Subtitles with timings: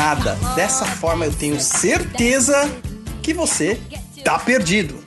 [0.00, 0.34] nada.
[0.56, 2.56] Dessa forma eu tenho certeza
[3.22, 3.78] que você
[4.24, 4.98] tá perdido.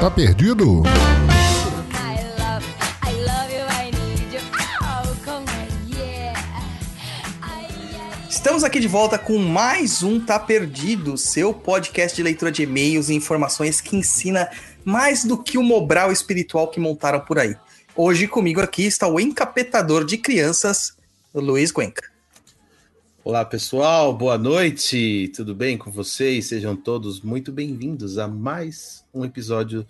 [0.00, 0.82] Tá perdido?
[8.30, 13.10] Estamos aqui de volta com mais um Tá Perdido, seu podcast de leitura de e-mails
[13.10, 14.48] e informações que ensina
[14.82, 17.54] mais do que o Mobral espiritual que montaram por aí.
[17.94, 20.98] Hoje comigo aqui está o encapetador de crianças,
[21.32, 22.10] Luiz Cuenca.
[23.22, 26.46] Olá pessoal, boa noite, tudo bem com vocês?
[26.46, 29.86] Sejam todos muito bem-vindos a mais um episódio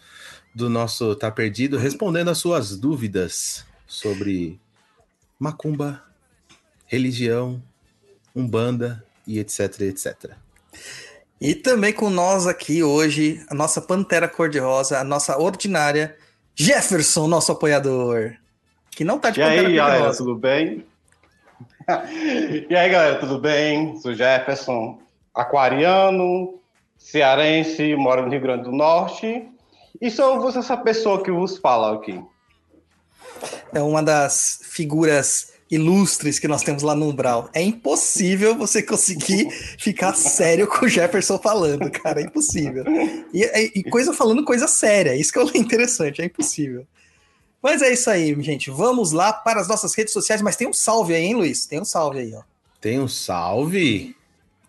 [0.54, 4.60] do nosso Tá Perdido, respondendo as suas dúvidas sobre
[5.38, 6.02] macumba,
[6.84, 7.62] religião,
[8.36, 10.32] umbanda e etc, etc.
[11.40, 16.18] E também com nós aqui hoje, a nossa pantera cor-de-rosa, a nossa ordinária
[16.54, 18.34] Jefferson, nosso apoiador.
[18.90, 20.84] Que não tá de e aí, galera, tudo bem?
[22.68, 23.98] E aí, galera, tudo bem?
[24.00, 24.98] Sou Jefferson,
[25.34, 26.60] aquariano,
[26.98, 29.48] cearense, moro no Rio Grande do Norte.
[30.00, 32.22] E sou você essa pessoa que vos fala aqui.
[33.72, 37.48] É uma das figuras ilustres que nós temos lá no Umbral.
[37.52, 42.20] É impossível você conseguir ficar sério com o Jefferson falando, cara.
[42.20, 42.84] É impossível.
[43.32, 45.14] E, e, coisa falando coisa séria.
[45.14, 46.20] Isso que é interessante.
[46.20, 46.86] É impossível.
[47.62, 48.70] Mas é isso aí, gente.
[48.70, 50.40] Vamos lá para as nossas redes sociais.
[50.40, 51.66] Mas tem um salve aí, hein, Luiz?
[51.66, 52.42] Tem um salve aí, ó.
[52.80, 54.16] Tem um salve?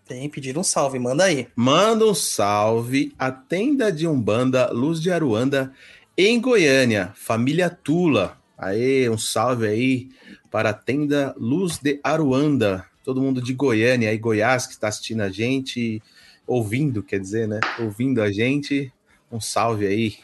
[0.05, 0.99] Tem pedido um salve.
[0.99, 1.47] Manda aí.
[1.55, 5.73] Manda um salve à tenda de Umbanda Luz de Aruanda
[6.17, 7.13] em Goiânia.
[7.15, 8.37] Família Tula.
[8.57, 10.09] Aê, um salve aí
[10.51, 12.85] para a tenda Luz de Aruanda.
[13.03, 16.03] Todo mundo de Goiânia e Goiás que está assistindo a gente,
[16.45, 17.59] ouvindo, quer dizer, né?
[17.79, 18.91] Ouvindo a gente.
[19.31, 20.15] Um salve aí.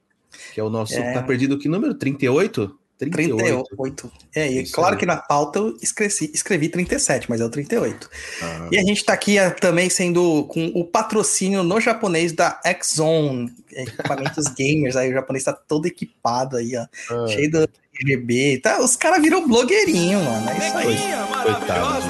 [0.53, 1.13] que é o nosso é.
[1.13, 1.95] Tá Perdido, que número?
[1.95, 2.79] 38?
[2.97, 3.63] 38.
[3.75, 4.11] 38.
[4.35, 8.09] É, e claro que na pauta eu escrevi, escrevi 37, mas é o 38.
[8.41, 8.69] Ah.
[8.71, 13.53] E a gente está aqui ah, também sendo com o patrocínio no japonês da X-Zone,
[13.71, 17.27] equipamentos gamers, aí o japonês está todo equipado aí, ó, ah.
[17.27, 17.69] cheio do
[17.99, 18.81] RGB, tá?
[18.81, 20.97] Os caras viram blogueirinho, mano, é isso aí.
[21.43, 22.07] Coitado,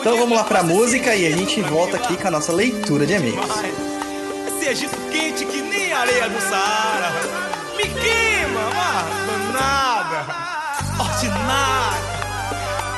[0.00, 3.12] Então vamos lá pra música e a gente volta aqui com a nossa leitura de
[3.14, 3.46] e-mails.
[4.48, 7.12] Esse Egito quente que nem areia do Saara,
[7.76, 8.45] me queima,
[9.60, 10.18] nada.
[10.98, 12.16] Ordinária.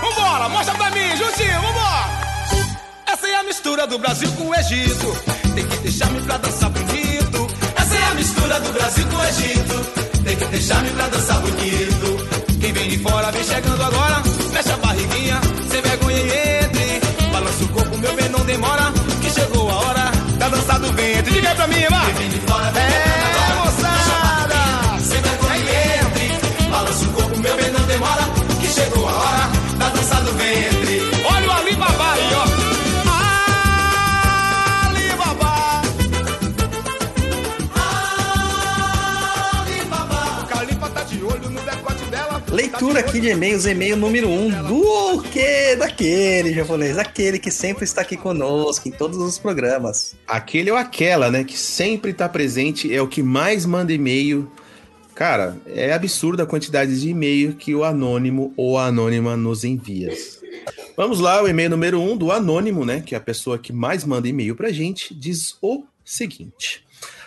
[0.02, 2.08] Vambora, mostra pra mim, juntinho, vambora.
[3.06, 5.16] Essa é a mistura do Brasil com o Egito.
[5.54, 7.46] Tem que deixar-me pra dançar bonito.
[7.76, 9.76] Essa é a mistura do Brasil com o Egito.
[10.24, 12.28] Tem que deixar-me pra dançar bonito.
[12.60, 14.22] Quem vem de fora vem chegando agora.
[14.52, 15.40] Fecha a barriguinha,
[15.70, 17.00] sem vergonha e entre.
[17.32, 18.92] Balança o corpo, meu bem, não demora.
[19.22, 21.32] Que chegou a hora da dança do ventre.
[21.32, 22.06] Diga aí pra mim, vai.
[22.06, 23.07] Quem vem de fora vem é.
[42.50, 47.84] Leitura aqui de e-mails, e-mail número 1 um, do que daquele japonês, aquele que sempre
[47.84, 50.16] está aqui conosco em todos os programas.
[50.26, 54.50] Aquele ou aquela, né, que sempre está presente, é o que mais manda e-mail
[55.18, 60.16] Cara, é absurda a quantidade de e-mail que o anônimo ou a anônima nos envia.
[60.96, 63.00] Vamos lá, o e-mail número um do anônimo, né?
[63.00, 66.84] Que é a pessoa que mais manda e-mail pra gente, diz o seguinte: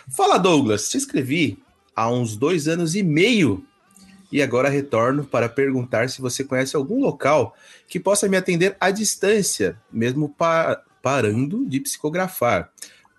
[0.08, 1.58] Fala, Douglas, te escrevi
[1.94, 3.62] há uns dois anos e meio.
[4.32, 7.54] E agora retorno para perguntar se você conhece algum local
[7.86, 12.70] que possa me atender à distância, mesmo pa parando de psicografar,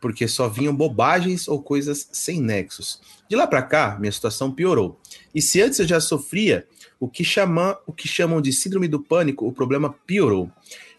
[0.02, 3.00] porque só vinham bobagens ou coisas sem nexos.
[3.30, 5.00] De lá para cá, minha situação piorou.
[5.36, 6.66] E se antes eu já sofria,
[7.00, 10.50] o que, chama, o que chamam de síndrome do pânico, o problema piorou.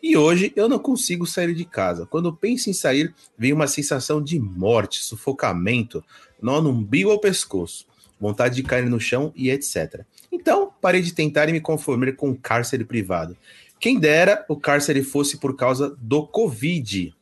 [0.03, 2.05] E hoje eu não consigo sair de casa.
[2.05, 6.05] Quando penso em sair, vem uma sensação de morte, sufocamento,
[6.41, 7.87] nó no umbigo ao pescoço,
[8.21, 10.03] vontade de cair no chão e etc.
[10.31, 13.37] Então, parei de tentar e me conformar com o cárcere privado.
[13.79, 17.15] Quem dera o cárcere fosse por causa do Covid.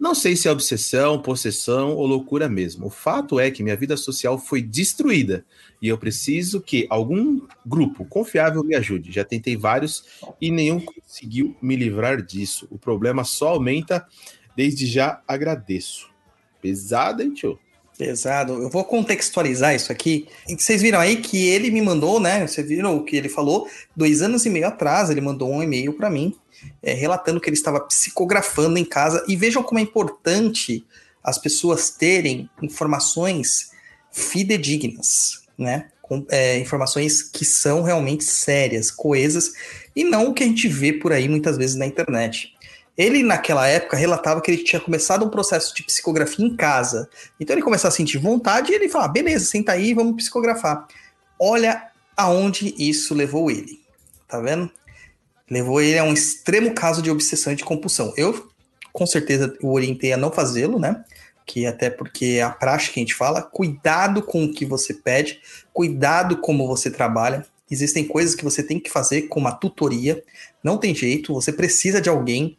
[0.00, 2.86] Não sei se é obsessão, possessão ou loucura mesmo.
[2.86, 5.44] O fato é que minha vida social foi destruída
[5.82, 9.12] e eu preciso que algum grupo confiável me ajude.
[9.12, 10.02] Já tentei vários
[10.40, 12.66] e nenhum conseguiu me livrar disso.
[12.70, 14.06] O problema só aumenta.
[14.56, 16.08] Desde já agradeço.
[16.62, 17.58] Pesado, hein, tio?
[18.00, 18.62] Pesado.
[18.62, 20.26] Eu vou contextualizar isso aqui.
[20.48, 22.46] Vocês viram aí que ele me mandou, né?
[22.46, 23.68] Vocês viram o que ele falou?
[23.94, 26.34] Dois anos e meio atrás, ele mandou um e-mail para mim
[26.82, 29.22] é, relatando que ele estava psicografando em casa.
[29.28, 30.82] E vejam como é importante
[31.22, 33.70] as pessoas terem informações
[34.10, 35.90] fidedignas, né?
[36.00, 39.52] Com, é, informações que são realmente sérias, coesas,
[39.94, 42.54] e não o que a gente vê por aí muitas vezes na internet.
[42.96, 47.08] Ele, naquela época, relatava que ele tinha começado um processo de psicografia em casa.
[47.38, 50.86] Então ele começou a sentir vontade e ele falou: ah, beleza, senta aí, vamos psicografar.
[51.38, 53.80] Olha aonde isso levou ele.
[54.28, 54.70] Tá vendo?
[55.50, 58.14] levou ele a um extremo caso de obsessão e de compulsão.
[58.16, 58.48] Eu,
[58.92, 61.04] com certeza, o orientei a não fazê-lo, né?
[61.44, 64.94] Que até porque é a prática que a gente fala, cuidado com o que você
[64.94, 65.40] pede,
[65.72, 67.44] cuidado como você trabalha.
[67.68, 70.22] Existem coisas que você tem que fazer com uma tutoria,
[70.62, 72.56] não tem jeito, você precisa de alguém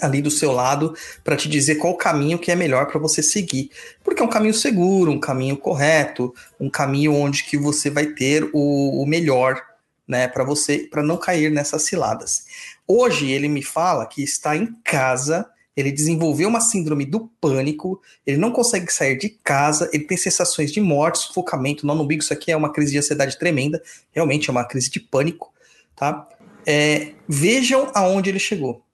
[0.00, 3.22] ali do seu lado para te dizer qual o caminho que é melhor para você
[3.22, 3.70] seguir,
[4.02, 8.48] porque é um caminho seguro, um caminho correto, um caminho onde que você vai ter
[8.52, 9.60] o, o melhor
[10.06, 12.44] né, para você, para não cair nessas ciladas.
[12.86, 18.36] Hoje ele me fala que está em casa, ele desenvolveu uma síndrome do pânico, ele
[18.36, 22.32] não consegue sair de casa, ele tem sensações de morte, sufocamento, nó no umbigo, isso
[22.32, 25.52] aqui é uma crise de ansiedade tremenda, realmente é uma crise de pânico,
[25.96, 26.28] tá?
[26.66, 28.84] É, vejam aonde ele chegou.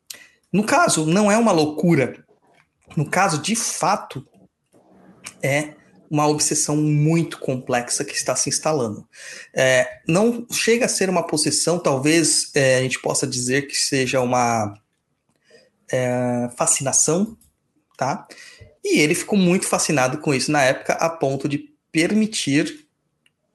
[0.52, 2.24] No caso, não é uma loucura.
[2.96, 4.26] No caso, de fato,
[5.42, 5.74] é
[6.10, 9.06] uma obsessão muito complexa que está se instalando.
[9.54, 14.20] É, não chega a ser uma possessão, talvez é, a gente possa dizer que seja
[14.20, 14.74] uma
[15.90, 17.36] é, fascinação,
[17.96, 18.26] tá?
[18.82, 22.86] E ele ficou muito fascinado com isso na época, a ponto de permitir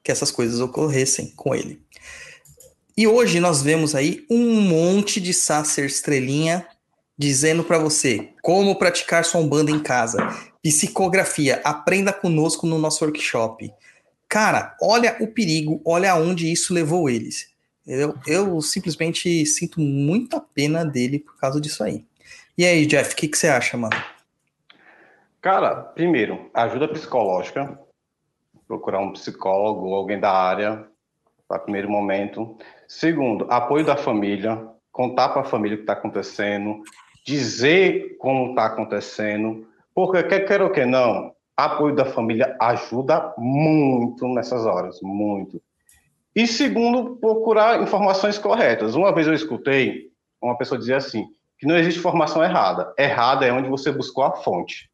[0.04, 1.82] que essas coisas ocorressem com ele.
[2.96, 6.68] E hoje nós vemos aí um monte de Sacer estrelinha
[7.24, 10.18] dizendo para você como praticar sua umbanda em casa.
[10.62, 13.74] Psicografia, aprenda conosco no nosso workshop.
[14.28, 17.48] Cara, olha o perigo, olha aonde isso levou eles.
[17.88, 22.06] Eu, eu simplesmente sinto muita pena dele por causa disso aí.
[22.58, 23.96] E aí, Jeff, o que, que você acha, mano?
[25.42, 27.80] Cara, primeiro, ajuda psicológica.
[28.68, 30.86] Procurar um psicólogo alguém da área
[31.48, 32.58] para primeiro momento.
[32.88, 34.68] Segundo, apoio da família.
[34.92, 36.84] Contar para a família o que está acontecendo.
[37.26, 44.28] Dizer como está acontecendo porque, quer queira ou que não, apoio da família ajuda muito
[44.28, 45.62] nessas horas, muito.
[46.36, 48.96] E segundo, procurar informações corretas.
[48.96, 50.12] Uma vez eu escutei
[50.42, 51.28] uma pessoa dizer assim,
[51.60, 52.92] que não existe informação errada.
[52.98, 54.90] Errada é onde você buscou a fonte.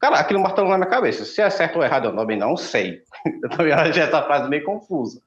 [0.00, 1.24] Cara, aquilo martelou na minha cabeça.
[1.24, 3.02] Se é certo ou errado, eu também não sei.
[3.42, 5.20] Eu também achei essa frase meio confusa.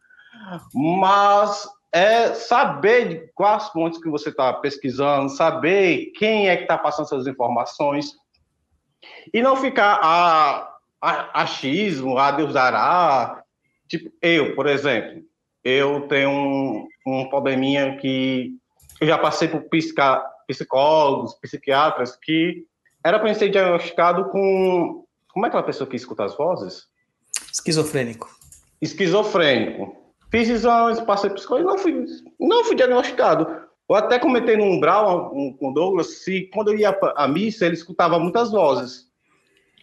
[0.74, 7.06] Mas é saber quais fontes que você está pesquisando, saber quem é que está passando
[7.06, 8.16] essas informações,
[9.34, 13.44] e não ficar a, a achismo, a Deus dará.
[13.88, 15.24] Tipo, eu, por exemplo,
[15.64, 18.52] eu tenho um, um probleminha que
[19.00, 22.66] eu já passei por psica, psicólogos, psiquiatras, que
[23.04, 25.06] era para ser diagnosticado com.
[25.34, 26.88] Como é aquela pessoa que escuta as vozes?
[27.52, 28.30] Esquizofrênico.
[28.82, 30.01] Esquizofrênico.
[30.32, 32.06] Fiz exames, passei psicólogo e não fui,
[32.40, 33.46] não fui diagnosticado.
[33.90, 37.76] Eu até comentei no Umbral com o Douglas se quando eu ia à missa ele
[37.76, 39.12] escutava muitas vozes.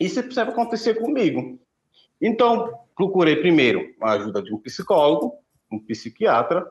[0.00, 1.59] Isso sempre acontecer comigo.
[2.21, 5.35] Então, procurei primeiro a ajuda de um psicólogo,
[5.71, 6.67] um psiquiatra,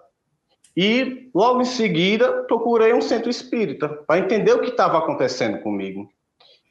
[0.75, 6.09] e logo em seguida procurei um centro espírita para entender o que estava acontecendo comigo.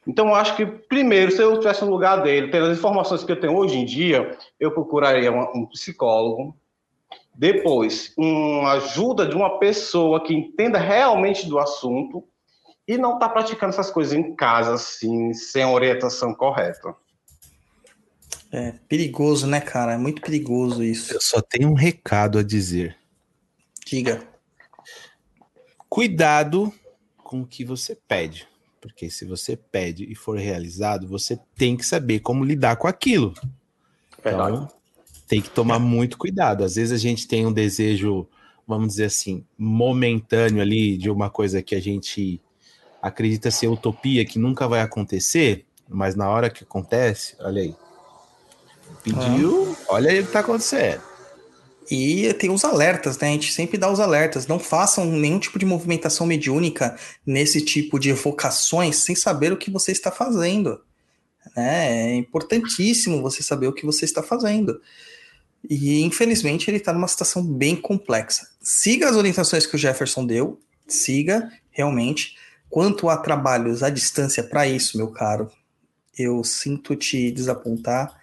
[0.06, 3.40] Então, acho que primeiro, se eu tivesse no lugar dele, tendo as informações que eu
[3.40, 6.56] tenho hoje em dia, eu procuraria um psicólogo.
[7.36, 12.24] Depois, uma ajuda de uma pessoa que entenda realmente do assunto
[12.88, 16.94] e não está praticando essas coisas em casa, assim, sem orientação correta.
[18.50, 19.92] É perigoso, né, cara?
[19.92, 21.12] É muito perigoso isso.
[21.12, 22.96] Eu só tenho um recado a dizer.
[23.84, 24.26] Diga.
[25.88, 26.72] Cuidado
[27.18, 28.48] com o que você pede.
[28.80, 33.34] Porque se você pede e for realizado, você tem que saber como lidar com aquilo.
[34.22, 34.56] Verdade.
[34.56, 34.75] Então,
[35.26, 36.64] tem que tomar muito cuidado.
[36.64, 38.26] Às vezes a gente tem um desejo,
[38.66, 42.40] vamos dizer assim, momentâneo ali de uma coisa que a gente
[43.02, 47.74] acredita ser utopia, que nunca vai acontecer, mas na hora que acontece, olha aí.
[49.02, 51.02] Pediu, olha aí o que tá acontecendo.
[51.90, 53.28] E tem os alertas, né?
[53.28, 54.46] A gente sempre dá os alertas.
[54.46, 59.70] Não façam nenhum tipo de movimentação mediúnica nesse tipo de evocações sem saber o que
[59.70, 60.80] você está fazendo.
[61.56, 62.12] Né?
[62.12, 64.80] É importantíssimo você saber o que você está fazendo.
[65.68, 68.48] E infelizmente ele está numa situação bem complexa.
[68.60, 72.36] Siga as orientações que o Jefferson deu, siga realmente.
[72.68, 75.50] Quanto a trabalhos à distância para isso, meu caro,
[76.18, 78.16] eu sinto te desapontar,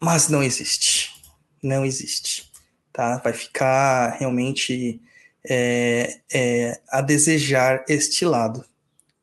[0.00, 1.14] mas não existe.
[1.62, 2.46] Não existe
[2.96, 3.18] tá?
[3.18, 4.98] Vai ficar realmente
[5.46, 8.64] é, é, a desejar este lado,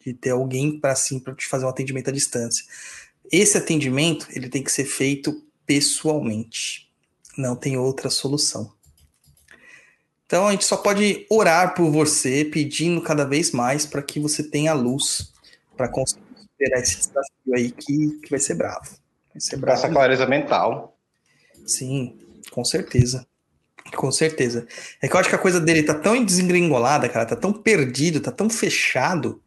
[0.05, 2.63] de ter alguém para assim, para te fazer um atendimento à distância.
[3.31, 6.87] Esse atendimento ele tem que ser feito pessoalmente,
[7.37, 8.71] não tem outra solução.
[10.25, 14.43] Então a gente só pode orar por você, pedindo cada vez mais para que você
[14.43, 15.31] tenha luz
[15.77, 18.97] para conseguir superar esse desafio aí que, que vai ser bravo.
[19.31, 19.77] Vai ser bravo.
[19.77, 20.97] Essa clareza mental.
[21.65, 22.17] Sim,
[22.51, 23.27] com certeza.
[23.95, 24.65] Com certeza.
[25.01, 28.19] É que eu acho que a coisa dele tá tão desengringolada, cara, tá tão perdido,
[28.19, 29.41] tá tão fechado,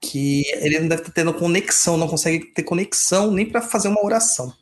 [0.00, 4.04] que ele não deve estar tendo conexão, não consegue ter conexão nem para fazer uma
[4.04, 4.52] oração.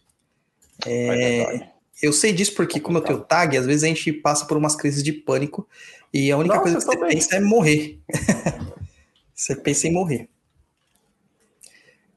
[0.87, 1.70] É,
[2.03, 4.75] eu sei disso porque, como eu tenho tag, às vezes a gente passa por umas
[4.77, 5.67] crises de pânico
[6.13, 7.15] e a única Nossa, coisa que você também.
[7.17, 7.99] pensa é morrer.
[9.35, 10.29] você pensa em morrer.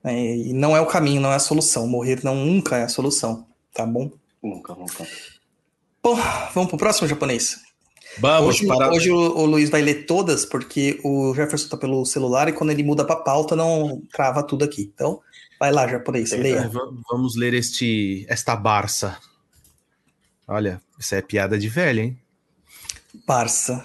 [0.03, 1.87] É, e não é o caminho, não é a solução.
[1.87, 4.11] Morrer não nunca é a solução, tá bom?
[4.41, 5.07] Nunca, nunca.
[6.01, 6.15] Bom,
[6.53, 7.57] vamos pro próximo japonês.
[8.19, 8.91] Vamos Hoje, para.
[8.91, 12.69] hoje o, o Luiz vai ler todas, porque o Jefferson tá pelo celular e quando
[12.71, 14.91] ele muda pra pauta não trava tudo aqui.
[14.93, 15.19] Então,
[15.59, 16.67] vai lá, japonês, É, leia.
[16.69, 19.17] va- vamos ler este, esta Barça.
[20.47, 22.19] Olha, isso é piada de velho, hein?
[23.25, 23.83] Barça.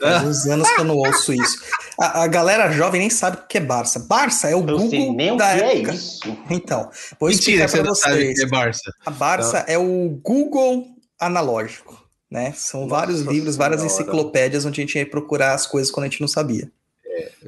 [0.00, 1.58] Faz uns anos que eu não ouço isso.
[1.98, 3.98] A, a galera jovem nem sabe o que é Barça.
[4.00, 5.92] Barça é o Eu sei Google nem o que da é época.
[5.94, 6.38] isso.
[6.48, 8.38] Então, vou Mentira, explicar para o vocês.
[8.38, 8.92] que é Barça.
[9.04, 10.86] A Barça é o Google
[11.18, 12.52] analógico, né?
[12.56, 14.00] São Nossa vários livros, várias Senhora.
[14.02, 16.70] enciclopédias onde a gente ia procurar as coisas quando a gente não sabia.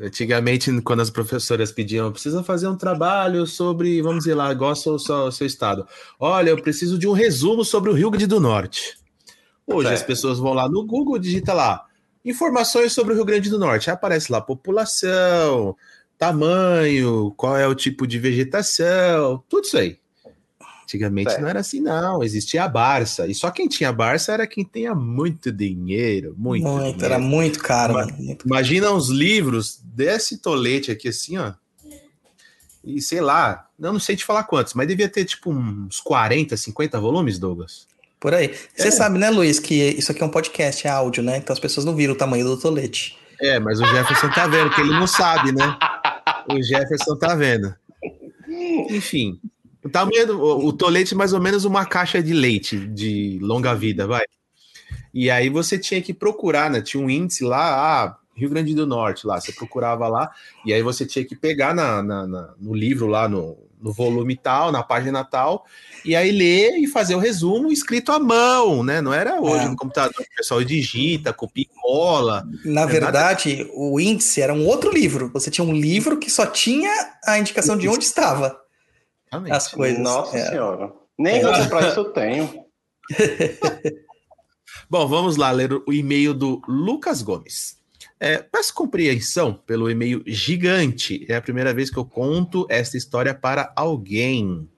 [0.00, 4.74] Antigamente, quando as professoras pediam, precisa fazer um trabalho sobre, vamos dizer lá, igual o
[4.98, 4.98] seu,
[5.30, 5.86] seu, estado.
[6.18, 8.96] Olha, eu preciso de um resumo sobre o Rio Grande do Norte.
[9.66, 10.00] Hoje Certo.
[10.00, 11.84] as pessoas vão lá no Google, digita lá,
[12.24, 13.90] informações sobre o Rio Grande do Norte.
[13.90, 15.76] Aí aparece lá população,
[16.16, 19.98] tamanho, qual é o tipo de vegetação, tudo isso aí.
[20.96, 21.40] Antigamente Certo.
[21.42, 22.22] não era assim, não.
[22.22, 23.26] Existia a Barça.
[23.26, 26.34] E só quem tinha Barça era quem tinha muito dinheiro.
[26.36, 27.04] Muito, Muito, dinheiro.
[27.04, 28.18] era muito caro, Mas- mano.
[28.22, 31.52] Muito Imagina uns livros desse tolete aqui, assim, ó.
[32.84, 36.56] E sei lá, eu não sei te falar quantos, mas devia ter tipo uns 40,
[36.56, 37.86] 50 volumes, Douglas.
[38.20, 38.54] Por aí.
[38.76, 38.90] Você É.
[38.90, 41.38] sabe, né, Luiz, que isso aqui é um podcast, é áudio, né?
[41.38, 43.16] Então as pessoas não viram o tamanho do tolete.
[43.40, 45.76] É, mas o Jefferson tá vendo, que ele não sabe, né?
[46.48, 47.74] O Jefferson tá vendo.
[48.90, 49.40] Enfim,
[49.84, 54.06] o tamanho o, tolete é mais ou menos uma caixa de leite de longa vida,
[54.06, 54.24] vai.
[55.12, 56.80] E aí você tinha que procurar, né?
[56.80, 59.40] Tinha um índice lá, ah, Rio Grande do Norte, lá.
[59.40, 60.30] Você procurava lá,
[60.64, 64.36] e aí você tinha que pegar na, na- na- no livro lá, no, no volume
[64.36, 65.66] tal, na página tal,
[66.04, 69.02] e aí ler e fazer o resumo escrito à mão, né?
[69.02, 69.68] Não era hoje É.
[69.68, 72.46] no computador, o pessoal digita, copia e cola.
[72.64, 75.30] Na É verdade, o índice era um outro livro.
[75.34, 76.90] Você tinha um livro que só tinha
[77.26, 78.61] a indicação de onde estava
[79.32, 79.52] Realmente.
[79.52, 79.98] as coisas.
[79.98, 80.50] Nossa É.
[80.50, 80.92] senhora.
[81.18, 81.42] Nem É.
[81.42, 81.66] é.
[81.68, 82.64] pra isso eu tenho.
[84.88, 87.76] Bom, vamos lá ler o e-mail do Lucas Gomes.
[88.20, 91.26] É, peço compreensão pelo e-mail gigante.
[91.28, 94.68] É a primeira vez que eu conto esta história para alguém.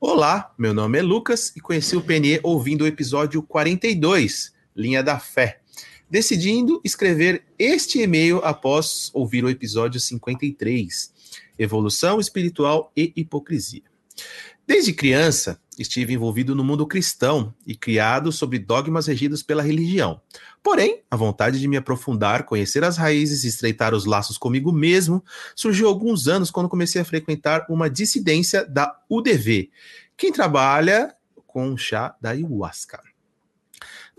[0.00, 5.18] Olá, meu nome é Lucas e conheci o PNE ouvindo o episódio 42, Linha da
[5.18, 5.60] Fé,
[6.10, 11.11] decidindo escrever este e-mail após ouvir o episódio 53,
[11.58, 13.82] Evolução Espiritual e Hipocrisia.
[14.66, 20.20] Desde criança, estive envolvido no mundo cristão e criado sob dogmas regidos pela religião.
[20.62, 25.24] Porém, a vontade de me aprofundar, conhecer as raízes e estreitar os laços comigo mesmo
[25.56, 29.70] surgiu alguns anos quando comecei a frequentar uma dissidência da UDV,
[30.16, 31.14] quem trabalha
[31.46, 33.11] com chá da ayahuasca.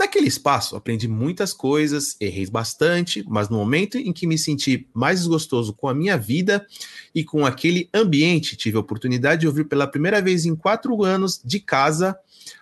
[0.04, 5.20] Naquele espaço, aprendi muitas coisas, errei bastante, mas no momento em que me senti mais
[5.20, 6.68] desgostoso com a minha vida
[7.16, 11.40] e com aquele ambiente, tive a oportunidade de ouvir pela primeira vez em quatro anos
[11.42, 12.20] de casa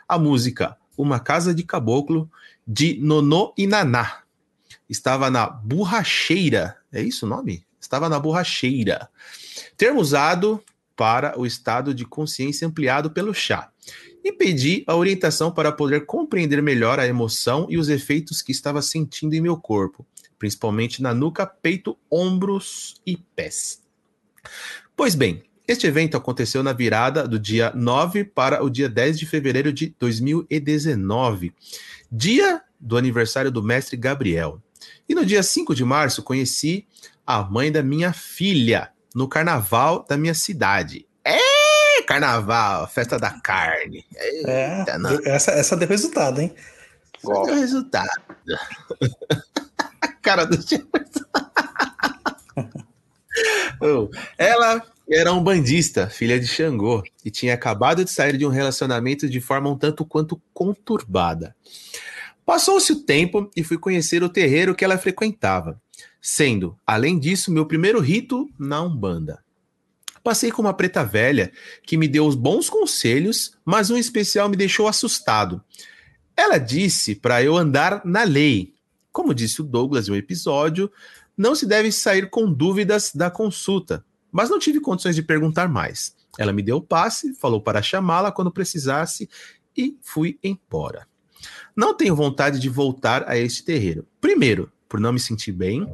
[0.08, 2.30] a música Uma Casa de Caboclo,
[2.66, 4.20] de Nonô e Naná.
[4.88, 7.66] Estava na borracheira, é isso o nome?
[7.82, 9.10] Estava na borracheira.
[9.76, 10.64] Termo usado
[10.96, 13.72] para o estado de consciência ampliado pelo chá
[14.24, 18.82] e pedi a orientação para poder compreender melhor a emoção e os efeitos que estava
[18.82, 20.06] sentindo em meu corpo,
[20.38, 23.82] principalmente na nuca, peito, ombros e pés.
[24.96, 29.26] Pois bem, este evento aconteceu na virada do dia 9 para o dia 10 de
[29.26, 31.54] fevereiro de 2019,
[32.12, 34.62] dia do aniversário do mestre Gabriel.
[35.08, 36.88] E no dia 5 de março conheci
[37.26, 41.06] a mãe da minha filha no carnaval da minha cidade.
[41.24, 41.61] É!
[42.06, 44.06] Carnaval, festa da carne.
[44.16, 44.86] É,
[45.26, 46.54] essa, essa deu resultado, hein?
[47.24, 48.22] Essa deu resultado.
[50.02, 50.58] A cara do
[53.82, 58.50] oh, Ela era um bandista, filha de Xangô, e tinha acabado de sair de um
[58.50, 61.56] relacionamento de forma um tanto quanto conturbada.
[62.46, 65.80] Passou-se o tempo e fui conhecer o terreiro que ela frequentava,
[66.22, 69.44] sendo, além disso, meu primeiro rito na Umbanda.
[70.24, 71.52] Passei com uma preta velha
[71.84, 75.64] que me deu os bons conselhos, mas um especial me deixou assustado.
[76.36, 78.74] Ela disse para eu andar na lei.
[79.12, 80.92] Como disse o Douglas em um episódio,
[81.36, 86.16] não se deve sair com dúvidas da consulta, mas não tive condições de perguntar mais.
[86.38, 89.30] Ela me deu o passe, falou para chamá-la quando precisasse
[89.76, 91.08] e fui embora.
[91.76, 94.08] Não tenho vontade de voltar a este terreiro.
[94.20, 95.88] Primeiro, por não me sentir bem,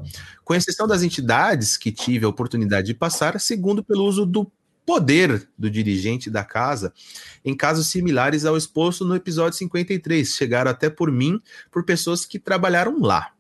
[0.44, 4.52] com exceção das entidades que tive a oportunidade de passar, segundo pelo uso do
[4.84, 6.92] poder do dirigente da casa
[7.46, 12.40] em casos similares ao exposto no episódio 53, chegaram até por mim por pessoas que
[12.40, 13.34] trabalharam lá.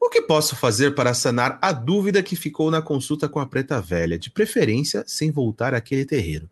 [0.00, 3.78] O que posso fazer para sanar a dúvida que ficou na consulta com a preta
[3.78, 6.48] velha, de preferência sem voltar àquele terreiro?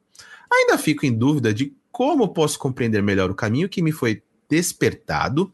[0.52, 5.52] Ainda fico em dúvida de como posso compreender melhor o caminho que me foi despertado,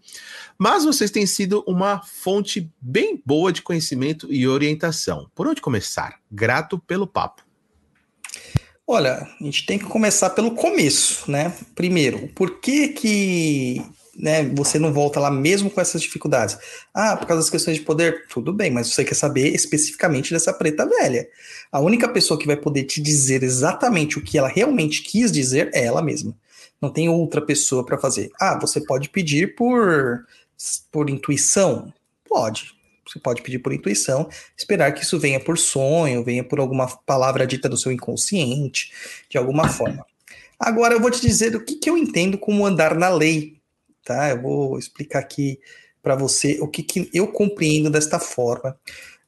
[0.59, 5.31] mas vocês têm sido uma fonte bem boa de conhecimento e orientação.
[5.35, 6.21] Por onde começar?
[6.31, 7.43] Grato pelo papo.
[8.87, 11.53] Olha, a gente tem que começar pelo começo, né?
[11.77, 13.83] Primeiro, por que que
[14.17, 16.59] né, você não volta lá mesmo com essas dificuldades?
[16.93, 18.27] Ah, por causa das questões de poder?
[18.29, 21.29] Tudo bem, mas você quer saber especificamente dessa preta velha.
[21.71, 25.71] A única pessoa que vai poder te dizer exatamente o que ela realmente quis dizer
[25.73, 26.37] é ela mesma.
[26.81, 28.31] Não tem outra pessoa para fazer.
[28.41, 30.27] Ah, você pode pedir por,
[30.91, 31.93] por intuição?
[32.29, 32.75] Pode.
[33.07, 37.47] Você pode pedir por intuição, esperar que isso venha por sonho, venha por alguma palavra
[37.47, 38.93] dita do seu inconsciente,
[39.29, 40.07] de alguma forma.
[40.59, 43.57] Agora eu vou te dizer o que, que eu entendo como andar na lei,
[44.05, 44.31] tá?
[44.31, 45.59] Eu vou explicar aqui
[46.03, 48.79] para você o que, que eu compreendo desta forma.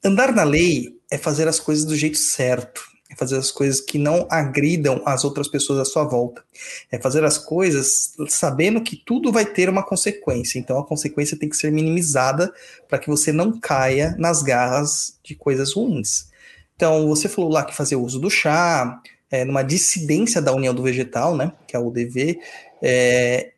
[0.05, 3.99] Andar na lei é fazer as coisas do jeito certo é fazer as coisas que
[3.99, 6.43] não agridam as outras pessoas à sua volta.
[6.91, 10.59] É fazer as coisas sabendo que tudo vai ter uma consequência.
[10.59, 12.53] Então a consequência tem que ser minimizada
[12.89, 16.31] para que você não caia nas garras de coisas ruins.
[16.75, 18.99] Então você falou lá que fazer uso do chá,
[19.31, 22.41] é, numa dissidência da União do Vegetal, né, que é a UDV,
[22.83, 23.53] é,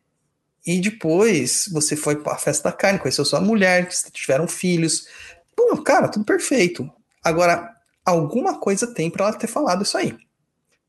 [0.65, 5.07] e depois você foi para a festa da carne, conheceu sua mulher, tiveram filhos.
[5.55, 6.89] Pô, cara, tudo perfeito.
[7.23, 7.74] Agora,
[8.05, 10.15] alguma coisa tem para ela ter falado isso aí.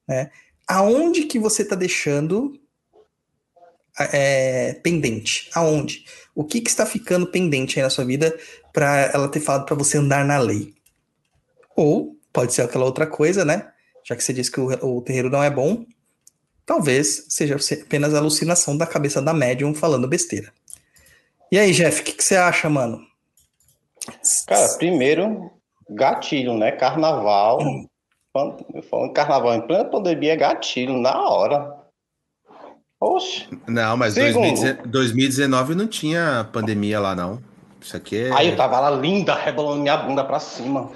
[0.06, 0.30] Né?
[0.68, 2.60] Aonde que você está deixando
[3.98, 5.48] é, pendente?
[5.54, 6.04] Aonde?
[6.34, 8.38] O que, que está ficando pendente aí na sua vida
[8.72, 10.74] para ela ter falado para você andar na lei?
[11.74, 13.72] Ou pode ser aquela outra coisa, né?
[14.04, 15.86] Já que você disse que o, o terreiro não é bom,
[16.64, 20.52] talvez seja apenas alucinação da cabeça da médium falando besteira.
[21.50, 23.00] E aí, Jeff, o que, que você acha, mano?
[24.46, 25.50] Cara, primeiro,
[25.88, 26.72] gatilho, né?
[26.72, 27.58] Carnaval.
[28.90, 31.74] Falando carnaval em plena pandemia é gatilho, na hora.
[33.00, 33.48] Oxe.
[33.66, 37.42] Não, mas Segundo, 2019 não tinha pandemia lá, não.
[37.80, 38.32] Isso aqui é.
[38.32, 40.90] Aí eu tava lá linda, rebolando minha bunda pra cima.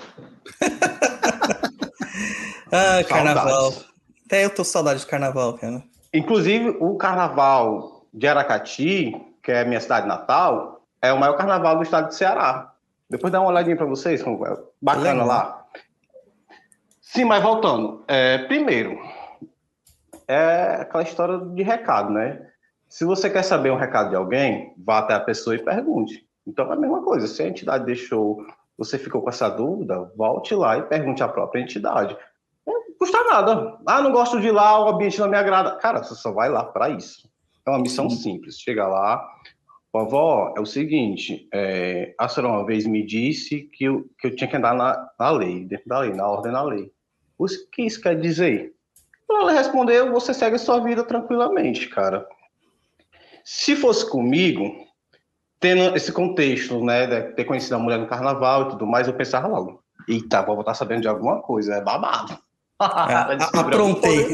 [2.72, 3.72] ah, carnaval.
[4.26, 5.83] Até eu tô saudade do carnaval, cara.
[6.12, 11.83] Inclusive, o carnaval de Aracati, que é minha cidade natal, é o maior carnaval do
[11.83, 12.69] estado de Ceará.
[13.10, 15.66] Depois dá uma olhadinha para vocês, como é bacana lá.
[17.00, 18.04] Sim, mas voltando.
[18.06, 18.96] É, primeiro,
[20.28, 22.40] é aquela história de recado, né?
[22.88, 26.24] Se você quer saber um recado de alguém, vá até a pessoa e pergunte.
[26.46, 27.26] Então é a mesma coisa.
[27.26, 28.44] Se a entidade deixou,
[28.78, 32.16] você ficou com essa dúvida, volte lá e pergunte à própria entidade.
[32.64, 33.76] Não custa nada.
[33.86, 35.76] Ah, não gosto de ir lá, o ambiente não me agrada.
[35.76, 37.28] Cara, você só vai lá para isso.
[37.66, 38.16] É uma missão Sim.
[38.16, 38.58] simples.
[38.58, 39.20] Chega lá,
[39.92, 44.37] Vovó, é o seguinte, é, a senhora uma vez me disse que eu, que eu
[44.37, 46.92] tinha que andar na, na lei, dentro da lei, na ordem da lei.
[47.37, 48.72] O que isso quer dizer?
[49.29, 52.26] Ela respondeu, você segue a sua vida tranquilamente, cara.
[53.44, 54.70] Se fosse comigo,
[55.59, 59.14] tendo esse contexto, né, de ter conhecido a mulher no carnaval e tudo mais, eu
[59.14, 62.38] pensava logo, eita, vou estar sabendo de alguma coisa, é babado.
[62.81, 64.33] É, aprontei.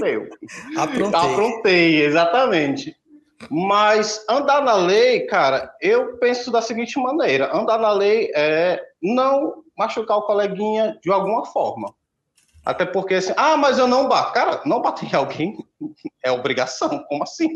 [0.76, 1.14] aprontei.
[1.14, 2.94] Aprontei, exatamente.
[3.50, 9.62] Mas andar na lei, cara, eu penso da seguinte maneira: andar na lei é não
[9.76, 11.94] machucar o coleguinha de alguma forma.
[12.64, 14.32] Até porque assim, ah, mas eu não bato.
[14.32, 15.56] Cara, não bater em alguém
[16.24, 17.04] é obrigação.
[17.08, 17.48] Como assim?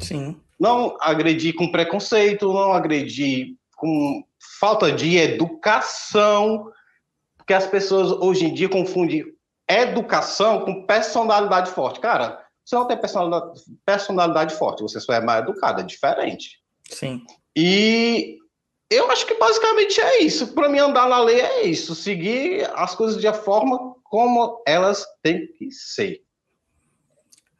[0.00, 0.40] Sim.
[0.58, 4.24] Não agredir com preconceito, não agredir com
[4.58, 6.70] falta de educação,
[7.36, 9.24] porque as pessoas hoje em dia confundem
[9.68, 12.00] educação com personalidade forte.
[12.00, 16.58] Cara, você não tem personalidade, personalidade forte, você só é mais educado, é diferente.
[16.90, 17.22] Sim.
[17.54, 18.38] E
[18.90, 20.48] eu acho que basicamente é isso.
[20.48, 21.94] Para mim, andar na lei é isso.
[21.94, 26.22] Seguir as coisas de forma como elas têm que ser.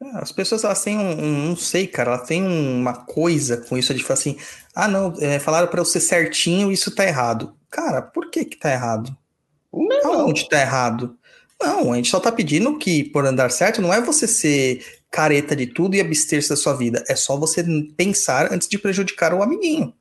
[0.03, 3.77] É, as pessoas elas têm um, um, não sei, cara, elas têm uma coisa com
[3.77, 4.37] isso de falar assim:
[4.75, 7.57] ah, não, é, falaram para eu ser certinho, isso tá errado.
[7.69, 9.15] Cara, por que que tá errado?
[9.73, 10.21] Não.
[10.21, 11.17] Aonde tá errado?
[11.59, 15.55] Não, a gente só tá pedindo que, por andar certo, não é você ser careta
[15.55, 17.03] de tudo e abster-se da sua vida.
[17.09, 17.65] É só você
[17.97, 19.91] pensar antes de prejudicar o amiguinho.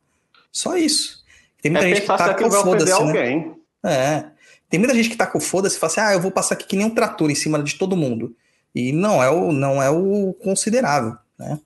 [0.53, 1.25] Só isso.
[1.63, 3.55] Tem muita é gente que tá com foda-se, né?
[3.83, 4.25] É.
[4.69, 6.67] Tem muita gente que tá com foda-se e fala assim, ah, eu vou passar aqui
[6.67, 8.37] que nem um trator em cima de todo mundo.
[8.75, 11.59] E não é o, não é o considerável, né?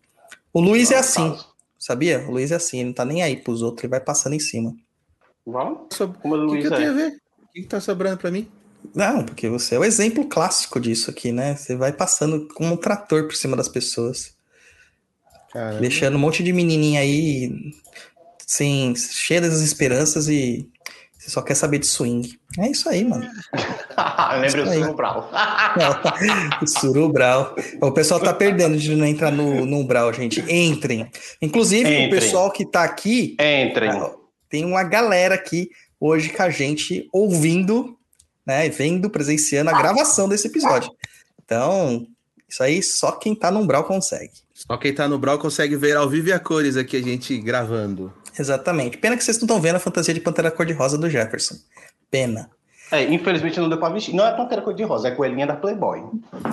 [0.53, 1.37] O Luiz é assim,
[1.77, 2.25] sabia?
[2.29, 4.41] O Luiz é assim, ele não tá nem aí pros outros, ele vai passando em
[4.41, 4.77] cima.
[5.45, 5.89] Vamos?
[6.23, 7.21] Como o Luiz que, que eu tenho a ver?
[7.43, 8.49] O que, que tá sobrando pra mim?
[8.95, 11.55] Não, porque você é o exemplo clássico disso aqui, né?
[11.55, 14.35] Você vai passando como um trator por cima das pessoas.
[15.53, 15.81] Caramba.
[15.81, 17.73] Deixando um monte de menininha aí
[18.47, 20.69] sem, cheia das esperanças e
[21.21, 22.39] você só quer saber de swing.
[22.59, 23.29] É isso aí, mano.
[24.41, 25.31] Lembra o Surubral.
[26.63, 27.57] o Surubral.
[27.81, 30.41] O pessoal tá perdendo de não entrar no, no Umbral, gente.
[30.51, 31.11] Entrem.
[31.43, 32.07] Inclusive, Entrem.
[32.07, 33.37] o pessoal que tá aqui.
[33.39, 33.91] Entrem.
[34.49, 35.69] Tem uma galera aqui
[36.01, 37.97] hoje com a gente ouvindo
[38.51, 40.91] né, vendo, presenciando a gravação desse episódio.
[41.45, 42.05] Então,
[42.49, 44.33] isso aí só quem tá no Umbral consegue.
[44.53, 47.39] Só quem tá no Umbral consegue ver ao vivo e a cores aqui a gente
[47.39, 48.13] gravando.
[48.37, 48.99] Exatamente.
[48.99, 51.55] Pena que vocês não estão vendo a fantasia de Pantera Cor-de-Rosa do Jefferson.
[52.11, 52.51] Pena.
[52.91, 54.15] É, infelizmente não deu pra vestir.
[54.15, 56.03] Não é Pantera Cor-de-Rosa, é coelhinha da Playboy.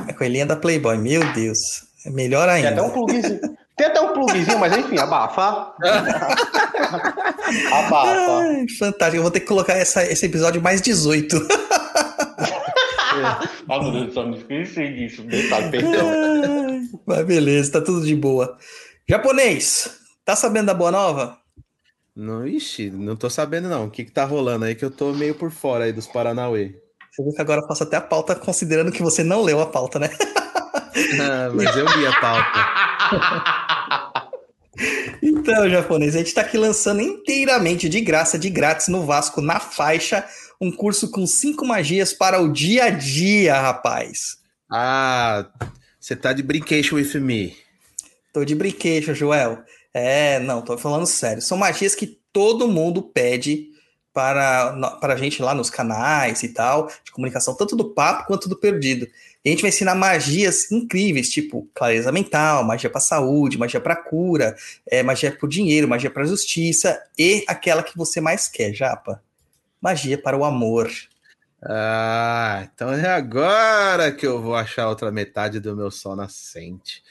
[0.07, 1.57] É coelhinha da Playboy, meu Deus.
[2.05, 2.69] É melhor ainda.
[2.69, 3.39] Tem até um plugzinho.
[3.75, 5.73] Tem até um plugzinho, mas enfim, abafa.
[7.73, 8.39] abafa.
[8.41, 9.17] Ai, fantástico.
[9.17, 11.37] Eu vou ter que colocar essa, esse episódio mais 18.
[13.67, 15.23] meu Deus, só me esqueci disso.
[15.23, 16.81] Detalhe, perdão.
[17.05, 18.57] Mas beleza, tá tudo de boa.
[19.09, 21.37] Japonês, tá sabendo da boa nova?
[22.15, 23.85] Não, ixi, não tô sabendo não.
[23.85, 26.75] O que que tá rolando aí que eu tô meio por fora aí dos Paranauê.
[27.11, 29.67] Você viu que agora eu faço até a pauta considerando que você não leu a
[29.67, 30.09] pauta, né?
[31.21, 32.67] ah, mas eu li a pauta.
[35.21, 39.59] então, japonês, a gente tá aqui lançando inteiramente de graça, de grátis no Vasco, na
[39.59, 40.25] faixa,
[40.59, 44.37] um curso com cinco magias para o dia a dia, rapaz.
[44.69, 45.47] Ah,
[45.99, 47.55] você tá de brincation with me.
[48.33, 49.63] Tô de brincation, Joel.
[49.93, 51.41] É, não, tô falando sério.
[51.41, 53.69] São magias que todo mundo pede
[54.13, 58.49] para, para a gente lá nos canais e tal, de comunicação, tanto do papo quanto
[58.49, 59.07] do perdido.
[59.45, 63.95] E a gente vai ensinar magias incríveis, tipo clareza mental, magia para saúde, magia para
[63.95, 64.55] cura,
[64.89, 69.21] é, magia para dinheiro, magia para justiça e aquela que você mais quer, Japa
[69.81, 70.91] magia para o amor.
[71.63, 77.01] Ah, então é agora que eu vou achar outra metade do meu sol nascente.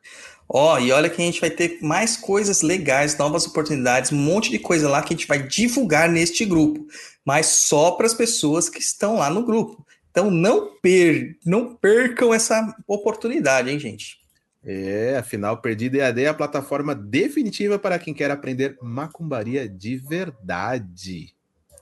[0.53, 4.17] Ó, oh, e olha que a gente vai ter mais coisas legais, novas oportunidades, um
[4.17, 6.85] monte de coisa lá que a gente vai divulgar neste grupo,
[7.23, 9.85] mas só para as pessoas que estão lá no grupo.
[10.11, 14.17] Então não, per não percam essa oportunidade, hein, gente?
[14.61, 21.33] É, afinal, Perdido EAD é a plataforma definitiva para quem quer aprender macumbaria de verdade.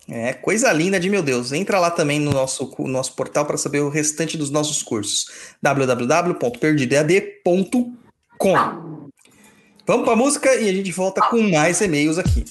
[0.08, 1.52] É, coisa linda de meu Deus.
[1.52, 5.56] Entra lá também no nosso, no nosso portal para saber o restante dos nossos cursos.
[8.40, 9.10] www.perdidoead.com
[9.86, 12.46] Vamos para música e a gente volta com mais e-mails aqui.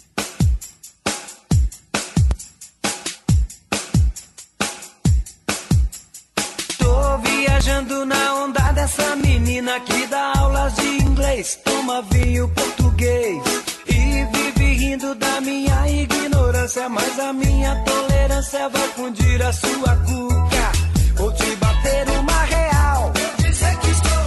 [6.79, 13.43] Tô viajando na onda dessa menina que dá aulas de inglês, toma vinho português
[13.87, 20.73] e vive rindo da minha ignorância, mas a minha tolerância vai fundir a sua cuca.
[21.15, 24.19] Vou te bater uma real, dizer que estou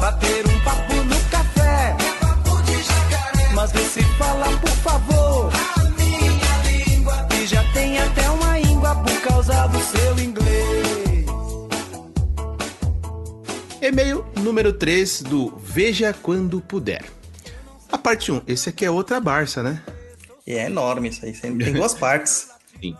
[0.00, 0.97] bater um papo
[3.58, 7.28] mas vê se fala por favor a minha língua.
[7.42, 11.26] E já tem até uma íngua por causa do seu inglês.
[13.82, 17.04] E-mail número 3 do Veja Quando Puder.
[17.90, 19.82] A parte 1, esse aqui é outra Barça, né?
[20.46, 22.50] E é enorme isso aí, tem duas partes.
[22.80, 22.96] Sim.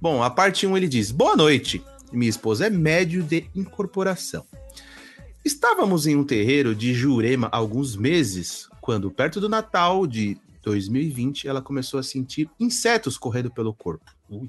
[0.00, 1.82] Bom, a parte 1 ele diz: Boa noite.
[2.12, 4.44] Minha esposa é médio de incorporação.
[5.44, 11.48] Estávamos em um terreiro de Jurema há alguns meses, quando, perto do Natal de 2020,
[11.48, 14.04] ela começou a sentir insetos correndo pelo corpo.
[14.30, 14.48] Ui.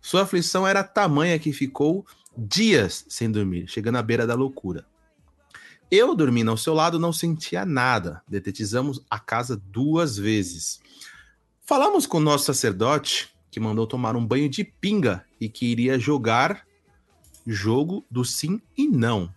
[0.00, 4.86] Sua aflição era tamanha que ficou dias sem dormir, chegando à beira da loucura.
[5.90, 8.22] Eu, dormindo ao seu lado, não sentia nada.
[8.26, 10.80] Detetizamos a casa duas vezes.
[11.66, 15.98] Falamos com o nosso sacerdote, que mandou tomar um banho de pinga e que iria
[15.98, 16.66] jogar
[17.46, 19.30] jogo do sim e não,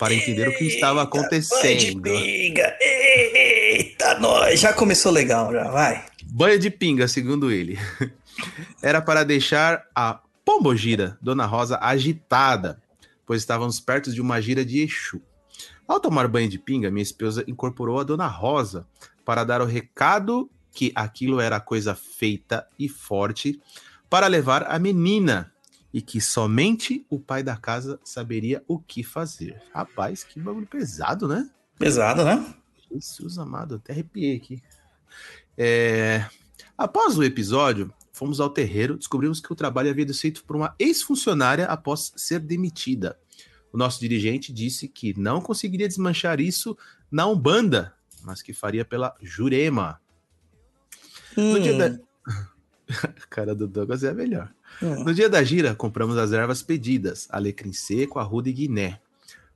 [0.00, 2.00] para entender o que estava acontecendo.
[2.00, 2.74] Pinga.
[2.80, 4.58] Eita, nós!
[4.58, 6.06] Já começou legal, já, vai.
[6.24, 7.78] Banho de pinga, segundo ele.
[8.82, 12.80] Era para deixar a pombogira, Dona Rosa, agitada,
[13.26, 15.20] pois estávamos perto de uma gira de Exu.
[15.86, 18.86] Ao tomar banho de pinga, minha esposa incorporou a Dona Rosa
[19.22, 23.60] para dar o recado que aquilo era coisa feita e forte
[24.08, 25.52] para levar a menina
[25.92, 29.60] e que somente o pai da casa saberia o que fazer.
[29.72, 31.50] Rapaz, que bagulho pesado, né?
[31.78, 32.54] Pesado, né?
[32.90, 34.62] Jesus amado, até arrepiei aqui.
[35.56, 36.26] É...
[36.76, 40.74] Após o episódio, fomos ao terreiro, descobrimos que o trabalho havia sido feito por uma
[40.78, 43.18] ex-funcionária após ser demitida.
[43.72, 46.76] O nosso dirigente disse que não conseguiria desmanchar isso
[47.10, 50.00] na Umbanda, mas que faria pela Jurema.
[51.36, 51.52] Hum.
[51.54, 51.98] No dia da...
[53.02, 54.52] A cara do Douglas é a melhor.
[54.82, 55.04] Hum.
[55.04, 59.00] No dia da gira, compramos as ervas pedidas, alecrim seco, arruda e guiné,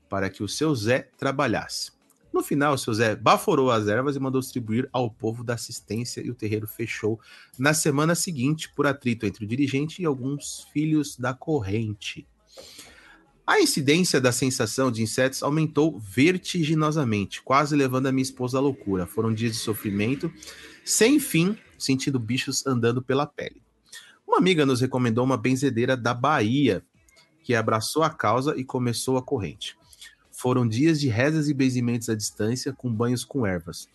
[0.09, 1.93] para que o seu Zé trabalhasse.
[2.33, 6.21] No final, o seu Zé baforou as ervas e mandou distribuir ao povo da assistência
[6.21, 7.21] e o terreiro fechou
[7.57, 12.27] na semana seguinte por atrito entre o dirigente e alguns filhos da corrente.
[13.47, 19.07] A incidência da sensação de insetos aumentou vertiginosamente, quase levando a minha esposa à loucura.
[19.07, 20.33] Foram dias de sofrimento
[20.85, 23.63] sem fim, sentindo bichos andando pela pele.
[24.27, 26.85] Uma amiga nos recomendou uma benzedeira da Bahia,
[27.43, 29.77] que abraçou a causa e começou a corrente.
[30.31, 33.89] Foram dias de rezas e benzimentos à distância, com banhos com ervas.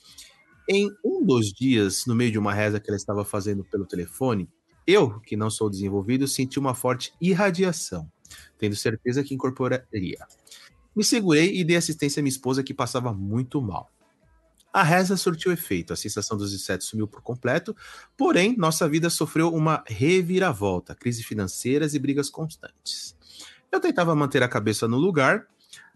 [0.68, 4.48] Em um dos dias, no meio de uma reza que ela estava fazendo pelo telefone,
[4.86, 8.10] eu, que não sou desenvolvido, senti uma forte irradiação,
[8.58, 10.26] tendo certeza que incorporaria.
[10.96, 13.90] Me segurei e dei assistência à minha esposa, que passava muito mal.
[14.72, 17.76] A reza surtiu efeito, a sensação dos insetos sumiu por completo,
[18.16, 23.18] porém, nossa vida sofreu uma reviravolta, crise financeiras e brigas constantes.
[23.72, 25.48] Eu tentava manter a cabeça no lugar,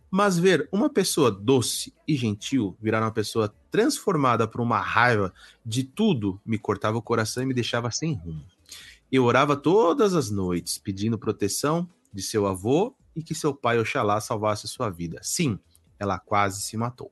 [0.10, 5.34] mas ver uma pessoa doce e gentil virar uma pessoa transformada por uma raiva
[5.66, 8.46] de tudo me cortava o coração e me deixava sem rumo.
[9.12, 14.20] Eu orava todas as noites, pedindo proteção de seu avô e que seu pai Oxalá
[14.20, 15.20] salvasse sua vida.
[15.22, 15.60] Sim,
[16.00, 17.12] ela quase se matou.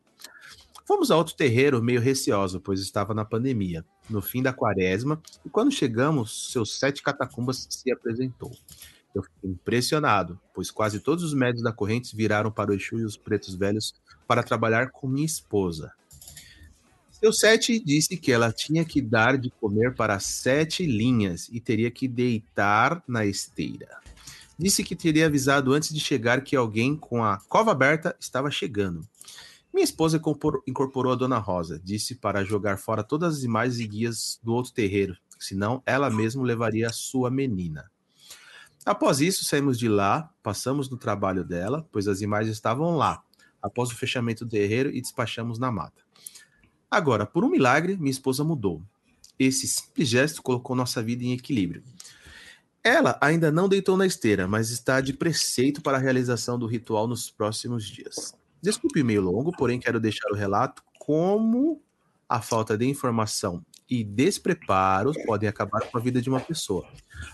[0.91, 5.49] Fomos a outro terreiro meio receoso, pois estava na pandemia, no fim da quaresma, e
[5.49, 8.51] quando chegamos, seus sete catacumbas se apresentou.
[9.15, 13.05] Eu fiquei impressionado, pois quase todos os médios da corrente viraram para o Exu e
[13.05, 13.95] os pretos velhos
[14.27, 15.93] para trabalhar com minha esposa.
[17.09, 21.89] Seu sete disse que ela tinha que dar de comer para sete linhas e teria
[21.89, 24.01] que deitar na esteira.
[24.59, 29.07] Disse que teria avisado antes de chegar que alguém com a cova aberta estava chegando.
[29.73, 30.17] Minha esposa
[30.67, 34.73] incorporou- a Dona Rosa, disse para jogar fora todas as imagens e guias do outro
[34.73, 37.89] terreiro, senão ela mesma levaria a sua menina.
[38.85, 43.23] Após isso, saímos de lá, passamos no trabalho dela, pois as imagens estavam lá,
[43.61, 46.01] após o fechamento do terreiro e despachamos na mata.
[46.89, 48.83] Agora, por um milagre, minha esposa mudou.
[49.39, 51.83] Esse simples gesto colocou nossa vida em equilíbrio.
[52.83, 57.07] Ela ainda não deitou na esteira, mas está de preceito para a realização do ritual
[57.07, 58.35] nos próximos dias.
[58.61, 61.81] Desculpe meio longo, porém quero deixar o relato como
[62.29, 66.87] a falta de informação e despreparo podem acabar com a vida de uma pessoa.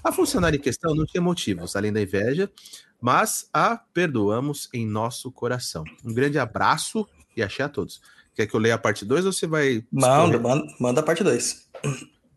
[0.04, 2.52] A funcionária em questão não tinha motivos, além da inveja,
[3.00, 5.84] mas a perdoamos em nosso coração.
[6.04, 8.02] Um grande abraço e achei a todos.
[8.34, 9.86] Quer que eu leia a parte 2 ou você vai.
[9.92, 11.70] Manda, manda, manda a parte 2.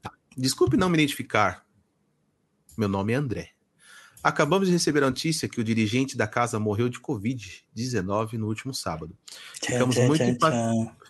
[0.02, 0.12] Tá.
[0.36, 1.64] Desculpe não me identificar.
[2.76, 3.50] Meu nome é André.
[4.22, 8.74] Acabamos de receber a notícia que o dirigente da casa morreu de Covid-19 no último
[8.74, 9.16] sábado.
[9.64, 10.22] Ficamos, muito,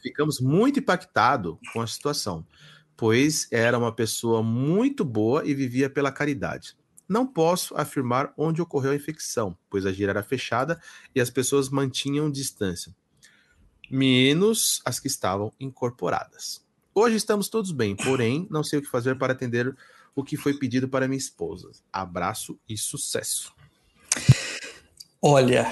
[0.01, 2.47] Ficamos muito impactados com a situação,
[2.97, 6.77] pois era uma pessoa muito boa e vivia pela caridade.
[7.09, 10.81] Não posso afirmar onde ocorreu a infecção, pois a gira era fechada
[11.13, 12.95] e as pessoas mantinham distância,
[13.91, 16.65] menos as que estavam incorporadas.
[16.95, 19.77] Hoje estamos todos bem, porém não sei o que fazer para atender
[20.15, 21.71] o que foi pedido para minha esposa.
[21.93, 23.53] Abraço e sucesso.
[25.23, 25.71] Olha,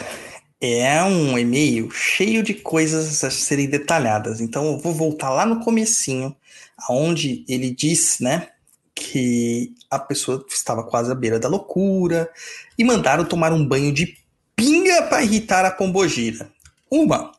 [0.60, 4.40] é um e-mail cheio de coisas a serem detalhadas.
[4.40, 6.36] Então eu vou voltar lá no comecinho,
[6.76, 8.50] aonde ele diz, né,
[8.94, 12.30] que a pessoa estava quase à beira da loucura
[12.76, 14.18] e mandaram tomar um banho de
[14.54, 16.50] pinga para irritar a pombogira.
[16.90, 17.32] Uma,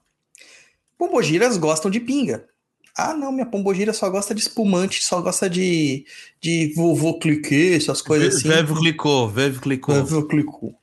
[0.97, 2.48] pombogiras gostam de pinga.
[3.01, 6.05] Ah, não, minha pombogira só gosta de espumante, só gosta de,
[6.41, 8.49] de vovô cliquê, essas coisas assim.
[8.49, 9.95] Veve clicou, veve clicou.
[9.95, 10.75] Veve clicou.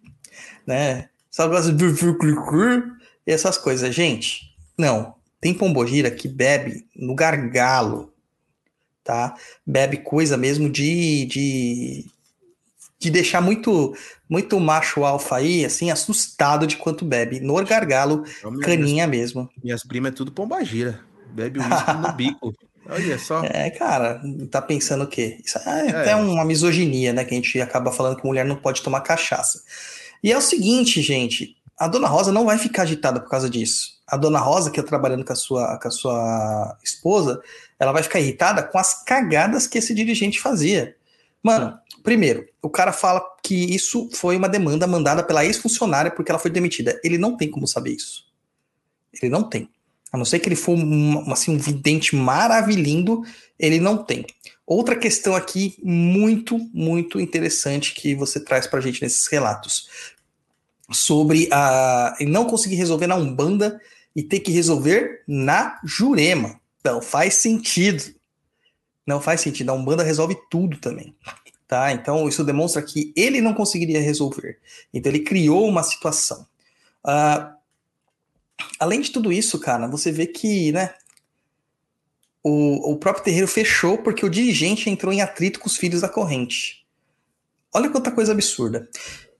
[0.66, 1.10] Né?
[1.30, 2.82] Só gosta de veve clicou
[3.26, 3.94] e essas coisas.
[3.94, 5.14] Gente, não.
[5.40, 8.10] Tem pombogira que bebe no gargalo,
[9.04, 9.34] tá?
[9.66, 12.06] Bebe coisa mesmo de, de,
[12.98, 13.94] de deixar muito
[14.28, 17.40] muito macho alfa aí, assim, assustado de quanto bebe.
[17.40, 18.24] No gargalo,
[18.62, 19.48] caninha mesmo.
[19.62, 21.00] Minhas primas é tudo pombagira.
[21.30, 22.54] Bebe uísque no bico.
[22.88, 23.42] Olha só.
[23.44, 25.40] É, cara, tá pensando o quê?
[25.44, 27.24] Isso é, é até uma misoginia, né?
[27.24, 29.62] Que a gente acaba falando que mulher não pode tomar cachaça.
[30.22, 33.96] E é o seguinte, gente, a dona Rosa não vai ficar agitada por causa disso.
[34.06, 37.40] A dona Rosa, que é trabalhando com a sua, com a sua esposa,
[37.78, 40.96] ela vai ficar irritada com as cagadas que esse dirigente fazia.
[41.42, 46.38] Mano, primeiro, o cara fala que isso foi uma demanda mandada pela ex-funcionária porque ela
[46.38, 47.00] foi demitida.
[47.04, 48.24] Ele não tem como saber isso.
[49.20, 49.68] Ele não tem.
[50.12, 53.22] A não ser que ele for um, assim, um vidente maravilhindo,
[53.58, 54.24] ele não tem.
[54.66, 59.88] Outra questão aqui muito, muito interessante que você traz para a gente nesses relatos.
[60.90, 63.80] Sobre a não conseguir resolver na Umbanda
[64.14, 66.60] e ter que resolver na Jurema.
[66.84, 68.04] Não faz sentido.
[69.06, 69.70] Não faz sentido.
[69.70, 71.14] A Umbanda resolve tudo também.
[71.68, 71.90] Tá?
[71.92, 74.58] Então, isso demonstra que ele não conseguiria resolver.
[74.94, 76.46] Então, ele criou uma situação.
[77.04, 77.55] Uh,
[78.78, 80.94] além de tudo isso, cara, você vê que, né,
[82.42, 86.08] o, o próprio terreiro fechou porque o dirigente entrou em atrito com os filhos da
[86.08, 86.86] corrente.
[87.74, 88.88] Olha quanta coisa absurda.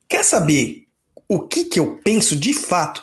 [0.08, 0.86] Quer saber
[1.28, 3.02] o que, que eu penso de fato?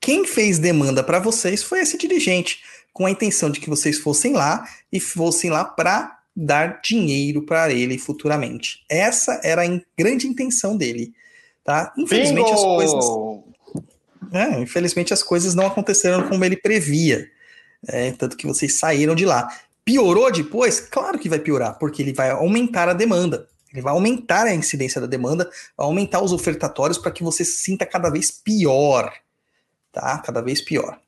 [0.00, 4.32] Quem fez demanda para vocês foi esse dirigente, com a intenção de que vocês fossem
[4.32, 8.84] lá e fossem lá para dar dinheiro para ele futuramente.
[8.88, 11.14] Essa era a grande intenção dele,
[11.64, 11.92] tá?
[11.96, 12.56] Infelizmente Bingo!
[12.56, 13.43] as coisas
[14.34, 17.28] é, infelizmente as coisas não aconteceram como ele previa.
[17.86, 19.48] É, tanto que vocês saíram de lá.
[19.84, 20.80] Piorou depois?
[20.80, 23.46] Claro que vai piorar, porque ele vai aumentar a demanda.
[23.72, 27.58] Ele vai aumentar a incidência da demanda, vai aumentar os ofertatórios para que você se
[27.58, 29.12] sinta cada vez pior.
[29.92, 30.18] Tá?
[30.18, 30.98] Cada vez pior.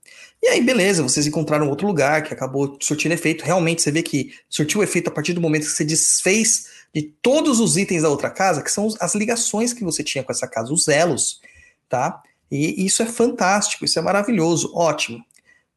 [0.42, 3.44] E aí, beleza, vocês encontraram outro lugar que acabou surtindo efeito.
[3.44, 7.58] Realmente, você vê que surtiu efeito a partir do momento que você desfez de todos
[7.58, 10.72] os itens da outra casa, que são as ligações que você tinha com essa casa,
[10.72, 11.40] os elos,
[11.88, 12.22] tá?
[12.50, 15.24] E isso é fantástico, isso é maravilhoso, ótimo.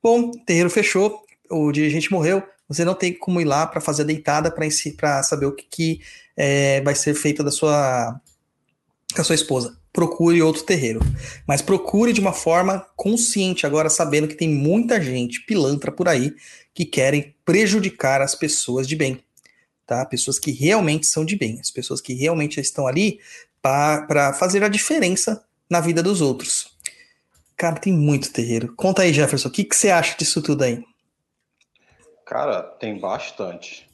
[0.02, 4.04] Bom, o terreiro fechou, o dirigente morreu, você não tem como ir lá para fazer
[4.04, 6.02] a deitada para saber o que, que
[6.38, 8.22] é, vai ser feito da sua,
[9.16, 9.76] com a sua esposa.
[9.92, 11.00] Procure outro terreiro.
[11.48, 16.34] Mas procure de uma forma consciente, agora sabendo que tem muita gente pilantra por aí
[16.74, 19.24] que querem prejudicar as pessoas de bem.
[19.88, 20.06] Tá?
[20.06, 23.20] Pessoas que realmente são de bem, as pessoas que realmente estão ali
[23.60, 26.78] para fazer a diferença na vida dos outros.
[27.56, 28.74] Cara, tem muito terreiro.
[28.76, 30.84] Conta aí, Jefferson, o que, que você acha disso tudo aí?
[32.26, 33.90] Cara, tem bastante.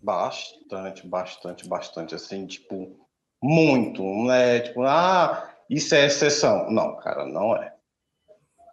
[0.00, 2.14] Bastante, bastante, bastante.
[2.14, 2.98] Assim, tipo,
[3.42, 4.02] muito.
[4.02, 6.70] Não é tipo, ah, isso é exceção.
[6.70, 7.74] Não, cara, não é.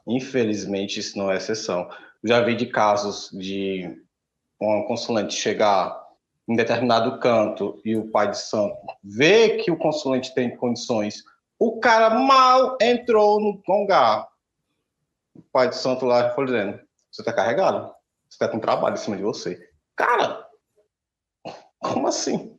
[0.07, 1.89] Infelizmente, isso não é exceção.
[2.23, 4.01] Já vi de casos de
[4.61, 5.99] um consulente chegar
[6.47, 11.23] em determinado canto e o pai de santo ver que o consulente tem condições
[11.62, 14.28] o cara mal entrou no lugar.
[15.36, 16.80] O pai de santo lá foi dizendo:
[17.12, 17.93] Você tá carregado?
[18.28, 19.70] Você tá com trabalho em cima de você.
[19.95, 20.43] Cara,
[21.80, 22.57] como assim?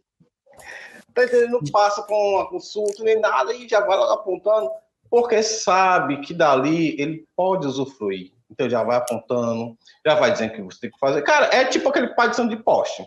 [1.12, 1.50] Tá entendendo?
[1.50, 4.70] Não passa com uma consulta nem nada e já vai lá apontando.
[5.10, 8.32] porque sabe que dali ele pode usufruir.
[8.48, 9.76] Então já vai apontando,
[10.06, 11.22] já vai dizendo que você tem que fazer.
[11.22, 13.04] Cara, é tipo aquele pai de de poste,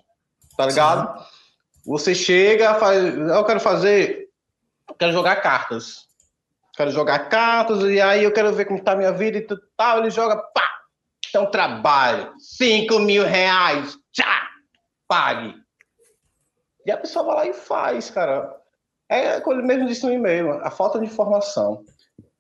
[0.58, 1.20] tá ligado?
[1.20, 1.26] Sim.
[1.86, 4.25] Você chega, faz, eu quero fazer,
[4.90, 6.06] eu quero jogar cartas.
[6.76, 10.00] Quero jogar cartas e aí eu quero ver como tá a minha vida e tal.
[10.00, 10.70] Ele joga, pá,
[11.30, 14.50] então trabalho, 5 mil reais, tchá,
[15.08, 15.56] pague.
[16.86, 18.56] E a pessoa vai lá e faz, cara.
[19.10, 21.84] É como ele mesmo disse no e-mail, a falta de informação.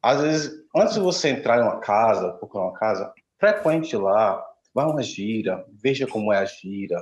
[0.01, 4.43] Às vezes, antes de você entrar em uma casa, procurar uma casa, frequente lá,
[4.73, 7.01] vá uma gira, veja como é a gira,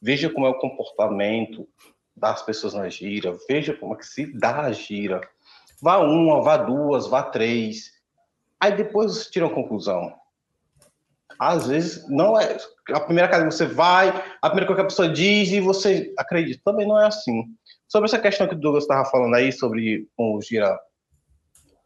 [0.00, 1.68] veja como é o comportamento
[2.16, 5.20] das pessoas na gira, veja como é que se dá a gira.
[5.82, 7.92] Vá uma, vá duas, vá três.
[8.60, 10.14] Aí depois você tira uma conclusão.
[11.38, 12.56] Às vezes não é
[12.90, 14.08] a primeira casa que você vai,
[14.40, 16.62] a primeira coisa que a pessoa diz e você acredita.
[16.64, 17.44] Também não é assim.
[17.88, 20.78] Sobre essa questão que o Douglas estava falando aí sobre o gira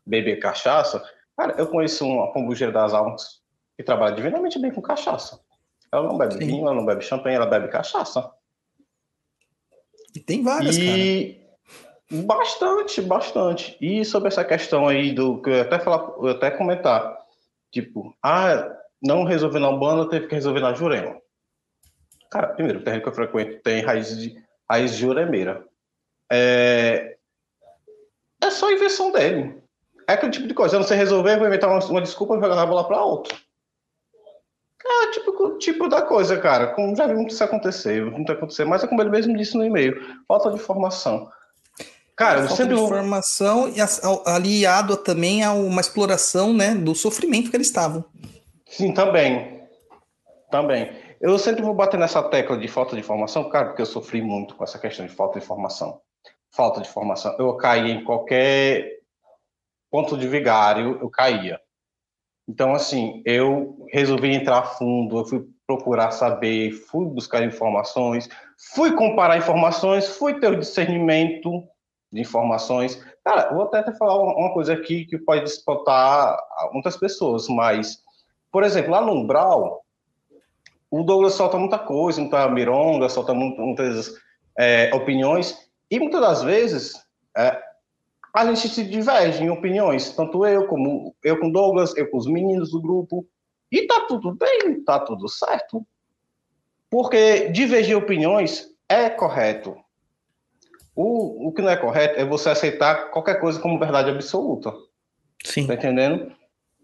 [0.06, 1.02] beber cachaça,
[1.36, 3.42] cara, eu conheço uma pombugira das almas
[3.76, 5.40] que trabalha divinamente bem com cachaça.
[5.92, 6.46] Ela não bebe Sim.
[6.46, 8.30] vinho, ela não bebe champanhe, ela bebe cachaça.
[10.18, 11.38] E tem várias, e...
[12.10, 12.24] cara.
[12.24, 13.76] Bastante, bastante.
[13.80, 17.16] E sobre essa questão aí do que eu até falar, eu até comentar,
[17.70, 18.68] tipo, ah,
[19.00, 21.16] não resolver na banda, teve que resolver na Jurema.
[22.32, 24.34] Cara, primeiro, o terreno que eu frequento tem raiz de
[24.68, 25.64] raiz de juremeira.
[26.32, 27.16] É,
[28.42, 29.62] é só invenção dele.
[30.08, 30.74] É aquele tipo de coisa.
[30.74, 33.38] Eu não sei resolver, vou inventar uma, uma desculpa e jogar a bola para outro.
[34.90, 36.68] É tipo, tipo da coisa, cara.
[36.68, 39.64] Como já vi muito isso acontecer, muito acontecer, mas é como ele mesmo disse no
[39.64, 39.94] e-mail:
[40.26, 41.30] falta de informação.
[42.16, 43.76] Cara, falta sempre de informação e
[44.26, 48.04] aliado também a uma exploração, né, do sofrimento que eles estavam.
[48.66, 49.62] Sim, também.
[50.50, 50.90] Também.
[51.20, 54.54] Eu sempre vou bater nessa tecla de falta de informação, cara, porque eu sofri muito
[54.54, 56.00] com essa questão de falta de informação.
[56.50, 57.36] Falta de informação.
[57.38, 58.98] Eu caí em qualquer
[59.90, 61.60] ponto de vigário, eu caía.
[62.48, 68.26] Então, assim, eu resolvi entrar a fundo, eu fui procurar saber, fui buscar informações,
[68.74, 71.62] fui comparar informações, fui ter o discernimento
[72.10, 73.04] de informações.
[73.22, 76.38] Cara, vou até falar uma coisa aqui que pode despontar
[76.72, 77.98] muitas pessoas, mas,
[78.50, 79.84] por exemplo, lá no Umbral,
[80.90, 84.14] o Douglas solta muita coisa, muita mironga, solta muitas
[84.58, 86.94] é, opiniões, e muitas das vezes
[87.36, 87.62] é,
[88.34, 92.26] a gente se diverge em opiniões, tanto eu como eu com Douglas, eu com os
[92.26, 93.26] meninos do grupo,
[93.70, 95.86] e tá tudo bem, tá tudo certo.
[96.90, 99.76] Porque divergir opiniões é correto.
[100.96, 104.72] O, o que não é correto é você aceitar qualquer coisa como verdade absoluta.
[105.44, 105.66] Sim.
[105.66, 106.32] Tá entendendo?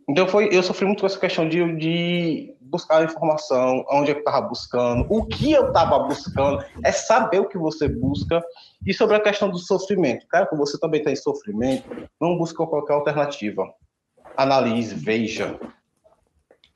[0.08, 4.42] Então foi, eu sofri muito com essa questão de, de buscar informação, onde eu estava
[4.42, 8.44] buscando, o que eu estava buscando, é saber o que você busca.
[8.86, 11.84] E sobre a questão do sofrimento, cara, que você também tem sofrimento,
[12.20, 13.72] não busca qualquer alternativa.
[14.36, 15.58] Analise, veja.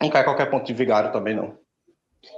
[0.00, 1.58] Não cai qualquer ponto de vigário também, não.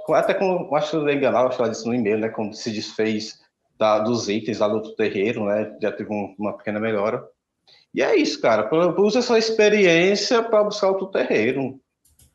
[0.09, 2.71] Até como, acho que eu enganar, acho que ela disse no e-mail, né, quando se
[2.71, 3.39] desfez
[3.77, 7.23] da, dos itens lá do outro terreiro, né, já teve um, uma pequena melhora.
[7.93, 8.69] E é isso, cara.
[8.99, 11.79] Usa essa experiência para buscar outro terreiro.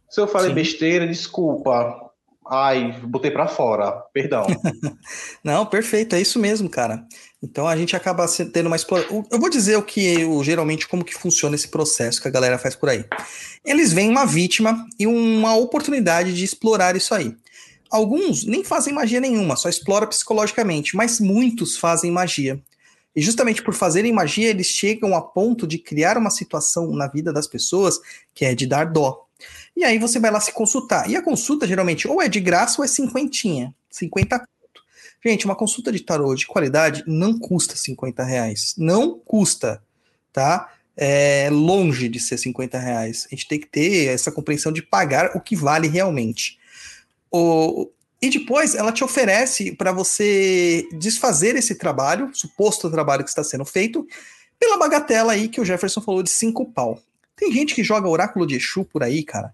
[0.08, 0.54] Se eu falei Sim.
[0.54, 2.05] besteira, desculpa.
[2.48, 4.46] Ai, botei para fora, perdão.
[5.42, 7.04] Não, perfeito, é isso mesmo, cara.
[7.42, 9.24] Então a gente acaba tendo uma exploração.
[9.30, 12.58] Eu vou dizer o que eu, geralmente como que funciona esse processo que a galera
[12.58, 13.04] faz por aí.
[13.64, 17.34] Eles veem uma vítima e uma oportunidade de explorar isso aí.
[17.90, 22.60] Alguns nem fazem magia nenhuma, só explora psicologicamente, mas muitos fazem magia.
[23.14, 27.32] E justamente por fazerem magia, eles chegam a ponto de criar uma situação na vida
[27.32, 27.98] das pessoas
[28.34, 29.25] que é de dar dó.
[29.76, 31.08] E aí você vai lá se consultar.
[31.10, 33.74] E a consulta geralmente ou é de graça ou é cinquentinha.
[33.90, 34.42] 50
[35.24, 38.74] Gente, uma consulta de tarô de qualidade não custa 50 reais.
[38.78, 39.82] Não custa,
[40.32, 40.72] tá?
[40.96, 43.26] É longe de ser 50 reais.
[43.26, 46.58] A gente tem que ter essa compreensão de pagar o que vale realmente.
[47.28, 47.90] O,
[48.22, 53.64] e depois ela te oferece para você desfazer esse trabalho, suposto trabalho que está sendo
[53.64, 54.06] feito,
[54.60, 57.00] pela bagatela aí que o Jefferson falou de cinco pau.
[57.34, 59.52] Tem gente que joga oráculo de Exu por aí, cara,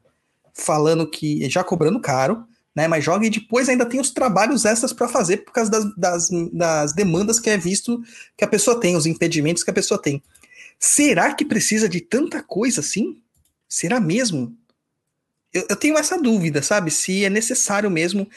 [0.55, 2.45] falando que já cobrando caro,
[2.75, 2.89] né?
[2.89, 6.29] Mas joga e depois ainda tem os trabalhos extras para fazer por causa das, das,
[6.53, 8.03] das demandas que é visto
[8.37, 10.23] que a pessoa tem, os impedimentos que a pessoa tem.
[10.79, 13.21] Será que precisa de tanta coisa assim?
[13.69, 14.57] Será mesmo?
[15.53, 16.91] eu, eu tenho essa dúvida, sabe?
[16.91, 18.29] Se é necessário mesmo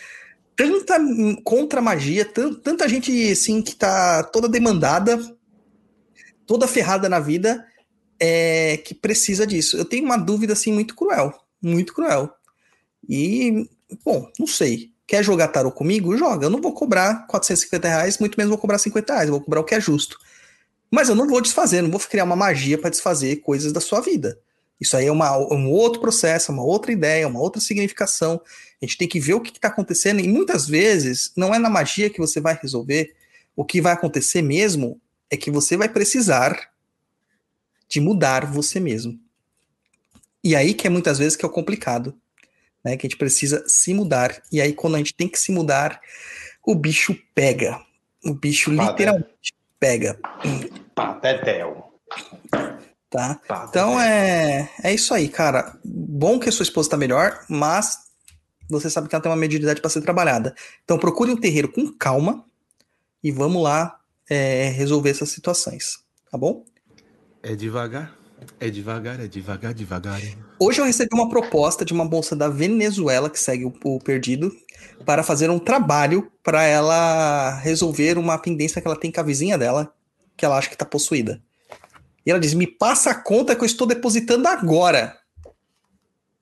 [0.55, 0.97] tanta
[1.43, 5.19] contra magia, tanta gente assim que tá toda demandada,
[6.45, 7.65] toda ferrada na vida,
[8.19, 9.77] é, que precisa disso.
[9.77, 11.33] Eu tenho uma dúvida assim muito cruel,
[11.65, 12.29] muito cruel.
[13.07, 13.67] E,
[14.03, 14.91] bom, não sei.
[15.07, 16.17] Quer jogar tarot comigo?
[16.17, 16.45] Joga.
[16.45, 19.63] Eu não vou cobrar 450 reais, muito menos vou cobrar 50 reais, vou cobrar o
[19.63, 20.17] que é justo.
[20.89, 24.01] Mas eu não vou desfazer, não vou criar uma magia para desfazer coisas da sua
[24.01, 24.39] vida.
[24.79, 28.41] Isso aí é uma, um outro processo, uma outra ideia, uma outra significação.
[28.81, 31.69] A gente tem que ver o que está acontecendo, e muitas vezes não é na
[31.69, 33.13] magia que você vai resolver.
[33.55, 34.99] O que vai acontecer mesmo
[35.29, 36.71] é que você vai precisar
[37.87, 39.19] de mudar você mesmo.
[40.45, 42.15] E aí que é muitas vezes que é o complicado,
[42.83, 42.95] né?
[42.95, 44.43] Que a gente precisa se mudar.
[44.51, 45.99] E aí quando a gente tem que se mudar,
[46.63, 47.81] o bicho pega.
[48.23, 50.19] O bicho literalmente pega.
[50.93, 51.91] Patetel.
[53.09, 53.41] Tá?
[53.67, 55.79] Então é, é isso aí, cara.
[55.83, 57.97] Bom que a sua esposa tá melhor, mas
[58.69, 60.53] você sabe que ela tem uma mediunidade para ser trabalhada.
[60.83, 62.45] Então procure um terreiro com calma
[63.23, 65.97] e vamos lá é, resolver essas situações,
[66.29, 66.63] tá bom?
[67.41, 68.15] É devagar,
[68.59, 70.21] é devagar, é devagar, devagar.
[70.59, 74.51] Hoje eu recebi uma proposta de uma bolsa da Venezuela que segue o, o perdido
[75.05, 79.57] para fazer um trabalho para ela resolver uma pendência que ela tem com a vizinha
[79.57, 79.93] dela,
[80.35, 81.41] que ela acha que está possuída.
[82.25, 85.17] E ela diz: Me passa a conta que eu estou depositando agora.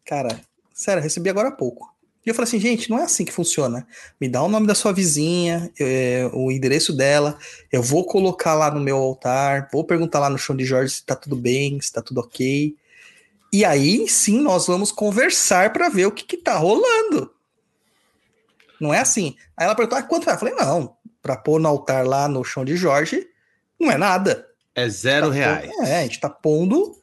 [0.05, 0.39] Cara,
[0.73, 1.92] sério, recebi agora há pouco.
[2.25, 3.85] E eu falei assim, gente, não é assim que funciona.
[4.19, 7.37] Me dá o nome da sua vizinha, é, o endereço dela,
[7.71, 11.05] eu vou colocar lá no meu altar, vou perguntar lá no chão de Jorge se
[11.05, 12.75] tá tudo bem, se tá tudo ok.
[13.51, 17.29] E aí sim nós vamos conversar para ver o que, que tá rolando.
[18.79, 19.35] Não é assim.
[19.55, 20.33] Aí ela perguntou, ah, quanto é?
[20.33, 23.27] Eu falei, não, para pôr no altar lá no chão de Jorge,
[23.79, 24.47] não é nada.
[24.73, 25.69] É zero tá reais.
[25.69, 26.97] Pondo, é, a gente tá pondo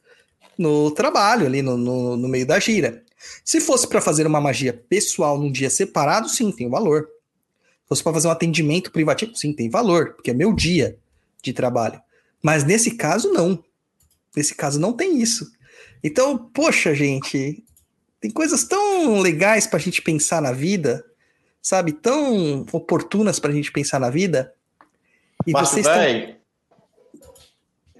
[0.57, 3.03] no trabalho ali, no, no, no meio da gira.
[3.43, 7.07] Se fosse para fazer uma magia pessoal num dia separado, sim, tem valor.
[7.83, 10.97] Se fosse para fazer um atendimento privativo, sim, tem valor, porque é meu dia
[11.41, 12.01] de trabalho.
[12.41, 13.63] Mas nesse caso, não.
[14.35, 15.51] Nesse caso, não tem isso.
[16.03, 17.63] Então, poxa, gente,
[18.19, 21.05] tem coisas tão legais para a gente pensar na vida
[21.61, 24.53] sabe, tão oportunas pra gente pensar na vida.
[25.45, 26.37] E Mas, vocês véi,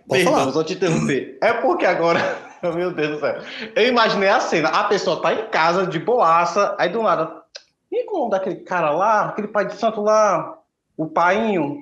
[0.10, 1.38] Perdão, só te interromper.
[1.42, 3.42] É porque agora, meu Deus do céu,
[3.76, 7.42] eu imaginei a cena, a pessoa tá em casa de boaça, aí do nada,
[7.92, 10.58] e como daquele cara lá, aquele pai de santo lá,
[10.96, 11.78] o painho,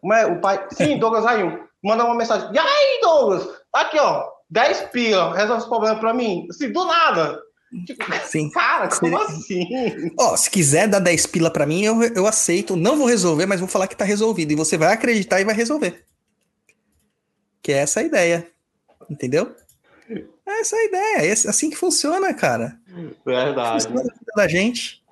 [0.00, 4.26] como é, o pai, sim, Douglas Rainho, manda uma mensagem, e aí, Douglas, aqui ó,
[4.50, 7.40] 10 pila, resolve esse problema pra mim, assim, do nada,
[7.84, 8.48] Tipo, Sim.
[8.54, 9.66] Cara, como assim?
[10.18, 12.76] Ó, se quiser dar 10 pila para mim, eu, eu aceito.
[12.76, 14.52] Não vou resolver, mas vou falar que tá resolvido.
[14.52, 16.04] E você vai acreditar e vai resolver.
[17.60, 18.48] Que é essa a ideia.
[19.10, 19.54] Entendeu?
[20.46, 21.26] É essa a ideia.
[21.28, 22.78] É assim que funciona, cara.
[23.24, 23.84] Verdade.
[23.84, 25.02] Funciona da gente.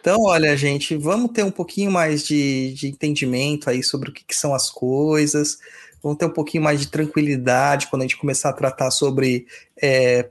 [0.00, 4.24] Então, olha, gente, vamos ter um pouquinho mais de, de entendimento aí sobre o que,
[4.24, 5.58] que são as coisas.
[6.02, 9.46] Vamos ter um pouquinho mais de tranquilidade quando a gente começar a tratar sobre
[9.80, 10.30] é,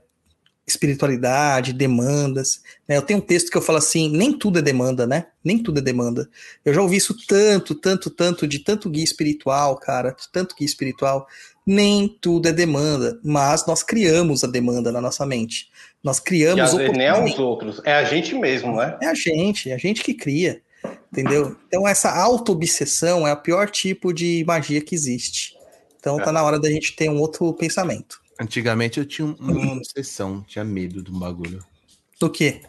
[0.66, 2.62] espiritualidade, demandas.
[2.88, 2.96] Né?
[2.96, 5.26] Eu tenho um texto que eu falo assim: nem tudo é demanda, né?
[5.44, 6.28] Nem tudo é demanda.
[6.64, 10.66] Eu já ouvi isso tanto, tanto, tanto, de tanto guia espiritual, cara, de tanto guia
[10.66, 11.26] espiritual.
[11.66, 15.68] Nem tudo é demanda, mas nós criamos a demanda na nossa mente.
[16.02, 16.72] Nós criamos.
[16.72, 18.98] E nem é os outros, é a gente mesmo, né?
[19.02, 20.62] É a gente, é a gente que cria.
[21.12, 21.56] Entendeu?
[21.66, 25.56] Então, essa auto-obsessão é o pior tipo de magia que existe.
[25.98, 26.32] Então, tá é.
[26.32, 28.20] na hora da gente ter um outro pensamento.
[28.40, 31.62] Antigamente eu tinha uma obsessão, tinha medo de um bagulho.
[32.18, 32.62] Do quê?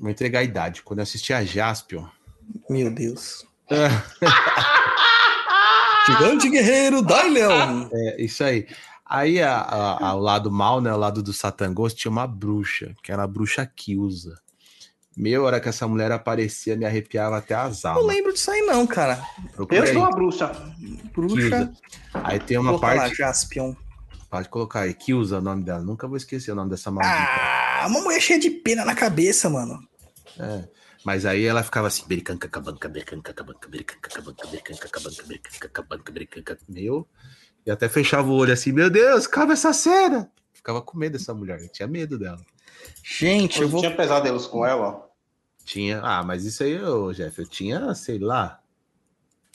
[0.00, 0.82] Vou entregar a idade.
[0.82, 2.06] Quando eu assisti a Jaspion.
[2.68, 3.46] Meu Deus.
[6.06, 7.88] Gigante guerreiro, dai leão.
[7.92, 8.66] É, isso aí.
[9.04, 10.90] Aí, a, a, ao lado mal, né?
[10.90, 14.38] Ao lado do Satangos, tinha uma bruxa, que era a bruxa Kilza.
[15.16, 18.02] Meia hora que essa mulher aparecia, me arrepiava até as almas.
[18.02, 19.22] Não lembro disso aí, não, cara.
[19.70, 20.52] eu sou a bruxa.
[21.14, 21.72] Bruxa.
[22.12, 22.98] Aí tem uma parte.
[22.98, 23.74] Lá, Jaspion.
[24.28, 25.80] Pode colocar aí, Kilza o nome dela.
[25.80, 27.16] Nunca vou esquecer o nome dessa maldita.
[27.16, 29.80] Ah, uma mulher cheia de pena na cabeça, mano.
[30.38, 30.64] É.
[31.06, 36.12] Mas aí ela ficava assim, bericanca, cabanca, bericanca, cabanca, bericanca, cabanca, bericanca, cabanca, bericanca, cabanca,
[36.12, 37.06] bericanca, meu.
[37.64, 40.28] E até fechava o olho assim, meu Deus, acaba essa cena.
[40.52, 42.44] Ficava com medo dessa mulher, eu tinha medo dela.
[43.04, 43.82] Gente, eu vou...
[43.82, 45.08] tinha pesadelos com ela?
[45.64, 48.58] Tinha, ah, mas isso aí, ô, Jeff, eu tinha, sei lá,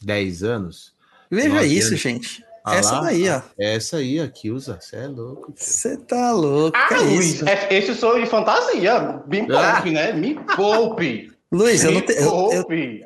[0.01, 0.95] 10 anos.
[1.29, 1.99] Veja isso, anos.
[1.99, 2.45] gente.
[2.63, 3.41] Ah essa lá, daí, ó.
[3.59, 4.79] Essa aí, a Kilza.
[4.79, 5.53] Você é louco.
[5.53, 6.77] Você tá louco.
[6.77, 6.89] Ah,
[7.45, 9.21] é, esse sou de fantasia.
[9.27, 9.73] Me ah.
[9.73, 10.13] poupe, né?
[10.13, 11.30] Me poupe.
[11.51, 12.29] Luiz, eu não tenho.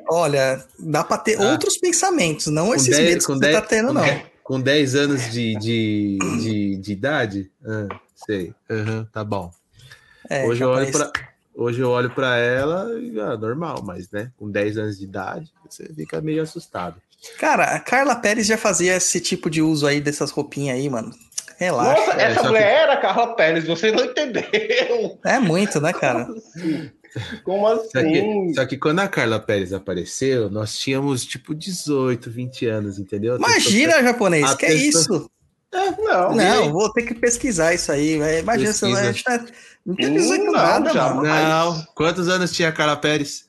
[0.08, 1.50] Olha, dá pra ter ah.
[1.50, 4.04] outros pensamentos, não com esses dez, medos que você tá tendo, não.
[4.44, 7.50] com 10 anos de, de, de, de idade?
[7.66, 8.54] Ah, sei.
[8.70, 9.50] Uhum, tá bom.
[10.30, 11.12] É, hoje, eu olho pra,
[11.56, 15.52] hoje eu olho pra ela e ah, normal, mas né, com 10 anos de idade,
[15.68, 17.02] você fica meio assustado.
[17.38, 21.12] Cara, a Carla Pérez já fazia esse tipo de uso aí dessas roupinhas aí, mano.
[21.58, 22.06] Relaxa.
[22.06, 22.82] Nossa, essa é, mulher que...
[22.82, 25.18] era Carla Pérez, você não entendeu.
[25.24, 26.28] É muito, né, cara?
[27.44, 27.88] Como assim?
[27.92, 32.98] Só que, só que quando a Carla Pérez apareceu, nós tínhamos tipo 18, 20 anos,
[32.98, 33.36] entendeu?
[33.36, 34.88] Imagina, japonês, a que é pessoa-
[35.18, 35.30] isso?
[35.72, 38.18] É, não, Não, vou ter que pesquisar isso aí.
[38.18, 38.38] velho.
[38.40, 39.00] Imagina, você Pesquisa.
[39.08, 39.44] a gente tá-
[39.84, 41.22] não tem 18 Não, nada, já- mano.
[41.28, 41.86] Não.
[41.94, 43.44] Quantos anos tinha a Carla Pérez?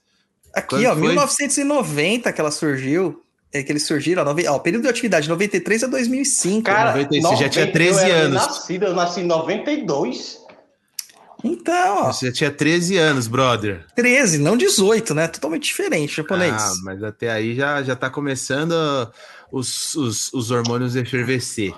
[0.53, 1.01] Aqui, Quando ó, foi?
[1.09, 3.23] 1990 que ela surgiu.
[3.53, 6.63] É que eles surgiram, ó, nove- ó, período de atividade 93 a 2005.
[6.65, 8.45] Cara, 96, você já tinha 90, 13 eu anos.
[8.45, 10.39] Nascido, eu nasci em 92.
[11.43, 13.85] Então, ó, Você já tinha 13 anos, brother.
[13.95, 15.27] 13, não 18, né?
[15.27, 16.53] Totalmente diferente, japonês.
[16.53, 18.73] Ah, mas até aí já, já tá começando
[19.51, 21.73] os, os, os hormônios a efervescer.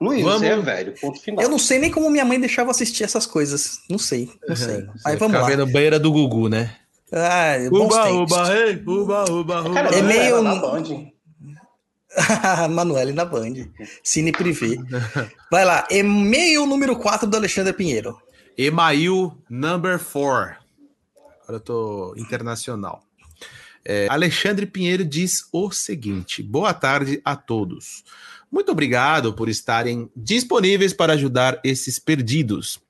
[0.00, 1.42] Luiz, Vamos- você é velho, ponto final.
[1.44, 3.80] Eu não sei nem como minha mãe deixava assistir essas coisas.
[3.90, 4.82] Não sei, não sei.
[4.82, 5.46] Você Aí vamos lá.
[5.46, 6.74] vendo banheira do Gugu, né?
[7.12, 8.48] Ah, bons tempos.
[8.50, 9.74] ei, uba, uba, uba.
[9.74, 10.84] Cara, É meio- na Band.
[12.70, 13.54] Manuele na Band.
[14.02, 14.76] Cine Privé.
[15.50, 15.86] Vai lá.
[15.90, 18.16] E-mail número 4 do Alexandre Pinheiro.
[18.60, 20.18] Email number 4.
[20.18, 20.58] Agora
[21.48, 23.04] eu tô internacional.
[23.84, 28.02] É, Alexandre Pinheiro diz o seguinte: boa tarde a todos.
[28.50, 32.80] Muito obrigado por estarem disponíveis para ajudar esses perdidos.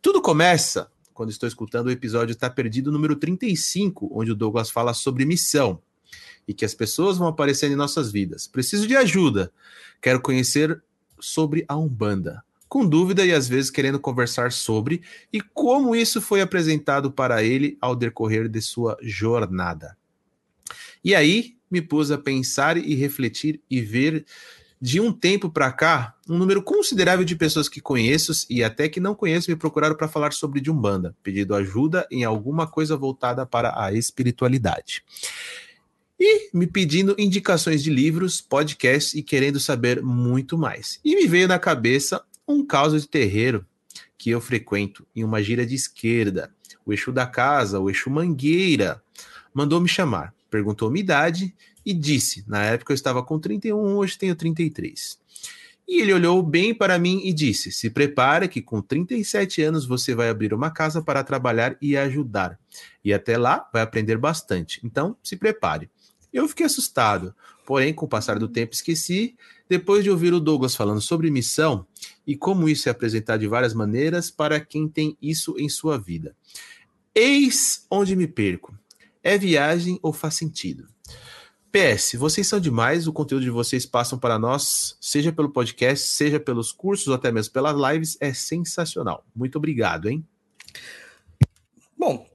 [0.00, 4.94] Tudo começa quando estou escutando o episódio Tá Perdido número 35, onde o Douglas fala
[4.94, 5.82] sobre missão
[6.46, 8.46] e que as pessoas vão aparecendo em nossas vidas.
[8.46, 9.52] Preciso de ajuda.
[10.00, 10.80] Quero conhecer
[11.18, 12.44] sobre a Umbanda.
[12.70, 15.02] Com dúvida e às vezes querendo conversar sobre
[15.32, 19.96] e como isso foi apresentado para ele ao decorrer de sua jornada.
[21.02, 24.24] E aí me pus a pensar e refletir e ver
[24.80, 29.00] de um tempo para cá um número considerável de pessoas que conheço e até que
[29.00, 33.44] não conheço me procuraram para falar sobre de Umbanda, pedindo ajuda em alguma coisa voltada
[33.44, 35.02] para a espiritualidade.
[36.20, 41.00] E me pedindo indicações de livros, podcasts e querendo saber muito mais.
[41.04, 43.66] E me veio na cabeça um caos de terreiro
[44.18, 46.52] que eu frequento em uma gira de esquerda.
[46.84, 49.02] O Exu da casa, o Exu Mangueira,
[49.54, 54.18] mandou me chamar, perguntou minha idade e disse: na época eu estava com 31, hoje
[54.18, 55.18] tenho 33.
[55.88, 60.14] E ele olhou bem para mim e disse: se prepare que com 37 anos você
[60.14, 62.58] vai abrir uma casa para trabalhar e ajudar.
[63.04, 64.80] E até lá vai aprender bastante.
[64.84, 65.90] Então se prepare.
[66.32, 67.34] Eu fiquei assustado,
[67.66, 69.36] porém, com o passar do tempo, esqueci.
[69.70, 71.86] Depois de ouvir o Douglas falando sobre missão
[72.26, 76.34] e como isso é apresentado de várias maneiras para quem tem isso em sua vida.
[77.14, 78.76] Eis onde me perco.
[79.22, 80.88] É viagem ou faz sentido?
[81.70, 86.40] PS, vocês são demais, o conteúdo de vocês passam para nós, seja pelo podcast, seja
[86.40, 89.24] pelos cursos ou até mesmo pelas lives, é sensacional.
[89.32, 90.26] Muito obrigado, hein?
[91.96, 92.26] Bom,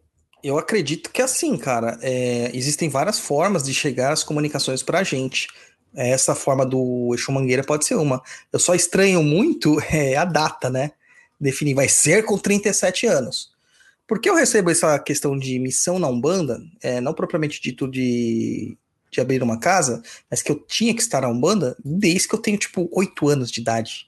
[0.42, 2.00] eu acredito que é assim, cara.
[2.02, 5.50] É, existem várias formas de chegar as comunicações pra gente.
[5.96, 8.22] Essa forma do Exu Mangueira pode ser uma.
[8.52, 10.92] Eu só estranho muito é, a data, né?
[11.40, 13.56] Definir, vai ser com 37 anos.
[14.08, 18.78] Porque eu recebo essa questão de missão na Umbanda, é, não propriamente dito de,
[19.12, 22.40] de abrir uma casa, mas que eu tinha que estar na Umbanda desde que eu
[22.40, 24.08] tenho, tipo, 8 anos de idade.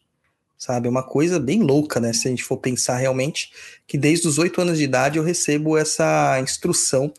[0.57, 0.87] Sabe?
[0.87, 2.13] É uma coisa bem louca, né?
[2.13, 3.51] Se a gente for pensar realmente
[3.87, 7.11] que desde os 8 anos de idade eu recebo essa instrução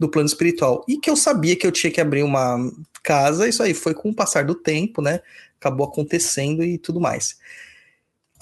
[0.00, 0.82] do plano espiritual.
[0.88, 2.56] E que eu sabia que eu tinha que abrir uma
[3.02, 5.20] casa, isso aí foi com o passar do tempo, né?
[5.60, 7.38] Acabou acontecendo e tudo mais.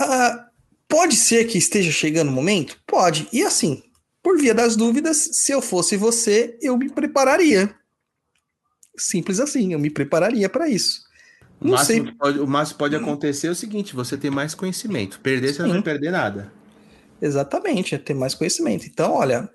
[0.01, 0.49] Ah,
[0.87, 2.81] pode ser que esteja chegando o momento?
[2.87, 3.29] Pode.
[3.33, 3.83] E assim,
[4.23, 7.75] por via das dúvidas, se eu fosse você, eu me prepararia.
[8.97, 11.03] Simples assim, eu me prepararia para isso.
[11.61, 12.13] O Não máximo, sei.
[12.13, 15.19] que pode, o máximo pode acontecer é o seguinte: você tem mais conhecimento.
[15.21, 15.73] Perder, você não Sim.
[15.73, 16.53] vai perder nada.
[17.21, 18.87] Exatamente, é ter mais conhecimento.
[18.87, 19.51] Então, olha,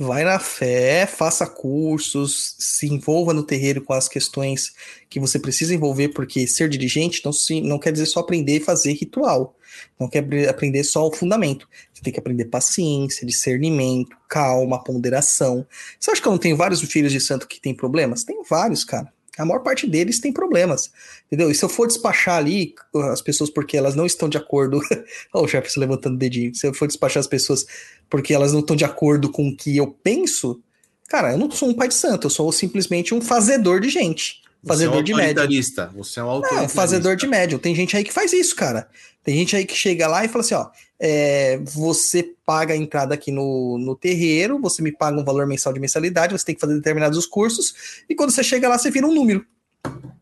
[0.00, 4.72] vai na fé, faça cursos, se envolva no terreiro com as questões
[5.10, 8.60] que você precisa envolver, porque ser dirigente não, se, não quer dizer só aprender e
[8.60, 9.54] fazer ritual.
[9.98, 11.68] Não quer aprender só o fundamento.
[11.92, 15.66] Você tem que aprender paciência, discernimento, calma, ponderação.
[15.98, 18.24] Você acha que eu não tenho vários filhos de santo que têm problemas?
[18.24, 19.12] Tenho vários, cara.
[19.38, 20.90] A maior parte deles tem problemas,
[21.26, 21.50] entendeu?
[21.50, 22.74] E se eu for despachar ali
[23.12, 24.80] as pessoas porque elas não estão de acordo
[25.32, 26.54] Olha o chefe se levantando o dedinho.
[26.54, 27.64] Se eu for despachar as pessoas
[28.08, 30.60] porque elas não estão de acordo com o que eu penso,
[31.08, 34.42] cara, eu não sou um pai de santo, eu sou simplesmente um fazedor de gente.
[34.66, 35.90] Fazedor você é um de autoritarista.
[35.96, 36.72] Você é um Não, autoritarista.
[36.72, 37.58] um fazedor de médium.
[37.58, 38.88] Tem gente aí que faz isso, cara.
[39.22, 43.14] Tem gente aí que chega lá e fala assim: ó, é, você paga a entrada
[43.14, 46.60] aqui no, no terreiro, você me paga um valor mensal de mensalidade, você tem que
[46.60, 49.44] fazer determinados cursos, e quando você chega lá, você vira um número.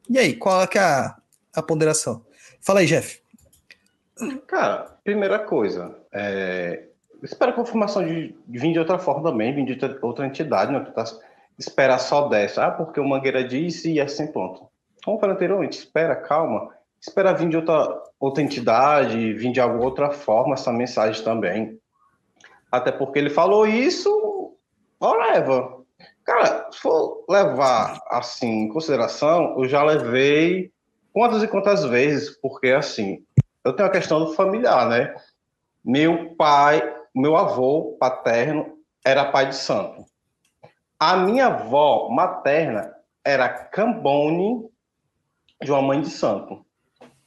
[0.08, 1.16] E aí, qual é, é a,
[1.54, 2.24] a ponderação?
[2.60, 3.20] Fala aí, Jeff.
[4.46, 6.84] Cara, primeira coisa, é,
[7.22, 11.04] espera a confirmação de, vir de outra forma também, vir de outra- entidade, não tá,
[11.58, 14.68] esperar só dessa, ah, porque o Mangueira disse e assim ponto.
[15.04, 16.70] Como falei anteriormente, espera, calma,
[17.00, 21.78] espera vir de outra, outra entidade, vir de alguma outra forma essa mensagem também.
[22.70, 24.56] Até porque ele falou isso,
[25.00, 25.78] leva.
[26.24, 30.70] Cara, se for levar assim em consideração, eu já levei
[31.12, 33.24] quantas e quantas vezes, porque assim,
[33.64, 35.14] eu tenho a questão do familiar, né?
[35.84, 36.82] Meu pai,
[37.14, 40.04] meu avô paterno era pai de santo.
[40.98, 42.92] A minha avó materna
[43.24, 44.68] era cambone
[45.62, 46.64] de uma mãe de santo.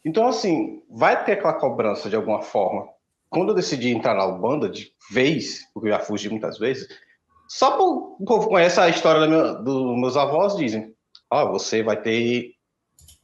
[0.03, 2.87] Então, assim, vai ter aquela cobrança de alguma forma.
[3.29, 6.87] Quando eu decidi entrar na Ubanda de vez, porque eu já fugi muitas vezes,
[7.47, 10.93] só para o povo conhecer a história dos do meus avós, dizem:
[11.29, 12.51] Ó, oh, você vai ter,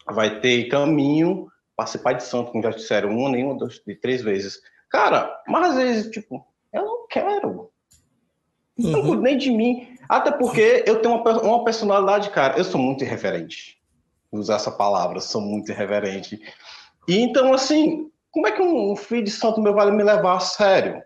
[0.06, 3.80] vai ter caminho para ser pai de santo, como já disseram, uma, nem uma, duas,
[4.02, 4.60] três vezes.
[4.90, 7.72] Cara, mas às vezes, tipo, eu não quero.
[8.78, 8.92] Uhum.
[8.92, 9.98] Não cuido nem de mim.
[10.08, 12.58] Até porque eu tenho uma, uma personalidade, cara.
[12.58, 13.78] Eu sou muito irreverente.
[14.32, 16.40] Vou usar essa palavra, sou muito irreverente.
[17.08, 20.40] E então, assim, como é que um filho de santo meu vai me levar a
[20.40, 21.02] sério?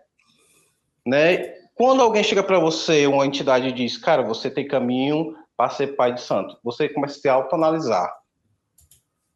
[1.06, 1.54] Né?
[1.74, 6.12] Quando alguém chega para você, uma entidade diz, cara, você tem caminho para ser pai
[6.12, 8.12] de santo, você começa a se autoanalisar.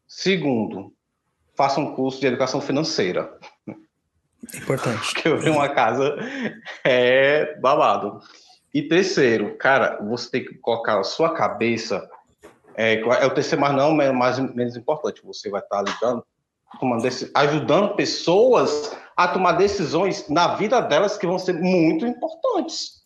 [0.07, 0.93] Segundo,
[1.57, 3.39] faça um curso de educação financeira.
[4.55, 5.13] Importante.
[5.15, 6.17] Porque eu vi uma casa
[6.85, 8.21] é babado.
[8.73, 12.09] E terceiro, cara, você tem que colocar a sua cabeça.
[12.77, 15.23] É, é o terceiro, mas não é mais menos importante.
[15.25, 16.27] Você vai estar lidando, tomando,
[17.35, 23.05] ajudando pessoas a tomar decisões na vida delas que vão ser muito importantes.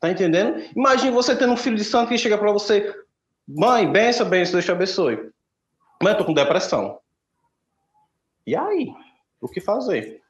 [0.00, 0.62] Tá entendendo?
[0.74, 2.94] Imagine você tendo um filho de santo que chega para você,
[3.46, 5.30] mãe, benção, benção, Deus te abençoe.
[6.02, 6.98] Mãe, eu tô com depressão.
[8.46, 8.92] E aí?
[9.40, 10.22] O que fazer?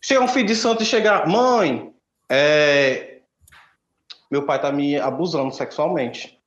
[0.00, 1.94] Chega um filho de santo e chegar, mãe,
[2.28, 3.20] é,
[4.30, 6.40] meu pai está me abusando sexualmente.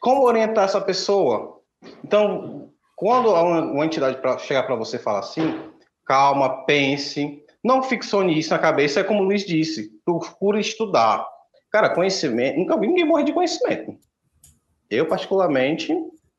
[0.00, 1.60] Como orientar essa pessoa?
[2.02, 2.65] Então,
[2.96, 5.60] quando uma, entidade pra, chegar para você e falar assim,
[6.06, 11.24] calma, pense, não ficcione isso na cabeça, é como o Luiz disse, procure estudar.
[11.70, 13.98] Cara, conhecimento, nunca vi ninguém morrer de conhecimento.
[14.88, 15.94] Eu, particularmente,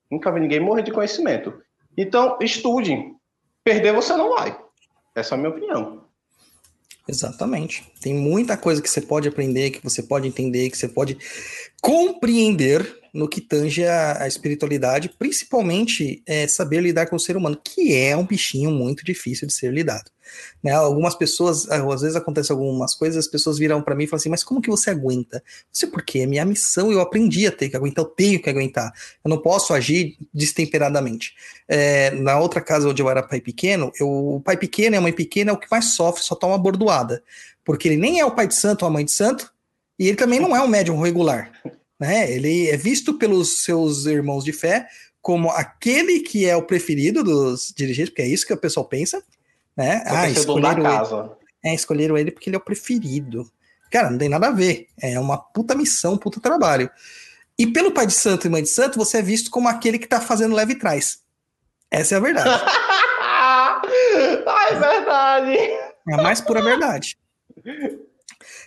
[0.09, 1.53] nunca vi ninguém morrer de conhecimento.
[1.95, 3.13] Então, estude.
[3.63, 4.57] Perder você não vai.
[5.13, 6.06] Essa é a minha opinião.
[7.07, 7.83] Exatamente.
[8.01, 11.17] Tem muita coisa que você pode aprender, que você pode entender, que você pode
[11.81, 17.59] compreender no que tange a, a espiritualidade, principalmente é, saber lidar com o ser humano,
[17.63, 20.11] que é um bichinho muito difícil de ser lidado.
[20.63, 20.71] Né?
[20.71, 24.19] Algumas pessoas, ah, às vezes acontece algumas coisas, as pessoas viram para mim e falam
[24.19, 25.37] assim: Mas como que você aguenta?
[25.37, 28.41] Não sei por quê, é minha missão, eu aprendi a ter que aguentar, eu tenho
[28.41, 28.91] que aguentar.
[29.23, 31.33] Eu não posso agir destemperadamente.
[31.67, 35.01] É, na outra casa onde eu era pai pequeno, eu, o pai pequeno e a
[35.01, 37.23] mãe pequena é o que mais sofre, só toma bordoada.
[37.63, 39.51] Porque ele nem é o pai de santo ou a mãe de santo,
[39.99, 41.51] e ele também não é um médium regular.
[41.99, 42.31] Né?
[42.31, 44.87] Ele é visto pelos seus irmãos de fé
[45.21, 49.21] como aquele que é o preferido dos dirigentes, porque é isso que o pessoal pensa,
[49.77, 50.03] né?
[50.05, 51.31] ah, escolheram ele.
[51.63, 53.49] É, escolheram ele porque ele é o preferido.
[53.91, 54.87] Cara, não tem nada a ver.
[54.99, 56.89] É uma puta missão, um puta trabalho.
[57.57, 60.07] E pelo pai de santo e mãe de santo, você é visto como aquele que
[60.07, 61.19] tá fazendo leve trás.
[61.89, 62.49] Essa é a verdade.
[63.21, 63.81] ah,
[64.69, 65.57] é verdade.
[66.09, 67.17] É a mais pura verdade.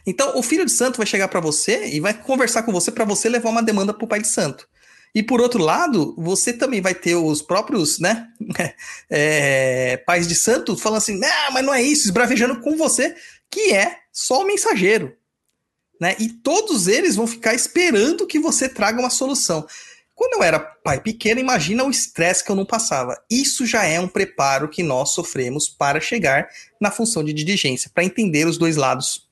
[0.07, 3.05] Então, o filho de santo vai chegar para você e vai conversar com você para
[3.05, 4.69] você levar uma demanda pro pai de santo.
[5.15, 8.29] E por outro lado, você também vai ter os próprios, né,
[9.11, 13.17] é, pais de santo falando assim, ah, mas não é isso, esbravejando com você,
[13.51, 15.17] que é só o mensageiro.
[16.01, 16.17] Né?
[16.19, 19.67] E todos eles vão ficar esperando que você traga uma solução.
[20.15, 23.21] Quando eu era pai pequeno, imagina o estresse que eu não passava.
[23.31, 26.49] Isso já é um preparo que nós sofremos para chegar
[26.81, 29.29] na função de diligência, para entender os dois lados.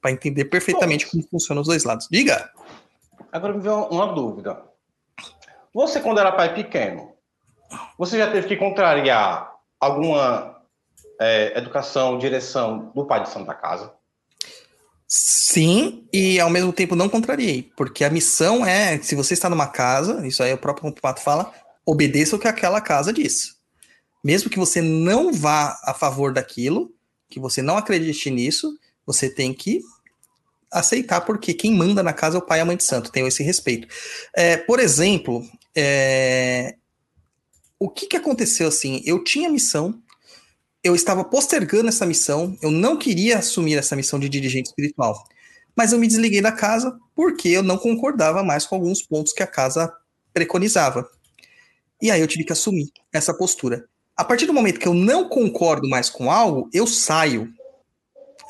[0.00, 2.08] Para entender perfeitamente como funcionam os dois lados.
[2.10, 2.50] Diga!
[3.30, 4.69] Agora me veio uma dúvida.
[5.72, 7.12] Você, quando era pai pequeno,
[7.96, 10.60] você já teve que contrariar alguma
[11.20, 13.92] é, educação, direção do pai de Santa Casa?
[15.06, 19.66] Sim, e ao mesmo tempo não contrariei, porque a missão é, se você está numa
[19.66, 21.52] casa, isso aí o próprio Pato fala,
[21.84, 23.56] obedeça o que aquela casa diz.
[24.22, 26.92] Mesmo que você não vá a favor daquilo,
[27.28, 28.72] que você não acredite nisso,
[29.04, 29.80] você tem que
[30.70, 33.26] aceitar, porque quem manda na casa é o pai e a mãe de santo, tenho
[33.26, 33.88] esse respeito.
[34.36, 35.42] É, por exemplo,
[35.80, 36.74] é...
[37.78, 39.02] O que, que aconteceu assim?
[39.04, 40.00] Eu tinha missão,
[40.84, 45.24] eu estava postergando essa missão, eu não queria assumir essa missão de dirigente espiritual,
[45.76, 49.42] mas eu me desliguei da casa porque eu não concordava mais com alguns pontos que
[49.42, 49.92] a casa
[50.32, 51.08] preconizava.
[52.00, 53.84] E aí eu tive que assumir essa postura.
[54.16, 57.52] A partir do momento que eu não concordo mais com algo, eu saio.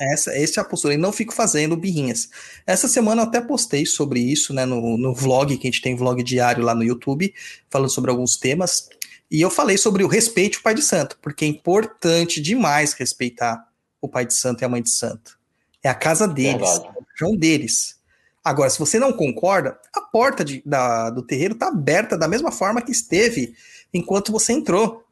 [0.01, 2.29] Essa, essa é a postura, e não fico fazendo birrinhas.
[2.65, 5.95] Essa semana eu até postei sobre isso, né, no, no vlog, que a gente tem
[5.95, 7.33] vlog diário lá no YouTube,
[7.69, 8.89] falando sobre alguns temas.
[9.29, 13.63] E eu falei sobre o respeito ao pai de santo, porque é importante demais respeitar
[14.01, 15.37] o pai de santo e a mãe de santo.
[15.83, 16.67] É a casa deles.
[16.67, 16.89] Verdade.
[17.15, 17.99] chão deles.
[18.43, 22.51] Agora, se você não concorda, a porta de, da, do terreiro está aberta da mesma
[22.51, 23.53] forma que esteve
[23.93, 25.05] enquanto você entrou.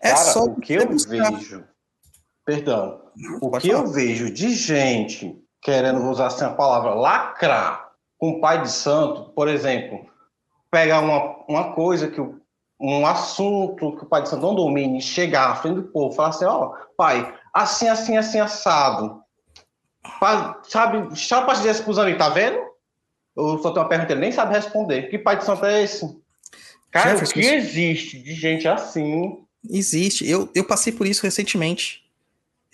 [0.00, 1.32] É Cara, só o que eu buscar.
[1.32, 1.64] vejo.
[2.44, 3.05] Perdão.
[3.40, 8.62] O que eu vejo de gente querendo usar assim a palavra lacrar com o pai
[8.62, 10.06] de santo, por exemplo,
[10.70, 12.20] pegar uma, uma coisa que
[12.78, 16.28] um assunto que o pai de santo não domine, chegar à frente do povo, falar
[16.28, 19.22] assim, ó, oh, pai, assim, assim, assim, assado.
[20.20, 22.58] Pa, sabe, deixa eu partir dessa aí, tá vendo?
[23.36, 25.10] Eu só tenho uma pergunta, ele nem sabe responder.
[25.10, 26.18] Que pai de santo é esse?
[26.90, 29.42] Cara, o que existe de gente assim?
[29.68, 30.28] Existe.
[30.28, 32.05] Eu, eu passei por isso recentemente.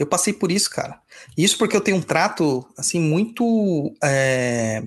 [0.02, 1.00] Eu passei por isso, cara.
[1.36, 4.82] Isso porque eu tenho um trato, assim, muito é,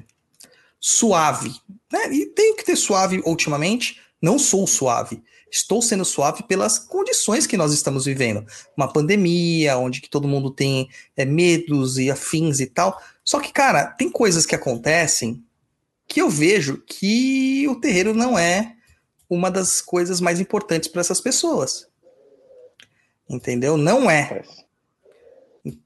[0.80, 1.56] suave.
[1.92, 2.14] Né?
[2.14, 4.02] E tenho que ter suave ultimamente.
[4.22, 5.24] Não sou suave.
[5.50, 8.46] Estou sendo suave pelas condições que nós estamos vivendo.
[8.76, 13.02] Uma pandemia, onde que todo mundo tem é, medos e afins e tal.
[13.24, 15.42] Só que, cara, tem coisas que acontecem
[16.08, 18.76] que eu vejo que o terreiro não é
[19.30, 21.88] uma das coisas mais importantes para essas pessoas.
[23.30, 23.78] Entendeu?
[23.78, 24.44] Não é.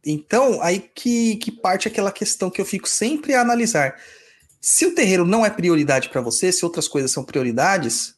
[0.05, 3.95] Então, aí que, que parte aquela questão que eu fico sempre a analisar.
[4.59, 8.15] Se o terreiro não é prioridade para você, se outras coisas são prioridades,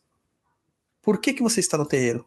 [1.01, 2.26] por que, que você está no terreiro?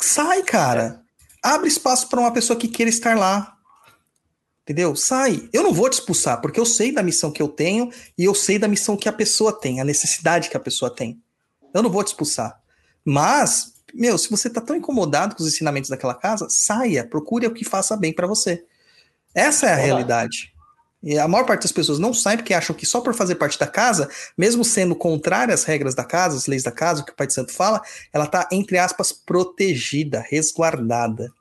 [0.00, 1.02] Sai, cara.
[1.42, 3.56] Abre espaço para uma pessoa que queira estar lá.
[4.62, 4.96] Entendeu?
[4.96, 5.48] Sai.
[5.52, 8.34] Eu não vou te expulsar, porque eu sei da missão que eu tenho e eu
[8.34, 11.22] sei da missão que a pessoa tem, a necessidade que a pessoa tem.
[11.74, 12.58] Eu não vou te expulsar.
[13.04, 17.54] Mas meu, se você tá tão incomodado com os ensinamentos daquela casa, saia, procure o
[17.54, 18.64] que faça bem para você.
[19.34, 19.84] Essa é a Olá.
[19.84, 20.52] realidade.
[21.02, 23.58] E a maior parte das pessoas não sai porque acham que só por fazer parte
[23.58, 27.12] da casa, mesmo sendo contrária às regras da casa, às leis da casa, o que
[27.12, 27.80] o Pai de Santo fala,
[28.12, 31.32] ela tá, entre aspas, protegida, resguardada.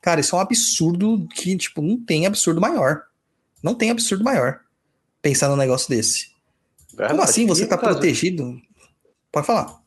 [0.00, 3.02] Cara, isso é um absurdo que, tipo, não tem absurdo maior.
[3.62, 4.60] Não tem absurdo maior.
[5.20, 6.30] Pensar num negócio desse.
[6.90, 7.10] Verdade.
[7.10, 8.60] Como assim você tá protegido?
[9.30, 9.80] Pode falar.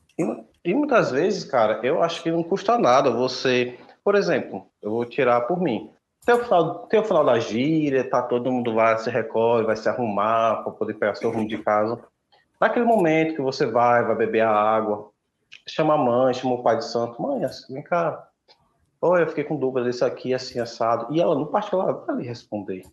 [0.65, 3.77] E muitas vezes, cara, eu acho que não custa nada você.
[4.03, 5.91] Por exemplo, eu vou tirar por mim.
[6.25, 9.75] Tem o final, tem o final da gíria, tá todo mundo lá, se recolhe, vai
[9.75, 11.99] se arrumar para poder pegar seu rumo de casa.
[12.61, 15.09] Naquele momento que você vai, vai beber a água,
[15.67, 18.25] chama a mãe, chama o pai de santo, mãe, assim, vem cá.
[19.01, 21.13] Oi, eu fiquei com dúvida desse aqui, assim, assado.
[21.13, 22.83] E ela, no particular, vai lhe responder.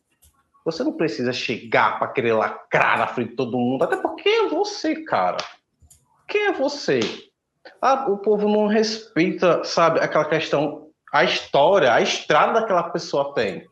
[0.64, 4.48] Você não precisa chegar para querer lacrar na frente de todo mundo, até porque é
[4.48, 5.36] você, cara.
[6.26, 7.29] Quem é você?
[7.80, 13.32] Ah, o povo não respeita, sabe, aquela questão, a história, a estrada que aquela pessoa
[13.34, 13.66] tem.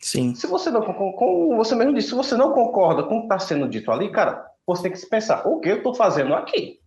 [0.00, 0.34] Sim.
[0.34, 3.38] Se você não, como você mesmo disse, se você não concorda com o que está
[3.38, 6.78] sendo dito ali, cara, você tem que se pensar, o que eu estou fazendo aqui?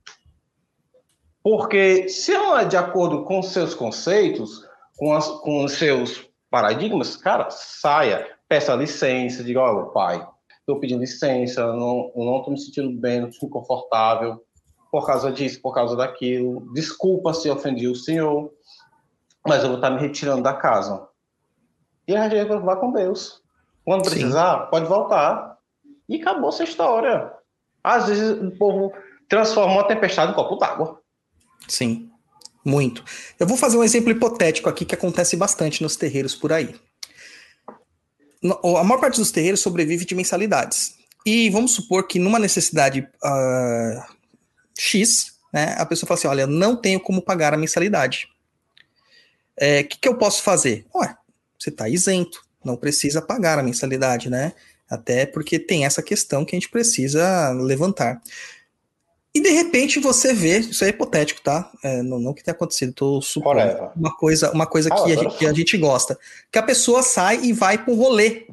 [1.42, 7.16] Porque se não é de acordo com seus conceitos, com, as, com os seus paradigmas,
[7.16, 10.28] cara, saia, peça licença, diga, olha, pai,
[10.60, 14.44] estou pedindo licença, não estou me sentindo bem, não estou confortável,
[14.92, 16.72] por causa disso, por causa daquilo.
[16.74, 18.52] Desculpa se ofendi o senhor,
[19.46, 21.08] mas eu vou estar me retirando da casa.
[22.08, 23.42] E a gente vai com Deus.
[23.84, 24.70] Quando precisar, Sim.
[24.72, 25.58] pode voltar.
[26.08, 27.32] E acabou essa história.
[27.84, 28.94] Às vezes o povo
[29.30, 31.02] transforma uma tempestade em copo d'água.
[31.68, 32.10] Sim,
[32.64, 33.04] muito.
[33.40, 36.76] Eu vou fazer um exemplo hipotético aqui que acontece bastante nos terreiros por aí.
[38.44, 40.96] A maior parte dos terreiros sobrevive de mensalidades.
[41.26, 44.17] E vamos supor que numa necessidade uh,
[44.78, 48.28] X, né, a pessoa fala assim: olha, não tenho como pagar a mensalidade.
[48.28, 50.86] O é, que, que eu posso fazer?
[50.96, 51.16] Ué,
[51.58, 54.54] você está isento, não precisa pagar a mensalidade, né?
[54.90, 58.22] Até porque tem essa questão que a gente precisa levantar.
[59.34, 61.72] E de repente você vê, isso é hipotético, tá?
[61.84, 63.60] É, não, não que tenha acontecido, tô supondo.
[63.96, 66.18] Uma coisa, uma coisa ah, que, a gente, que, a gente, gosta.
[66.52, 68.48] Que a pessoa sai e vai para um rolê.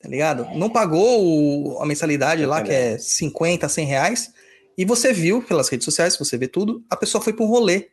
[0.00, 0.46] Tá ligado?
[0.54, 4.32] Não pagou o, a mensalidade lá, que é 50, 100 reais.
[4.76, 7.90] E você viu pelas redes sociais, você vê tudo, a pessoa foi para um rolê.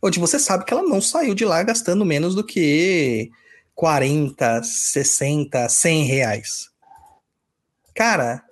[0.00, 3.30] Onde você sabe que ela não saiu de lá gastando menos do que
[3.74, 6.70] 40, 60, 100 reais.
[7.92, 8.44] Cara,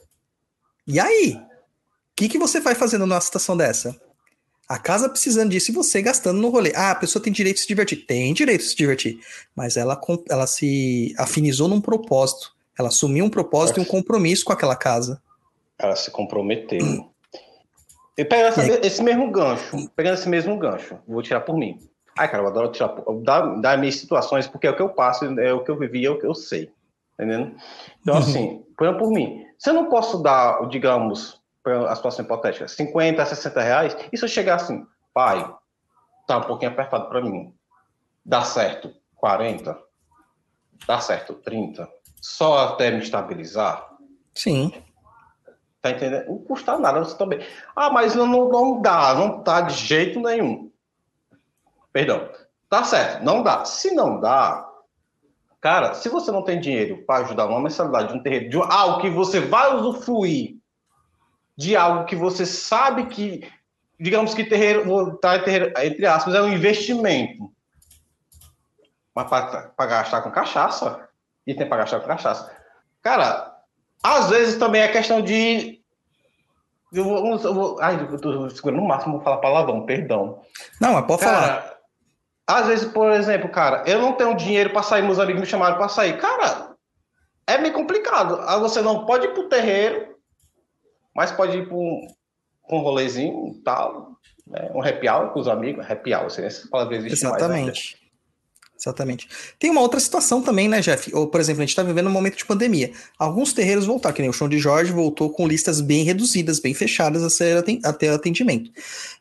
[0.85, 1.35] e aí?
[1.37, 3.95] O que, que você vai fazendo numa situação dessa?
[4.69, 6.73] A casa precisando disso e você gastando no rolê.
[6.75, 8.05] Ah, a pessoa tem direito de se divertir.
[8.05, 9.21] Tem direito de se divertir.
[9.55, 12.56] Mas ela, ela se afinizou num propósito.
[12.79, 15.21] Ela assumiu um propósito e um compromisso com aquela casa.
[15.79, 17.11] Ela se comprometeu.
[18.19, 21.79] E pegando essa, esse mesmo gancho, pegando esse mesmo gancho, vou tirar por mim.
[22.19, 25.25] Ai, cara, eu adoro tirar dar, dar minhas situações, porque é o que eu passo,
[25.39, 26.73] é o que eu vivi, é o que eu sei.
[27.15, 27.57] Entendendo?
[28.01, 28.21] Então, uhum.
[28.21, 31.41] assim, por, por mim, se eu não posso dar, digamos,
[31.89, 35.53] a situação hipotética, 50, 60 reais, e se eu chegar assim, pai,
[36.27, 37.55] tá um pouquinho apertado para mim,
[38.25, 39.79] dá certo 40,
[40.87, 41.89] dá certo 30,
[42.27, 43.89] só até me estabilizar.
[44.35, 44.73] Sim.
[45.81, 46.27] Tá entendendo?
[46.27, 47.39] Não custa nada você também.
[47.75, 50.71] Ah, mas não, não, dá, não tá de jeito nenhum.
[51.93, 52.29] Perdão.
[52.69, 53.65] Tá certo, não dá.
[53.65, 54.69] Se não dá,
[55.61, 59.01] cara, se você não tem dinheiro para ajudar uma mensalidade de um terreno, de algo
[59.01, 60.57] que você vai usufruir,
[61.57, 63.49] de algo que você sabe que,
[64.01, 67.49] digamos que terreiro, tá, terreiro entre aspas, é um investimento.
[69.15, 71.06] Mas para gastar com cachaça,
[71.47, 72.51] e tem para gastar com cachaça.
[73.03, 73.55] Cara,
[74.03, 75.81] às vezes também é questão de.
[76.93, 80.43] Eu vou, eu vou, ai, eu tô segurando no máximo, vou falar palavrão, perdão.
[80.81, 81.77] Não, mas pode Cara, falar.
[82.47, 85.77] Às vezes, por exemplo, cara, eu não tenho dinheiro para sair, meus amigos me chamaram
[85.77, 86.19] para sair.
[86.19, 86.77] Cara,
[87.47, 88.41] é meio complicado.
[88.47, 90.17] Aí você não pode ir pro terreiro,
[91.15, 92.07] mas pode ir para um,
[92.71, 94.17] um rolezinho e tal.
[94.47, 94.71] Né?
[94.73, 95.89] Um happy hour com os amigos.
[95.91, 97.13] Happy hour, assim, ainda.
[97.13, 98.06] Exatamente.
[98.79, 99.27] Exatamente.
[99.59, 101.11] Tem uma outra situação também, né, Jeff?
[101.15, 102.93] Ou, por exemplo, a gente está vivendo um momento de pandemia.
[103.19, 106.75] Alguns terreiros voltaram, que nem o Chão de Jorge voltou com listas bem reduzidas, bem
[106.75, 108.71] fechadas a, ser aten- a ter atendimento.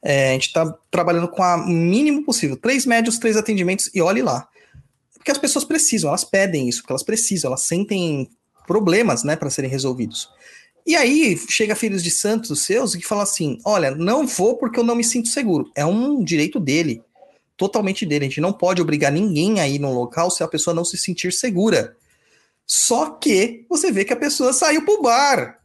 [0.03, 2.57] É, a gente está trabalhando com o mínimo possível.
[2.57, 4.47] Três médios, três atendimentos e olhe lá.
[5.13, 8.29] Porque as pessoas precisam, elas pedem isso, porque elas precisam, elas sentem
[8.67, 10.29] problemas, né, para serem resolvidos.
[10.85, 14.83] E aí chega filhos de santos seus que falam assim: olha, não vou porque eu
[14.83, 15.71] não me sinto seguro.
[15.75, 17.01] É um direito dele
[17.57, 18.25] totalmente dele.
[18.25, 20.97] A gente não pode obrigar ninguém a ir num local se a pessoa não se
[20.97, 21.95] sentir segura.
[22.67, 25.59] Só que você vê que a pessoa saiu pro bar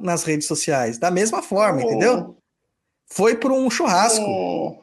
[0.00, 2.36] nas redes sociais, da mesma forma, entendeu?
[3.06, 4.78] Foi para um churrasco, Hum,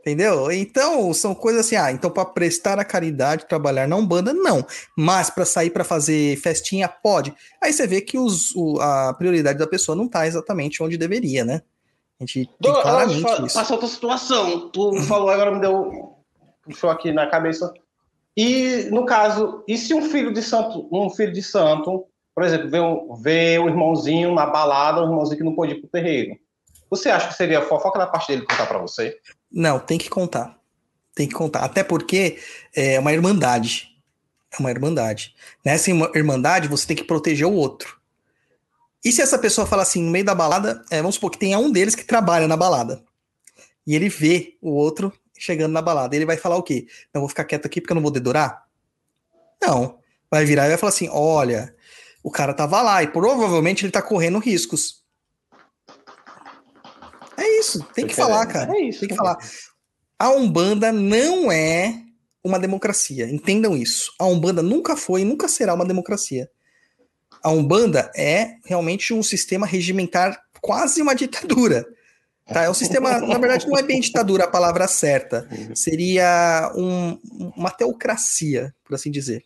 [0.00, 0.50] entendeu?
[0.50, 4.66] Então, são coisas assim, ah, então para prestar a caridade, trabalhar na Umbanda, não.
[4.98, 7.34] Mas para sair para fazer festinha, pode.
[7.62, 11.44] Aí você vê que os, o- a prioridade da pessoa não tá exatamente onde deveria,
[11.44, 11.62] né?
[12.20, 13.54] A gente tem Do- claramente fa- isso.
[13.54, 14.70] Passou outra situação.
[14.70, 16.14] Tu falou agora, me deu
[16.62, 17.72] puxou aqui na cabeça.
[18.36, 22.68] E, no caso, e se um filho de santo, um filho de santo, por exemplo,
[22.70, 26.36] vê, um, vê o irmãozinho na balada, o irmãozinho que não pôde ir pro terreiro.
[26.90, 29.18] Você acha que seria fofoca da parte dele contar para você?
[29.52, 30.58] Não, tem que contar.
[31.14, 31.60] Tem que contar.
[31.64, 32.38] Até porque
[32.74, 33.88] é uma irmandade.
[34.52, 35.34] É uma irmandade.
[35.64, 37.96] Nessa irma- irmandade, você tem que proteger o outro.
[39.04, 41.58] E se essa pessoa fala assim, no meio da balada, é, vamos supor que tenha
[41.58, 43.04] um deles que trabalha na balada.
[43.86, 46.16] E ele vê o outro chegando na balada.
[46.16, 46.86] Ele vai falar o quê?
[47.12, 48.64] Eu vou ficar quieto aqui porque eu não vou dedurar?
[49.60, 49.98] Não.
[50.30, 51.74] Vai virar e vai falar assim: olha,
[52.22, 55.04] o cara tava lá e provavelmente ele tá correndo riscos.
[57.36, 58.74] É isso, tem que falar, cara.
[58.74, 59.00] É isso.
[59.00, 59.36] Tem que falar.
[60.18, 62.02] A Umbanda não é
[62.42, 63.28] uma democracia.
[63.28, 64.12] Entendam isso.
[64.18, 66.48] A Umbanda nunca foi e nunca será uma democracia.
[67.44, 71.86] A Umbanda é realmente um sistema regimentar, quase uma ditadura.
[72.46, 72.62] Tá?
[72.64, 75.46] É um sistema, na verdade, não é bem ditadura a palavra certa.
[75.74, 77.18] Seria um-
[77.56, 79.44] uma teocracia, por assim dizer.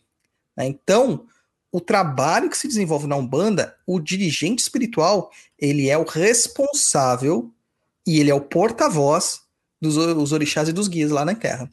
[0.55, 0.65] né?
[0.65, 1.25] Então,
[1.71, 7.53] o trabalho que se desenvolve na Umbanda, o dirigente espiritual, ele é o responsável
[8.07, 9.41] e ele é o porta-voz
[9.81, 11.69] dos os orixás e dos guias lá na Terra.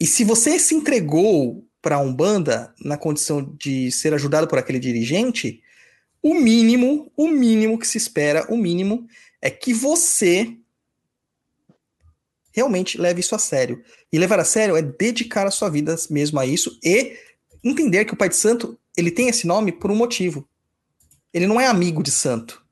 [0.00, 4.78] E se você se entregou para a Umbanda na condição de ser ajudado por aquele
[4.78, 5.62] dirigente,
[6.22, 9.06] o mínimo, o mínimo que se espera, o mínimo
[9.40, 10.56] é que você
[12.52, 13.82] realmente leve isso a sério.
[14.12, 17.16] E levar a sério é dedicar a sua vida mesmo a isso e
[17.62, 20.48] entender que o Pai de Santo, ele tem esse nome por um motivo.
[21.32, 22.64] Ele não é amigo de santo.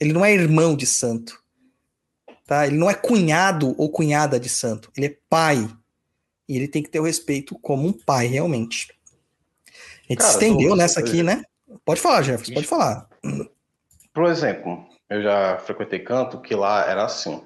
[0.00, 1.42] Ele não é irmão de santo.
[2.46, 2.66] Tá?
[2.66, 4.90] Ele não é cunhado ou cunhada de santo.
[4.96, 5.68] Ele é pai.
[6.48, 8.94] E ele tem que ter o respeito como um pai, realmente.
[10.08, 11.42] A gente Cara, estendeu eu- nessa aqui, né?
[11.84, 13.08] Pode falar, Jefferson, pode falar.
[14.14, 17.42] Por exemplo, eu já frequentei canto que lá era assim.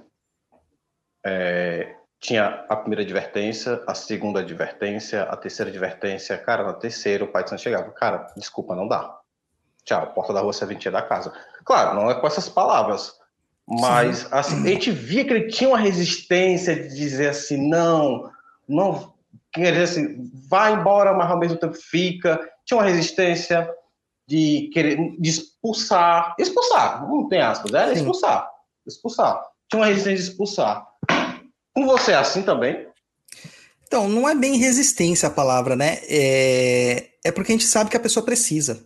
[1.25, 6.37] É, tinha a primeira advertência, a segunda advertência, a terceira advertência.
[6.37, 7.91] Cara, na terceira o pai de santo chegava.
[7.93, 9.19] Cara, desculpa, não dá.
[9.85, 11.33] Tchau, porta da rua serventia da casa.
[11.65, 13.15] Claro, não é com essas palavras.
[13.67, 18.31] Mas assim, a gente via que ele tinha uma resistência de dizer assim, não,
[18.71, 19.13] não,
[19.53, 22.41] quer dizer assim, vai embora, mas ao mesmo tempo fica.
[22.65, 23.69] Tinha uma resistência
[24.29, 28.01] de querer de expulsar, expulsar, não tem aspas, era Sim.
[28.01, 28.49] expulsar,
[28.87, 29.43] expulsar.
[29.69, 30.87] Tinha uma resistência de expulsar.
[31.75, 32.87] Com você é assim também?
[33.87, 35.99] Então, não é bem resistência a palavra, né?
[36.09, 38.81] É, é porque a gente sabe que a pessoa precisa.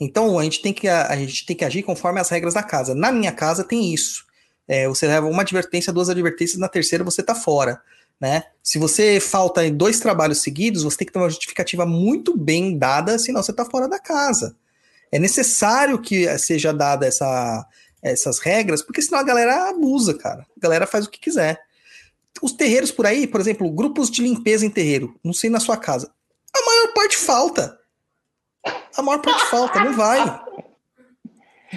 [0.00, 2.62] Então, a gente, tem que, a, a gente tem que agir conforme as regras da
[2.62, 2.94] casa.
[2.94, 4.24] Na minha casa tem isso.
[4.66, 7.80] É, você leva uma advertência, duas advertências, na terceira você tá fora.
[8.20, 8.44] Né?
[8.62, 12.76] Se você falta em dois trabalhos seguidos, você tem que ter uma justificativa muito bem
[12.78, 14.56] dada, senão você tá fora da casa.
[15.12, 17.66] É necessário que seja dada essa,
[18.02, 20.46] essas regras, porque senão a galera abusa, cara.
[20.56, 21.60] A galera faz o que quiser.
[22.42, 25.76] Os terreiros por aí, por exemplo, grupos de limpeza em terreiro, não sei na sua
[25.76, 26.10] casa.
[26.54, 27.78] A maior parte falta.
[28.96, 30.20] A maior parte falta, não vai.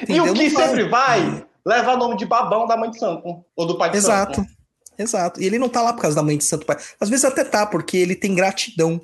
[0.07, 0.33] E o Entendeu?
[0.33, 0.67] que vai.
[0.67, 3.43] sempre vai, leva nome de babão da mãe de santo.
[3.55, 4.35] Ou do pai de Exato.
[4.35, 4.47] santo.
[4.47, 4.58] Exato.
[5.39, 6.77] E ele não tá lá por causa da mãe de santo pai.
[6.99, 9.01] Às vezes até tá, porque ele tem gratidão.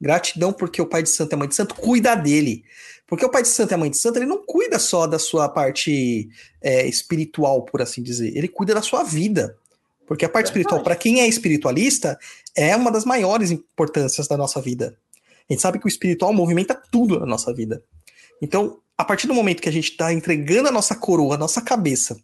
[0.00, 2.64] Gratidão porque o pai de santo e a mãe de santo cuida dele.
[3.06, 5.18] Porque o pai de santo e a mãe de santo, ele não cuida só da
[5.18, 6.28] sua parte
[6.60, 8.36] é, espiritual, por assim dizer.
[8.36, 9.56] Ele cuida da sua vida.
[10.06, 10.60] Porque a parte Verdade.
[10.60, 12.18] espiritual, para quem é espiritualista,
[12.54, 14.96] é uma das maiores importâncias da nossa vida.
[15.48, 17.82] A gente sabe que o espiritual movimenta tudo na nossa vida.
[18.40, 21.60] Então, a partir do momento que a gente está entregando a nossa coroa, a nossa
[21.60, 22.16] cabeça,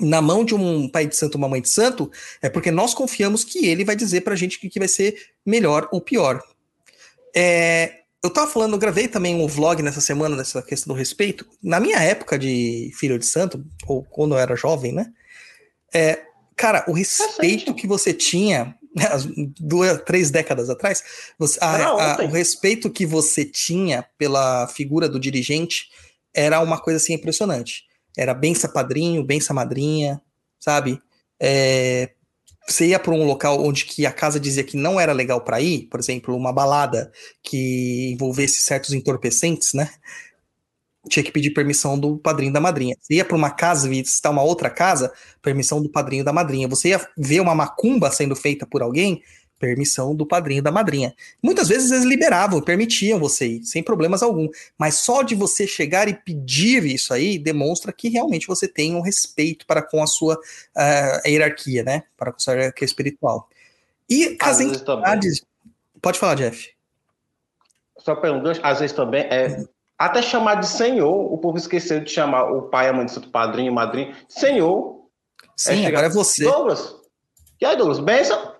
[0.00, 2.10] na mão de um pai de santo, uma mãe de santo,
[2.42, 5.16] é porque nós confiamos que ele vai dizer pra gente o que que vai ser
[5.44, 6.42] melhor ou pior.
[7.34, 11.46] É, eu tava falando, eu gravei também um vlog nessa semana dessa questão do respeito.
[11.62, 15.06] Na minha época de filho de santo, ou quando eu era jovem, né?
[15.94, 16.20] É,
[16.56, 18.74] cara, o respeito que você tinha,
[19.10, 19.26] as
[19.60, 21.02] duas, três décadas atrás,
[21.38, 25.88] você- a- a- o respeito que você tinha pela figura do dirigente
[26.34, 27.84] era uma coisa assim impressionante.
[28.16, 30.20] Era bença padrinho, bença madrinha,
[30.58, 31.00] sabe?
[31.40, 32.10] É,
[32.66, 35.60] você ia para um local onde que a casa dizia que não era legal para
[35.60, 37.12] ir, por exemplo, uma balada
[37.42, 39.88] que envolvesse certos entorpecentes, né?
[41.08, 42.96] Tinha que pedir permissão do padrinho da madrinha.
[43.00, 46.66] Você ia para uma casa visitar uma outra casa, permissão do padrinho da madrinha.
[46.66, 49.22] Você ia ver uma macumba sendo feita por alguém,
[49.58, 51.14] permissão do padrinho da madrinha.
[51.42, 54.48] Muitas vezes eles liberavam, permitiam você ir, sem problemas algum.
[54.78, 59.00] Mas só de você chegar e pedir isso aí demonstra que realmente você tem um
[59.00, 60.38] respeito para com a sua
[60.76, 62.02] ah, hierarquia, né?
[62.16, 63.48] Para com a sua hierarquia espiritual.
[64.08, 64.98] E Às as vezes também.
[65.04, 65.42] entidades.
[66.00, 66.70] Pode falar, Jeff.
[67.98, 69.64] Só perguntando, às vezes também é.
[69.98, 73.30] Até chamar de senhor, o povo esqueceu de chamar o pai, a mãe de santo,
[73.30, 74.14] padrinho, madrinha.
[74.28, 75.06] Senhor.
[75.56, 76.44] Sim, chegar- agora é você.
[76.44, 76.94] Douglas.
[77.58, 77.98] E aí, Douglas?
[77.98, 78.55] Benção?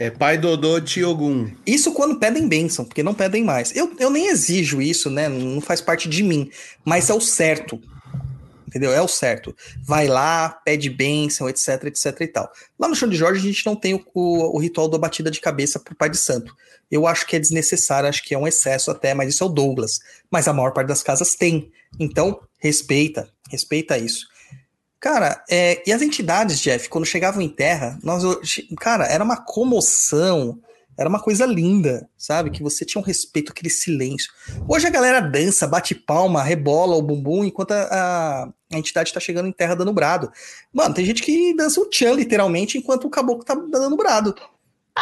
[0.00, 1.50] É pai Dodô Tiogun.
[1.66, 3.76] Isso quando pedem bênção, porque não pedem mais.
[3.76, 5.28] Eu, eu nem exijo isso, né?
[5.28, 6.50] Não faz parte de mim.
[6.82, 7.78] Mas é o certo.
[8.66, 8.92] Entendeu?
[8.94, 9.54] É o certo.
[9.84, 12.50] Vai lá, pede bênção, etc, etc e tal.
[12.78, 15.30] Lá no show de Jorge, a gente não tem o, o- o ritual da batida
[15.30, 16.56] de cabeça pro pai de santo.
[16.90, 19.50] Eu acho que é desnecessário, acho que é um excesso até, mas isso é o
[19.50, 19.98] Douglas.
[20.30, 21.70] Mas a maior parte das casas tem.
[21.98, 23.28] Então, respeita.
[23.50, 24.26] Respeita isso.
[25.00, 28.22] Cara, é, e as entidades, Jeff, quando chegavam em terra, nós,
[28.78, 30.58] cara, era uma comoção,
[30.98, 32.50] era uma coisa linda, sabe?
[32.50, 34.30] Que você tinha um respeito, aquele silêncio.
[34.68, 39.18] Hoje a galera dança, bate palma, rebola o bumbum, enquanto a, a, a entidade tá
[39.18, 40.30] chegando em terra dando brado.
[40.70, 44.34] Mano, tem gente que dança o tchan, literalmente, enquanto o caboclo tá dando brado.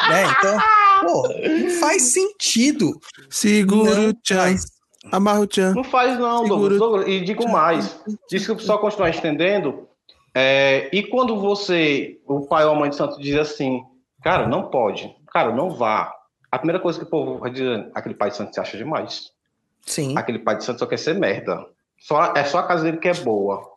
[0.08, 0.24] Né?
[0.30, 0.58] Então,
[1.00, 3.00] pô, não faz sentido.
[3.28, 4.54] Segura Não o tchan.
[5.10, 5.74] Amarra o tchan.
[5.74, 6.46] Não faz, não.
[6.46, 7.08] Douglas.
[7.08, 7.98] E digo mais.
[8.30, 9.87] Desculpa só continuar estendendo.
[10.40, 13.82] É, e quando você, o pai ou a mãe de santo, diz assim,
[14.22, 16.14] cara, não pode, cara, não vá.
[16.48, 19.32] A primeira coisa que o povo vai dizer, aquele pai de santo se acha demais.
[19.84, 20.16] Sim.
[20.16, 21.66] Aquele pai de santo só quer ser merda.
[21.98, 23.68] Só, é só a casa dele que é boa.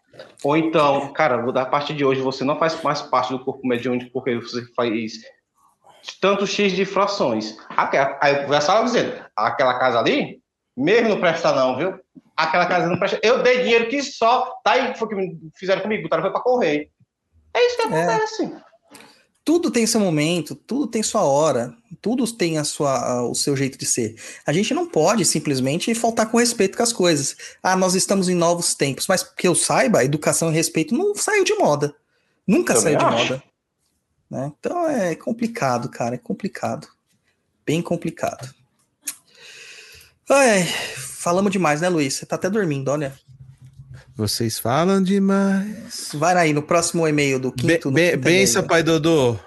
[0.44, 4.12] Ou então, cara, da partir de hoje você não faz mais parte do corpo mediúnico
[4.14, 5.14] porque você faz
[6.22, 7.58] tanto X de frações.
[8.22, 10.41] Aí vai só dizendo, aquela casa ali,
[10.82, 12.00] mesmo não presta não, viu?
[12.36, 13.20] Aquela casa não presta.
[13.24, 16.90] Eu dei dinheiro que só, tá aí, foi que fizeram comigo, botaram foi pra correr.
[17.54, 17.86] É isso que É.
[17.86, 18.54] acontece.
[19.44, 23.76] Tudo tem seu momento, tudo tem sua hora, tudo tem a sua, o seu jeito
[23.78, 24.16] de ser.
[24.46, 27.36] A gente não pode simplesmente faltar com respeito com as coisas.
[27.62, 31.44] Ah, nós estamos em novos tempos, mas que eu saiba, educação e respeito não saiu
[31.44, 31.94] de moda.
[32.48, 33.24] Nunca Também saiu de acho.
[33.34, 33.44] moda.
[34.30, 34.52] né?
[34.60, 36.88] Então é complicado, cara, é complicado.
[37.66, 38.54] Bem complicado.
[40.34, 42.14] Ai, falamos demais, né, Luiz?
[42.14, 43.14] Você tá até dormindo, olha.
[44.16, 46.12] Vocês falam demais.
[46.14, 47.92] Vai aí no próximo e-mail do Be quinto.
[47.92, 49.38] be quinto benção, pai Dodô.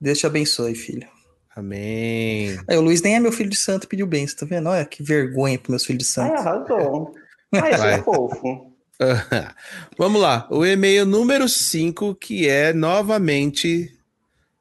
[0.00, 1.08] Deus te abençoe, filho.
[1.56, 2.56] Amém.
[2.68, 4.68] Aí, o Luiz nem é meu filho de santo, pediu bênção, tá vendo?
[4.68, 6.32] Olha que vergonha para meus filhos de santo.
[6.34, 7.14] arrasou.
[7.52, 7.94] Ai, Vai.
[7.94, 8.72] é fofo.
[9.98, 10.46] Vamos lá.
[10.50, 13.92] O e-mail número 5, que é novamente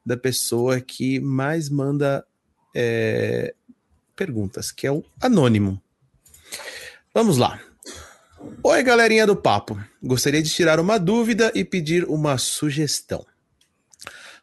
[0.04, 2.26] da pessoa que mais manda
[2.76, 3.54] é,
[4.18, 5.82] perguntas, que é o anônimo.
[7.14, 7.62] Vamos lá.
[8.64, 9.80] Oi, galerinha do papo.
[10.04, 13.26] Gostaria de tirar uma dúvida e pedir uma sugestão.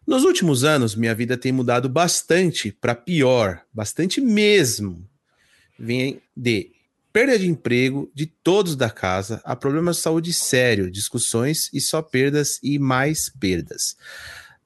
[0.07, 5.09] Nos últimos anos, minha vida tem mudado bastante para pior, bastante mesmo.
[5.79, 6.71] Vem de
[7.13, 12.03] perda de emprego de todos da casa, a problemas de saúde sério, discussões e só
[12.03, 13.97] perdas e mais perdas.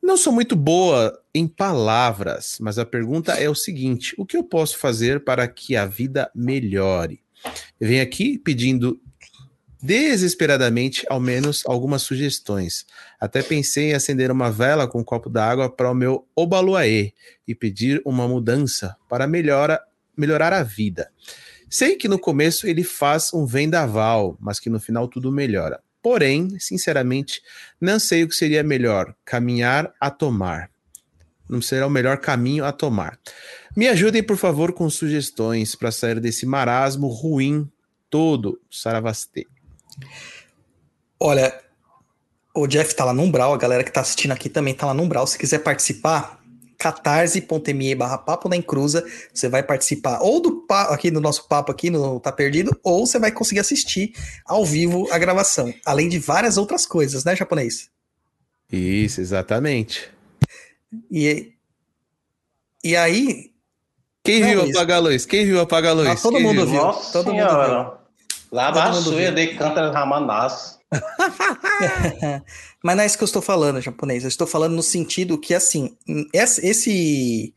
[0.02, 4.44] Não sou muito boa em palavras, mas a pergunta é o seguinte: o que eu
[4.44, 7.20] posso fazer para que a vida melhore?
[7.80, 9.00] Venho aqui pedindo
[9.80, 12.84] desesperadamente ao menos algumas sugestões.
[13.20, 17.12] Até pensei em acender uma vela com um copo d'água para o meu Obaluaê
[17.46, 19.80] e pedir uma mudança para melhora,
[20.16, 21.10] melhorar a vida.
[21.70, 25.80] Sei que no começo ele faz um vendaval, mas que no final tudo melhora.
[26.08, 27.42] Porém, sinceramente,
[27.78, 30.70] não sei o que seria melhor: caminhar a tomar.
[31.46, 33.18] Não será o melhor caminho a tomar.
[33.76, 37.70] Me ajudem, por favor, com sugestões para sair desse marasmo ruim
[38.08, 38.58] todo.
[38.70, 39.46] Saravastê.
[41.20, 41.54] Olha,
[42.54, 44.94] o Jeff tá lá no Umbral, a galera que tá assistindo aqui também tá lá
[44.94, 45.26] no Umbral.
[45.26, 46.37] Se quiser participar,
[46.78, 51.90] catarse.me barra papo na encruza, você vai participar ou do aqui no nosso papo aqui
[51.90, 54.12] no Tá Perdido, ou você vai conseguir assistir
[54.46, 57.90] ao vivo a gravação, além de várias outras coisas, né, japonês?
[58.70, 60.08] Isso, exatamente.
[61.10, 61.52] E,
[62.84, 63.50] e aí...
[64.22, 65.24] Quem viu apagar a luz?
[65.24, 66.08] Quem viu apagar a luz?
[66.08, 66.66] Ah, todo Quem mundo viu.
[66.66, 66.82] viu.
[66.82, 67.78] Nossa todo senhora.
[67.78, 67.98] mundo viu.
[68.52, 70.77] Lava de canta Ramanas.
[72.82, 74.22] Mas não é isso que eu estou falando, japonês.
[74.22, 75.96] Eu estou falando no sentido que, assim,
[76.32, 77.54] esse,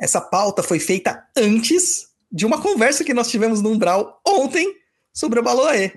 [0.00, 4.74] essa pauta foi feita antes de uma conversa que nós tivemos no Umbral ontem
[5.12, 5.92] sobre o Baloaê.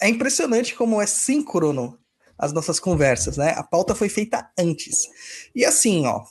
[0.00, 1.98] É impressionante como é síncrono
[2.38, 3.54] as nossas conversas, né?
[3.56, 5.08] A pauta foi feita antes.
[5.54, 6.22] E assim, ó,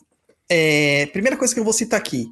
[0.50, 2.30] é, primeira coisa que eu vou citar aqui,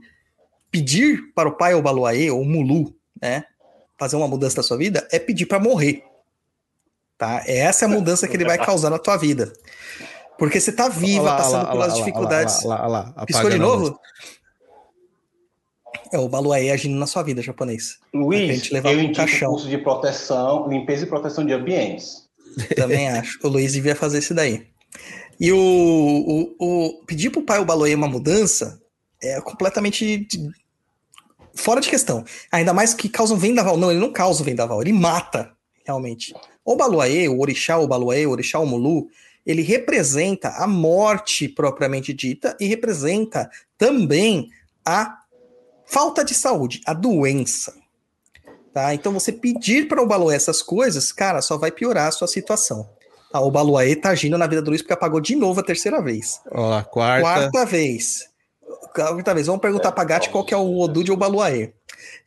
[0.69, 3.43] pedir para o pai ou Baloaê, ou Mulu, né,
[3.97, 6.03] fazer uma mudança na sua vida, é pedir para morrer.
[7.17, 7.43] Tá?
[7.45, 9.53] Essa é a mudança que ele vai causar na tua vida.
[10.37, 12.63] Porque você tá viva, lá, passando lá, pelas lá, dificuldades.
[12.63, 13.99] Lá, lá, lá, Piscou de novo?
[16.11, 17.97] É o Baluaê agindo na sua vida, japonês.
[18.13, 19.51] Luiz, eu indico caixão.
[19.51, 22.27] curso de proteção, limpeza e proteção de ambientes.
[22.75, 23.39] Também acho.
[23.43, 24.67] O Luiz devia fazer isso daí.
[25.39, 28.79] E o, o, o pedir pro pai o Baloê uma mudança
[29.21, 30.27] é completamente
[31.55, 32.23] fora de questão.
[32.51, 33.77] Ainda mais que causa um vendaval.
[33.77, 35.51] Não, ele não causa um vendaval, ele mata,
[35.85, 36.33] realmente.
[36.63, 39.07] O Baluaê, o Orixá, o Baluaê, o Orixá, o Mulu,
[39.45, 44.49] ele representa a morte propriamente dita e representa também
[44.85, 45.19] a
[45.85, 47.73] falta de saúde, a doença.
[48.73, 48.93] Tá?
[48.93, 52.89] Então você pedir para o Baluaê essas coisas, cara, só vai piorar a sua situação.
[53.31, 53.39] Tá?
[53.39, 56.41] O Baluaê tá agindo na vida do Luiz porque apagou de novo a terceira vez.
[56.51, 57.21] Ó, quarta.
[57.21, 58.29] Quarta vez.
[58.93, 59.47] Quarta vez.
[59.47, 61.73] Vamos perguntar pra Gatti qual que é o Odu de Obaluaê.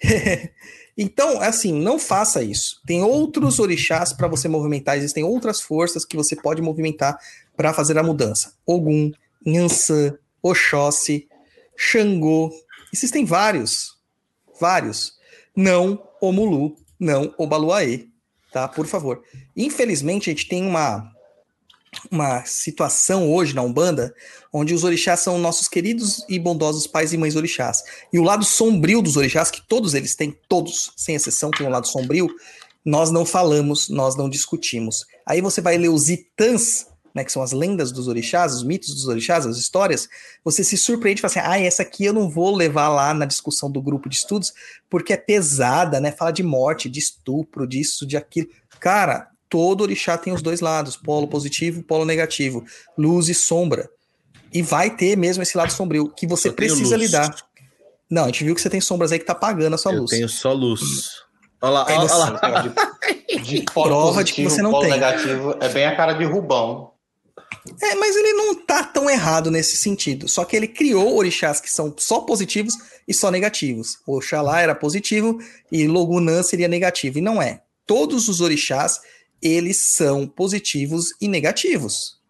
[0.96, 2.80] Então, assim, não faça isso.
[2.86, 7.18] Tem outros orixás para você movimentar, existem outras forças que você pode movimentar
[7.56, 8.54] para fazer a mudança.
[8.64, 9.12] Ogum,
[9.44, 11.28] Nhansã, Oxóssi,
[11.76, 12.50] Xangô,
[12.92, 13.98] existem vários,
[14.58, 15.16] vários.
[15.54, 18.06] Não Omulu, não Obaluaê,
[18.52, 18.66] tá?
[18.66, 19.22] Por favor.
[19.54, 21.12] Infelizmente, a gente tem uma
[22.10, 24.14] uma situação hoje na Umbanda
[24.52, 27.82] onde os orixás são nossos queridos e bondosos pais e mães orixás.
[28.12, 31.70] E o lado sombrio dos orixás, que todos eles têm, todos, sem exceção, tem um
[31.70, 32.28] lado sombrio,
[32.84, 35.04] nós não falamos, nós não discutimos.
[35.26, 38.94] Aí você vai ler os itãs, né, que são as lendas dos orixás, os mitos
[38.94, 40.08] dos orixás, as histórias,
[40.44, 43.24] você se surpreende e fala assim, ah, essa aqui eu não vou levar lá na
[43.24, 44.52] discussão do grupo de estudos,
[44.88, 48.48] porque é pesada, né, fala de morte, de estupro, disso, de aquilo.
[48.78, 52.64] Cara, todo orixá tem os dois lados, polo positivo, polo negativo,
[52.96, 53.88] luz e sombra.
[54.52, 57.34] E vai ter mesmo esse lado sombrio que você precisa lidar.
[58.08, 60.00] Não, a gente viu que você tem sombras aí que tá apagando a sua eu
[60.00, 60.12] luz.
[60.12, 61.10] Eu tenho só luz.
[61.60, 62.60] Olha lá, olha lá.
[62.60, 64.90] De, de prova de que você não tem.
[64.90, 66.92] negativo é bem a cara de Rubão.
[67.82, 70.28] É, mas ele não tá tão errado nesse sentido.
[70.28, 72.74] Só que ele criou orixás que são só positivos
[73.06, 73.98] e só negativos.
[74.06, 75.38] Oxalá era positivo
[75.70, 77.18] e Logunã seria negativo.
[77.18, 77.62] E não é.
[77.86, 79.00] Todos os orixás
[79.42, 82.20] eles são positivos e negativos.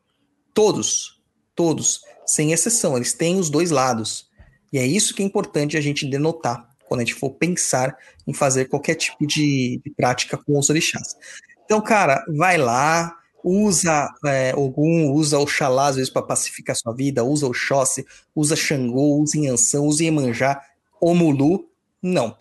[0.53, 1.20] Todos,
[1.55, 4.28] todos, sem exceção, eles têm os dois lados.
[4.73, 7.97] E é isso que é importante a gente denotar quando a gente for pensar
[8.27, 11.16] em fazer qualquer tipo de, de prática com os orixás.
[11.65, 17.47] Então, cara, vai lá, usa é, usa Oxalá às vezes para pacificar sua vida, usa
[17.47, 18.05] Oxóssi,
[18.35, 20.61] usa Xangô, usa Yansan, usa Iemanjá,
[21.01, 21.69] Omulu,
[22.03, 22.37] não.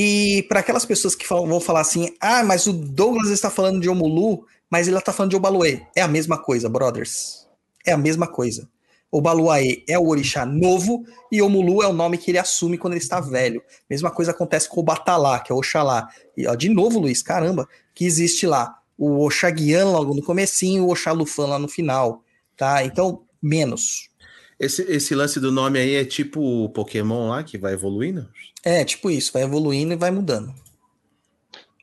[0.00, 3.80] E para aquelas pessoas que falam, vão falar assim, ah, mas o Douglas está falando
[3.80, 5.82] de Omulu, mas ele está falando de Obaluê.
[5.96, 7.48] É a mesma coisa, brothers.
[7.84, 8.68] É a mesma coisa.
[9.10, 13.02] Obaluaê é o orixá novo e Omulu é o nome que ele assume quando ele
[13.02, 13.60] está velho.
[13.90, 16.08] Mesma coisa acontece com o Batalá, que é Oxalá.
[16.36, 20.92] E ó, de novo, Luiz, caramba, que existe lá o Oxaguian logo no comecinho, o
[20.92, 22.22] Oxalufan lá no final,
[22.56, 22.84] tá?
[22.84, 24.07] Então, menos.
[24.58, 28.28] Esse, esse lance do nome aí é tipo o Pokémon lá que vai evoluindo?
[28.64, 30.52] É, tipo isso, vai evoluindo e vai mudando.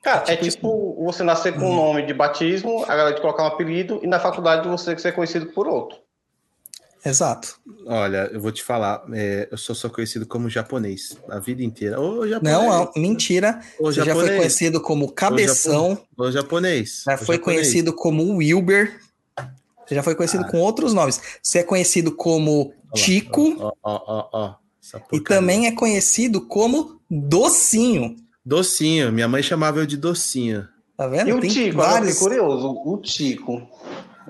[0.03, 3.22] Cara, é tipo, é tipo você nascer com um nome de batismo, a galera te
[3.22, 5.97] colocar um apelido e na faculdade você ser conhecido por outro.
[7.03, 7.60] Exato.
[7.85, 11.99] Olha, eu vou te falar, é, eu sou só conhecido como japonês a vida inteira.
[12.02, 12.57] Ô, japonês.
[12.57, 13.60] Não, não, mentira.
[13.80, 17.03] Ô, Você já foi conhecido como Cabeção, Ô, japonês.
[17.06, 17.61] já Ô, foi japonês.
[17.61, 18.99] conhecido como Wilber.
[19.85, 21.21] Você já foi conhecido com outros nomes.
[21.41, 24.55] Você é conhecido como Tico Ó, ó, ó,
[25.11, 28.15] e também é conhecido como Docinho.
[28.45, 29.11] Docinho.
[29.11, 30.67] Minha mãe chamava eu de docinho.
[30.97, 31.29] Tá vendo?
[31.29, 32.19] E o Tem Tico, vários.
[32.19, 32.67] curioso.
[32.85, 33.67] O Tico.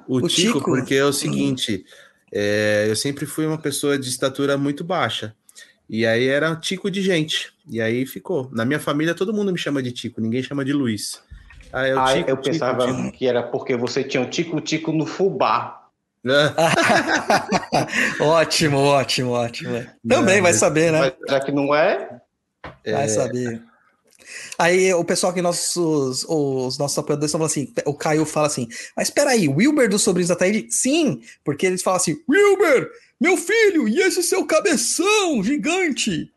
[0.07, 0.71] O, O Tico, Tico?
[0.71, 1.85] porque é o seguinte,
[2.31, 5.35] é, eu sempre fui uma pessoa de estatura muito baixa.
[5.89, 7.53] E aí era Tico de gente.
[7.69, 8.49] E aí ficou.
[8.51, 11.21] Na minha família, todo mundo me chama de Tico, ninguém chama de Luiz.
[11.75, 13.11] Ah, é o Ah, Tico, eu Tico, pensava Tico.
[13.11, 15.81] que era porque você tinha o Tico-Tico no fubá.
[18.19, 19.75] Ótimo, ótimo, ótimo.
[19.75, 19.91] é.
[20.07, 21.13] Também Não, vai saber, né?
[21.29, 22.19] Já que não é,
[22.85, 23.61] Vai saber.
[24.57, 28.67] Aí o pessoal que nossos, os nossos apoiadores estão falando assim, o Caio fala assim,
[28.95, 30.67] mas espera aí, Wilber dos Sobrinhos da Taíde?
[30.71, 32.89] Sim, porque eles falam assim, Wilber,
[33.19, 36.31] meu filho, e esse seu cabeção gigante?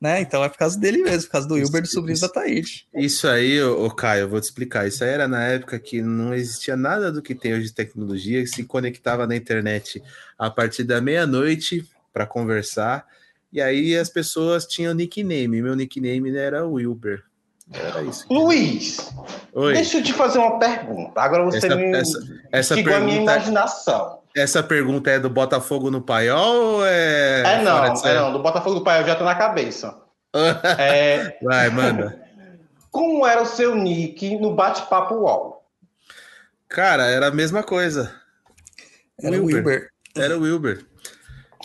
[0.00, 0.22] Né?
[0.22, 2.26] Então é por causa dele mesmo, por causa do dos Sobrinhos isso.
[2.26, 2.86] da Taíde.
[2.94, 4.88] Isso aí, ô, ô, Caio, eu vou te explicar.
[4.88, 8.40] Isso aí era na época que não existia nada do que tem hoje de tecnologia,
[8.42, 10.02] que se conectava na internet
[10.38, 13.06] a partir da meia-noite para conversar.
[13.52, 15.60] E aí as pessoas tinham nickname.
[15.60, 17.24] Meu nickname era Wilber.
[17.72, 18.26] Era isso.
[18.28, 19.12] Luiz,
[19.52, 19.74] Oi.
[19.74, 21.20] deixa eu te fazer uma pergunta.
[21.20, 22.18] Agora você Essa, me essa,
[22.50, 24.19] essa, instigou a minha pergunta, imaginação.
[24.36, 27.40] Essa pergunta é do Botafogo no Paiol ou é.
[27.40, 29.96] É, não, é não, do Botafogo do Pai eu já tô na cabeça.
[30.78, 32.22] É, Vai, manda.
[32.90, 35.64] como era o seu nick no bate-papo UOL?
[36.68, 38.14] Cara, era a mesma coisa.
[39.20, 39.56] Era o Wilber.
[39.56, 39.90] Wilber.
[40.16, 40.86] Era o Wilber.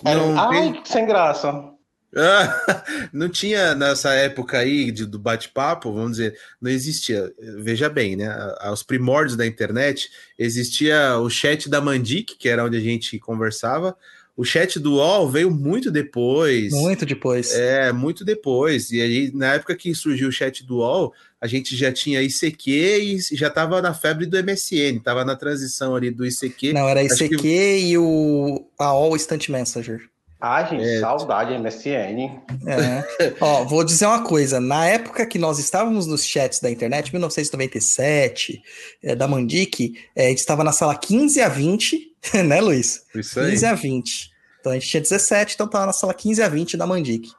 [0.04, 1.75] Era, Não ai, tem- sem graça.
[3.12, 7.32] Não tinha nessa época aí de- do bate-papo, vamos dizer, não existia.
[7.58, 8.28] Veja bem, né?
[8.60, 10.10] Aos primórdios da internet,
[10.40, 13.96] existia o chat da Mandic, que era onde a gente conversava.
[14.38, 16.74] O chat do UOL veio muito depois.
[16.74, 17.54] Muito depois.
[17.54, 18.92] É, muito depois.
[18.92, 22.70] E aí, na época que surgiu o chat do UOL, a gente já tinha ICQ
[22.72, 26.74] e já estava na febre do MSN, estava na transição ali do ICQ.
[26.74, 27.48] Não, era ICQ
[27.80, 30.02] e o a All Instant Messenger.
[30.48, 31.00] Ai, gente, É.
[31.00, 32.40] saudade MSN.
[32.68, 33.04] É.
[33.42, 34.60] Ó, vou dizer uma coisa.
[34.60, 38.62] Na época que nós estávamos nos chats da internet, 1997,
[39.02, 42.14] é, da Mandic, é, a gente estava na sala 15 a 20,
[42.46, 43.04] né, Luiz?
[43.16, 43.50] Isso aí.
[43.52, 44.32] 15 a 20.
[44.60, 47.32] Então a gente tinha 17, então tava na sala 15 a 20 da Mandic.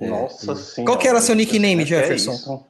[0.00, 0.90] É, Nossa senhora.
[0.92, 2.66] Qual que era seu nickname, Que é Jefferson?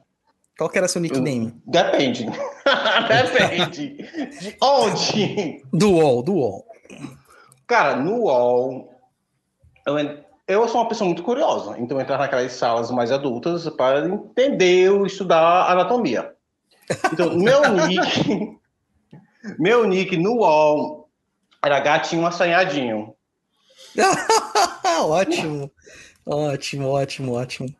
[0.55, 1.51] Qual que era seu nickname?
[1.65, 2.27] Depende.
[3.09, 3.97] Depende.
[4.39, 5.63] De onde?
[5.73, 6.65] Do UOL, do UOL.
[7.65, 8.92] Cara, no UOL,
[10.47, 14.91] eu, sou uma pessoa muito curiosa, então eu entrava naquelas salas mais adultas para entender
[14.91, 16.33] ou estudar anatomia.
[17.11, 18.57] Então, meu nick,
[19.59, 21.09] meu nick no UOL
[21.63, 23.13] era gatinho assanhadinho.
[25.01, 25.71] ótimo.
[26.25, 27.75] Ótimo, ótimo, ótimo.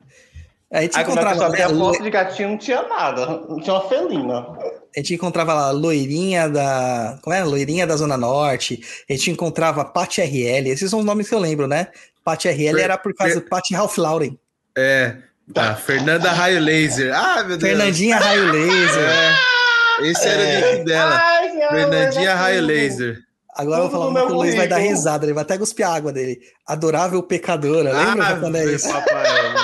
[0.74, 3.26] A gente Aí quando a pessoa encontrava, abria a foto de gatinho, não tinha nada,
[3.48, 4.40] não tinha uma felina.
[4.40, 7.20] a gente encontrava lá loirinha da.
[7.22, 7.44] Como é?
[7.44, 8.82] Loirinha da Zona Norte.
[9.10, 10.68] A gente encontrava Pati RL.
[10.70, 11.90] Esses são os nomes que eu lembro, né?
[12.24, 14.36] Pati RL Fer- era por causa do Pati Ralph Lauren.
[14.76, 15.16] É.
[15.56, 17.14] A Fernanda Raio Laser.
[17.14, 17.62] Ah, meu Deus.
[17.70, 19.10] Fernandinha Raio Laser.
[19.10, 21.22] É, esse era o nick dela.
[21.22, 22.62] Ai, Fernandinha Raio.
[22.66, 23.18] Laser.
[23.56, 25.94] Agora eu vou falar que o Luiz vai dar risada, ele vai até cuspir a
[25.94, 26.40] água dele.
[26.66, 28.92] Adorável pecadora, lembra Ah, quando é isso?
[28.92, 29.60] papai, né?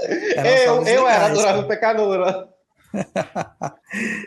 [0.00, 2.48] Eu, eu era adorável pecadora.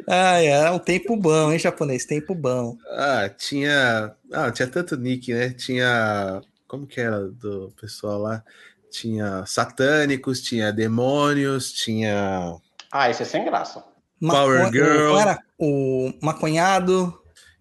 [0.07, 2.05] Ah, era um tempo bom, hein, japonês?
[2.05, 2.75] Tempo bom.
[2.89, 4.13] Ah, tinha.
[4.33, 5.49] Ah, tinha tanto nick, né?
[5.51, 6.41] Tinha.
[6.67, 8.43] Como que era do pessoal lá?
[8.89, 12.55] Tinha satânicos, tinha demônios, tinha.
[12.91, 13.83] Ah, isso é sem graça.
[14.19, 15.13] Power Girl.
[15.13, 15.39] o- era?
[15.57, 17.17] O maconhado,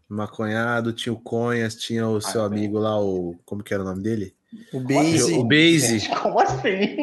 [0.09, 3.37] Maconhado, tinha o Conhas, tinha o seu Ah, amigo lá, o.
[3.45, 4.35] Como que era o nome dele?
[4.73, 6.09] O Base, O Base.
[6.09, 6.97] Como assim?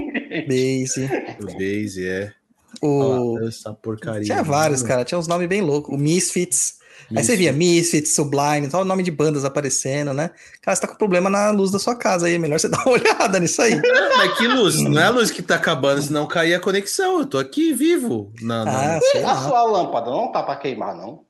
[0.47, 1.09] Base,
[1.41, 2.33] O Base, é.
[2.81, 3.39] o...
[3.47, 4.23] Essa porcaria.
[4.23, 5.05] Tinha vários, cara.
[5.05, 5.93] Tinha uns nomes bem loucos.
[5.93, 6.77] O Misfits.
[7.15, 10.29] Aí você via Misfits, Sublime, tal, nome de bandas aparecendo, né?
[10.61, 12.33] Cara, você tá com problema na luz da sua casa aí.
[12.35, 13.79] É melhor você dar uma olhada nisso aí.
[14.17, 14.81] Mas que luz?
[14.81, 17.19] Não é a luz que tá acabando, senão cair a conexão.
[17.19, 18.33] Eu tô aqui vivo.
[18.41, 18.71] Não, não.
[18.73, 19.47] Ah, sei A lá.
[19.47, 21.21] sua lâmpada não tá pra queimar, não?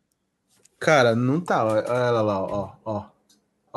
[0.80, 1.64] Cara, não tá.
[1.64, 3.04] Olha ela lá, ó, ó.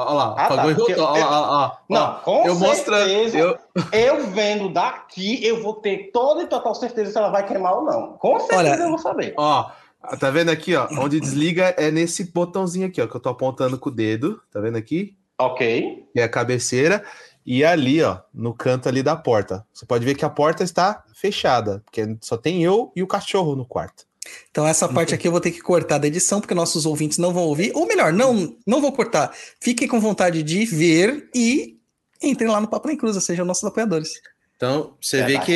[0.04, 0.90] Olha lá, Ah, tá, voltou.
[0.90, 1.70] Eu- ó, ó, ó.
[1.88, 3.38] Não, com eu certeza.
[3.38, 3.58] Eu,
[3.92, 7.84] Eu vendo daqui, eu vou ter toda e total certeza se ela vai queimar ou
[7.84, 8.12] não.
[8.14, 9.34] Com certeza Olha, eu vou saber.
[9.36, 9.70] ó,
[10.18, 10.88] tá vendo aqui, ó?
[10.98, 14.40] Onde desliga é nesse botãozinho aqui, ó, que eu tô apontando com o dedo.
[14.52, 15.16] Tá vendo aqui?
[15.38, 16.04] Ok.
[16.16, 17.02] É a cabeceira.
[17.46, 19.66] E ali, ó, no canto ali da porta.
[19.72, 23.56] Você pode ver que a porta está fechada, porque só tem eu e o cachorro
[23.56, 24.04] no quarto.
[24.50, 27.32] Então essa parte aqui eu vou ter que cortar da edição, porque nossos ouvintes não
[27.32, 27.72] vão ouvir.
[27.74, 29.32] Ou melhor, não, não vou cortar.
[29.60, 31.78] Fiquem com vontade de ver e
[32.22, 34.20] entrem lá no Papo na Cruz, sejam nossos apoiadores.
[34.56, 35.54] Então, você vê que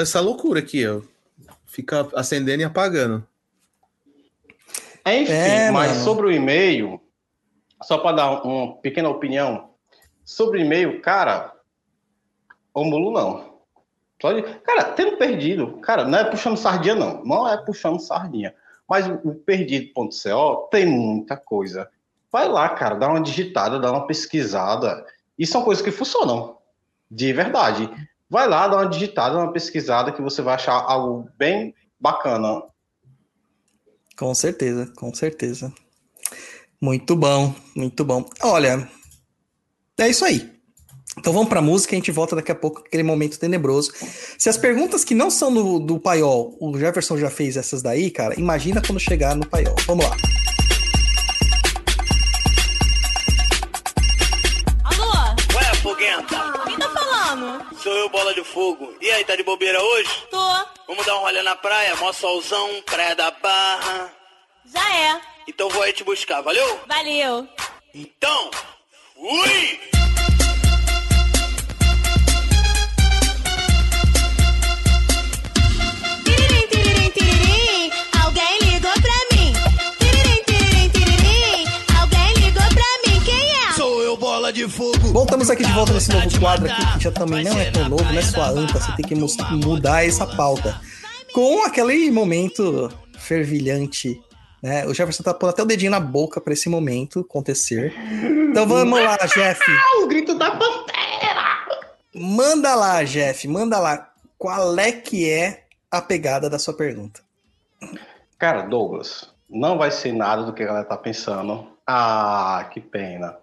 [0.00, 1.00] essa loucura aqui, ó.
[1.66, 3.26] Fica acendendo e apagando.
[5.06, 6.04] Enfim, É, mas mano.
[6.04, 7.00] sobre o e-mail,
[7.82, 9.70] só para dar uma pequena opinião,
[10.24, 11.52] sobre o e-mail, cara,
[12.72, 13.53] o mulo não.
[14.18, 17.24] Cara, tendo perdido, cara, não é puxando sardinha, não.
[17.24, 18.54] Não é puxando sardinha.
[18.88, 21.88] Mas o perdido.co tem muita coisa.
[22.30, 25.04] Vai lá, cara, dá uma digitada, dá uma pesquisada.
[25.38, 26.58] E são coisas que funcionam.
[27.10, 27.90] De verdade.
[28.28, 32.62] Vai lá, dá uma digitada, uma pesquisada, que você vai achar algo bem bacana.
[34.16, 35.72] Com certeza, com certeza.
[36.80, 38.28] Muito bom, muito bom.
[38.42, 38.88] Olha,
[39.98, 40.53] é isso aí.
[41.18, 43.92] Então vamos pra música e a gente volta daqui a pouco com aquele momento tenebroso.
[44.38, 48.10] Se as perguntas que não são do, do paiol, o Jefferson já fez essas daí,
[48.10, 49.74] cara, imagina quando chegar no paiol.
[49.86, 50.16] Vamos lá.
[54.84, 55.12] Alô?
[55.56, 57.76] Ué, foguenta, Quem tá falando?
[57.78, 58.92] sou eu, bola de fogo.
[59.00, 60.10] E aí, tá de bobeira hoje?
[60.30, 60.36] Tô.
[60.88, 64.12] Vamos dar um rolê na praia, mó solzão, praia da barra.
[64.72, 65.20] Já é.
[65.48, 66.80] Então vou aí te buscar, valeu?
[66.88, 67.46] Valeu.
[67.94, 68.50] Então,
[69.14, 70.03] fui!
[85.14, 85.20] Fogo.
[85.20, 88.12] Voltamos aqui de volta nesse novo quadro aqui, que já também não é tão novo,
[88.12, 88.20] né?
[88.20, 89.14] Sua anta, você tem que
[89.64, 90.80] mudar essa pauta.
[91.32, 94.20] Com aquele momento fervilhante,
[94.60, 94.84] né?
[94.86, 97.94] O Jefferson tá pondo até o dedinho na boca pra esse momento acontecer.
[98.50, 99.62] Então vamos lá, Jeff.
[100.02, 101.44] o grito da pantera!
[102.14, 104.10] Manda lá, Jeff, manda lá.
[104.36, 107.20] Qual é que é a pegada da sua pergunta?
[108.38, 111.66] Cara, Douglas, não vai ser nada do que a galera tá pensando.
[111.86, 113.36] Ah, que pena.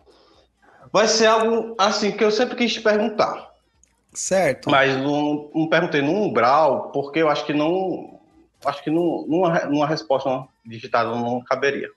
[0.92, 3.52] Vai ser algo assim que eu sempre quis te perguntar.
[4.14, 4.70] Certo?
[4.70, 8.20] Mas não, não perguntei no umbral, porque eu acho que não.
[8.66, 11.90] Acho que não, numa, numa resposta digitada não caberia.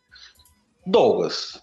[0.86, 1.62] Douglas,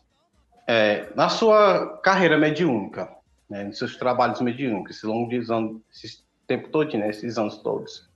[0.68, 3.10] é, na sua carreira mediúnica,
[3.50, 7.58] né, nos seus trabalhos mediúnicos, esse longo de anos, esse tempo todo, né, esses anos
[7.58, 8.10] todos,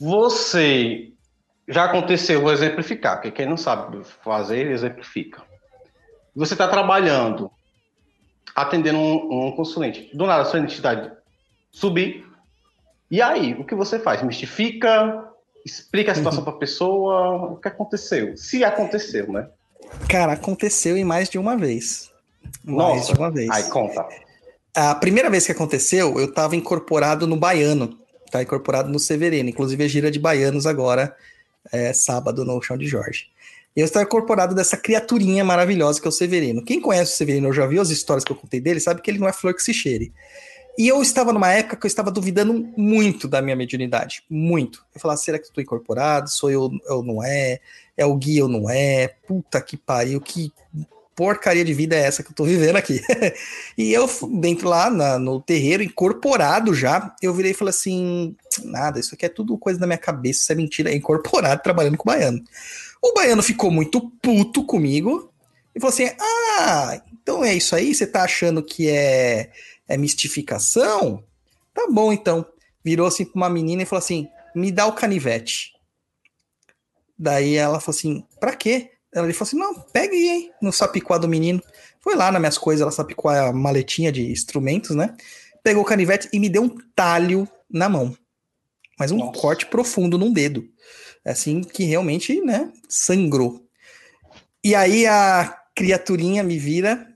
[0.00, 1.12] você
[1.68, 5.42] já aconteceu, vou exemplificar, porque quem não sabe fazer, exemplifica.
[6.34, 7.50] Você está trabalhando,
[8.54, 11.10] atendendo um, um consulente, do nada a sua identidade
[11.70, 12.26] subir.
[13.10, 14.22] E aí, o que você faz?
[14.22, 15.24] Mistifica?
[15.64, 17.52] Explica a situação para a pessoa?
[17.52, 18.36] O que aconteceu?
[18.36, 19.48] Se aconteceu, né?
[20.08, 22.10] Cara, aconteceu em mais de uma vez.
[22.64, 23.12] Mais Nossa.
[23.12, 23.50] de uma vez.
[23.50, 24.06] Aí conta.
[24.74, 27.98] A primeira vez que aconteceu, eu estava incorporado no Baiano.
[28.30, 29.48] Tá incorporado no Severino.
[29.48, 31.16] Inclusive, a gira de Baianos agora
[31.72, 33.30] é sábado no Chão de Jorge.
[33.78, 36.64] E eu estava incorporado dessa criaturinha maravilhosa que é o Severino.
[36.64, 39.08] Quem conhece o Severino, eu já viu as histórias que eu contei dele, sabe que
[39.08, 40.12] ele não é flor que se cheire.
[40.76, 44.24] E eu estava numa época que eu estava duvidando muito da minha mediunidade.
[44.28, 44.84] Muito.
[44.92, 46.28] Eu falava, será que estou incorporado?
[46.28, 47.60] Sou eu ou não é?
[47.96, 49.14] É o guia ou não é?
[49.28, 50.52] Puta que pariu, que
[51.14, 53.00] porcaria de vida é essa que eu tô vivendo aqui?
[53.78, 54.10] e eu,
[54.40, 58.34] dentro lá na- no terreiro, incorporado já, eu virei e falei assim:
[58.64, 61.96] nada, isso aqui é tudo coisa da minha cabeça, isso é mentira, é incorporado trabalhando
[61.96, 62.42] com o baiano.
[63.02, 65.32] O baiano ficou muito puto comigo
[65.74, 67.94] e falou assim: ah, então é isso aí?
[67.94, 69.50] Você tá achando que é,
[69.86, 71.22] é mistificação?
[71.74, 72.44] Tá bom, então.
[72.84, 75.72] Virou assim pra uma menina e falou assim: me dá o canivete.
[77.18, 78.90] Daí ela falou assim: pra quê?
[79.12, 81.62] Ela falou assim: não, pega aí, hein, no sapicuá do menino.
[82.00, 85.14] Foi lá nas minhas coisas, ela sapicou a maletinha de instrumentos, né?
[85.62, 88.16] Pegou o canivete e me deu um talho na mão.
[88.98, 89.38] Mas um Nossa.
[89.38, 90.68] corte profundo num dedo.
[91.30, 93.62] Assim que realmente, né, sangrou.
[94.64, 97.06] E aí a criaturinha me vira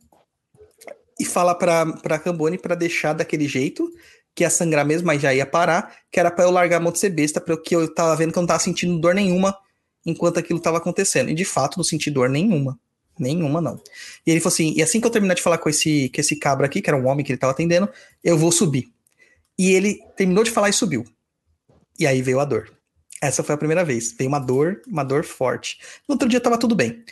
[1.18, 3.90] e fala pra, pra Cambone pra deixar daquele jeito,
[4.34, 6.92] que ia sangrar mesmo, mas já ia parar, que era pra eu largar a mão
[6.92, 9.56] de ser besta, porque eu tava vendo que eu não tava sentindo dor nenhuma
[10.04, 11.30] enquanto aquilo tava acontecendo.
[11.30, 12.78] E de fato, não senti dor nenhuma.
[13.18, 13.80] Nenhuma, não.
[14.26, 16.36] E ele falou assim: e assim que eu terminar de falar com esse, com esse
[16.36, 17.88] cabra aqui, que era um homem que ele tava atendendo,
[18.24, 18.90] eu vou subir.
[19.58, 21.04] E ele terminou de falar e subiu.
[21.98, 22.72] E aí veio a dor.
[23.22, 24.12] Essa foi a primeira vez.
[24.18, 25.78] Veio uma dor, uma dor forte.
[26.08, 27.04] No outro dia tava tudo bem.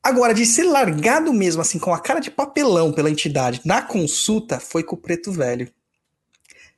[0.00, 4.60] Agora, de ser largado mesmo, assim, com a cara de papelão pela entidade na consulta,
[4.60, 5.68] foi com o preto velho.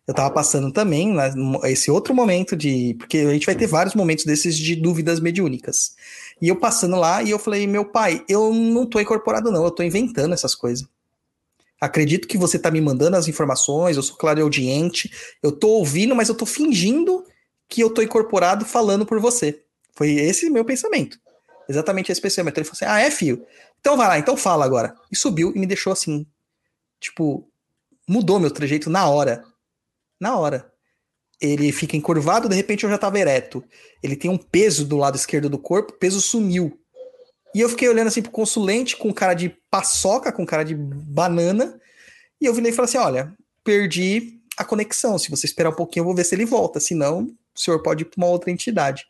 [0.07, 1.35] Eu tava passando também né,
[1.65, 2.95] esse outro momento de.
[2.95, 5.95] Porque a gente vai ter vários momentos desses de dúvidas mediúnicas.
[6.41, 9.71] E eu passando lá e eu falei, meu pai, eu não tô incorporado, não, eu
[9.71, 10.87] tô inventando essas coisas.
[11.79, 15.11] Acredito que você tá me mandando as informações, eu sou clareaudiente,
[15.43, 17.23] eu tô ouvindo, mas eu tô fingindo
[17.69, 19.63] que eu tô incorporado falando por você.
[19.93, 21.19] Foi esse meu pensamento.
[21.69, 22.59] Exatamente esse pensamento.
[22.59, 23.45] Ele falou assim: ah, é, filho?
[23.81, 24.95] Então vai lá, então fala agora.
[25.11, 26.27] E subiu e me deixou assim.
[27.01, 27.49] Tipo,
[28.09, 29.45] mudou meu trejeito na hora.
[30.21, 30.71] Na hora.
[31.41, 33.63] Ele fica encurvado, de repente eu já tava ereto.
[34.03, 36.81] Ele tem um peso do lado esquerdo do corpo, o peso sumiu.
[37.55, 41.79] E eu fiquei olhando assim pro consulente com cara de paçoca, com cara de banana.
[42.41, 45.19] E eu virei e falei assim: olha, perdi a conexão.
[45.19, 46.81] Se você esperar um pouquinho, eu vou ver se ele volta.
[46.81, 47.29] Senão,
[47.61, 49.07] o senhor pode ir pra uma outra entidade.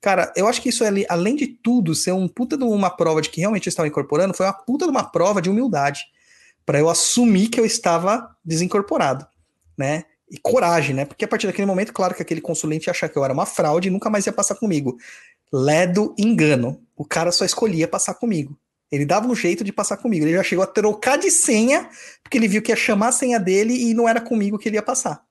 [0.00, 3.20] Cara, eu acho que isso, é, além de tudo, ser um puta de uma prova
[3.20, 6.04] de que realmente eu estava incorporando, foi uma puta de uma prova de humildade.
[6.64, 9.26] para eu assumir que eu estava desincorporado,
[9.78, 10.04] né?
[10.28, 11.04] E coragem, né?
[11.04, 13.46] Porque a partir daquele momento, claro que aquele consulente ia achar que eu era uma
[13.46, 14.96] fraude e nunca mais ia passar comigo.
[15.52, 16.80] Ledo engano.
[16.96, 18.58] O cara só escolhia passar comigo.
[18.90, 20.24] Ele dava um jeito de passar comigo.
[20.24, 21.88] Ele já chegou a trocar de senha,
[22.22, 24.76] porque ele viu que ia chamar a senha dele e não era comigo que ele
[24.76, 25.25] ia passar.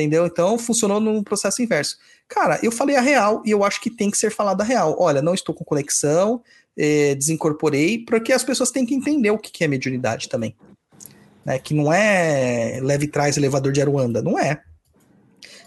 [0.00, 0.26] Entendeu?
[0.26, 1.98] Então funcionou no processo inverso.
[2.28, 4.96] Cara, eu falei a real e eu acho que tem que ser falado a real.
[4.98, 6.42] Olha, não estou com conexão,
[6.76, 10.56] eh, desincorporei, porque as pessoas têm que entender o que é mediunidade também.
[11.44, 11.58] Né?
[11.58, 14.62] Que não é leve trás elevador de Aruanda, não é.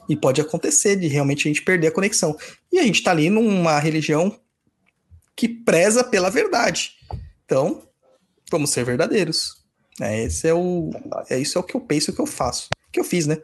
[0.10, 2.35] E pode acontecer de realmente a gente perder a conexão.
[2.72, 4.38] E a gente está ali numa religião
[5.35, 6.91] que preza pela verdade.
[7.45, 7.81] Então,
[8.51, 9.64] vamos ser verdadeiros.
[10.01, 10.89] É, esse é o,
[11.30, 13.38] é isso é o que eu penso, o que eu faço, que eu fiz, né?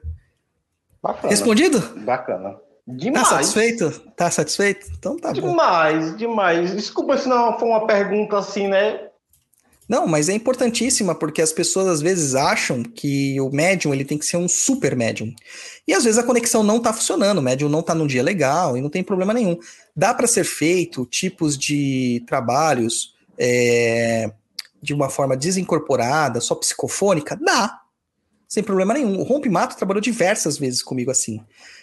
[1.02, 1.30] Bacana.
[1.30, 1.80] Respondido?
[2.04, 2.52] Bacana.
[2.52, 3.28] Tá Demais.
[3.28, 3.92] satisfeito?
[4.16, 4.88] Tá satisfeito?
[4.98, 5.50] Então tá bom.
[5.50, 6.76] Demais, demais.
[6.76, 9.10] Desculpa se não foi uma pergunta assim, né?
[9.88, 14.20] Não, mas é importantíssima porque as pessoas às vezes acham que o médium ele tem
[14.20, 15.34] que ser um super médium.
[15.88, 18.78] E às vezes a conexão não tá funcionando, o médium não tá num dia legal
[18.78, 19.58] e não tem problema nenhum.
[19.96, 24.32] Dá para ser feito tipos de trabalhos é,
[24.80, 27.36] de uma forma desincorporada, só psicofônica?
[27.36, 27.82] Dá.
[28.50, 29.20] Sem problema nenhum.
[29.20, 31.40] O Rompe Mato trabalhou diversas vezes comigo assim.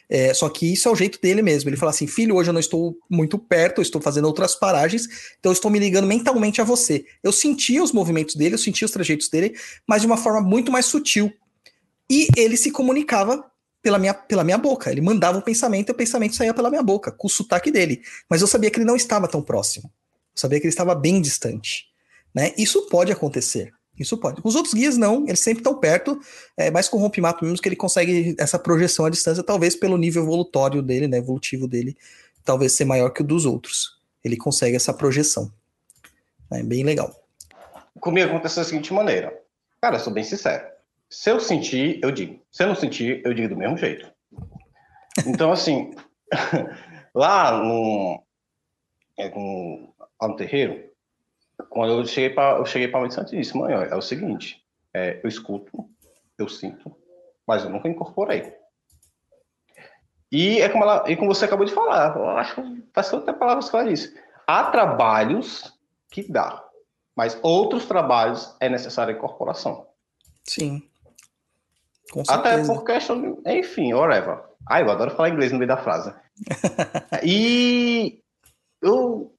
[0.08, 1.70] É, só que isso é o jeito dele mesmo.
[1.70, 5.06] Ele fala assim: filho, hoje eu não estou muito perto, eu estou fazendo outras paragens,
[5.38, 7.06] então eu estou me ligando mentalmente a você.
[7.22, 9.56] Eu sentia os movimentos dele, eu sentia os trajeitos dele,
[9.86, 11.32] mas de uma forma muito mais sutil.
[12.10, 13.44] E ele se comunicava
[13.80, 14.90] pela minha, pela minha boca.
[14.90, 18.02] Ele mandava o pensamento e o pensamento saía pela minha boca, com o sotaque dele.
[18.28, 19.88] Mas eu sabia que ele não estava tão próximo.
[20.34, 21.84] Eu sabia que ele estava bem distante.
[22.34, 22.52] Né?
[22.58, 23.72] Isso pode acontecer.
[23.98, 24.40] Isso pode.
[24.44, 26.20] Os outros guias não, eles sempre estão perto,
[26.56, 29.96] é, mas com o rompimato mesmo que ele consegue essa projeção à distância, talvez pelo
[29.96, 31.96] nível evolutório dele, né, evolutivo dele,
[32.44, 33.98] talvez ser maior que o dos outros.
[34.22, 35.50] Ele consegue essa projeção.
[36.52, 37.14] É bem legal.
[38.00, 39.32] Comigo aconteceu da seguinte maneira.
[39.80, 40.66] Cara, sou bem sincero.
[41.08, 42.40] Se eu sentir, eu digo.
[42.50, 44.10] Se eu não sentir, eu digo do mesmo jeito.
[45.26, 45.92] Então, assim,
[47.14, 48.22] lá no,
[49.18, 50.84] é, no, no terreiro,
[51.76, 54.00] quando eu cheguei para eu cheguei para a mãe de e mãe, ó, é o
[54.00, 55.86] seguinte, é, eu escuto,
[56.38, 56.96] eu sinto,
[57.46, 58.50] mas eu nunca incorporei.
[60.32, 63.30] E é como, ela, e como você acabou de falar, eu acho que faz até
[63.30, 64.18] palavras que ela disse.
[64.46, 65.70] Há trabalhos
[66.10, 66.64] que dá,
[67.14, 69.86] mas outros trabalhos é necessária a incorporação.
[70.44, 70.82] Sim.
[72.10, 72.72] Com Até certeza.
[72.72, 74.40] por questão enfim, whatever.
[74.66, 76.14] Ah, eu adoro falar inglês no meio da frase.
[77.22, 78.22] e
[78.80, 79.35] eu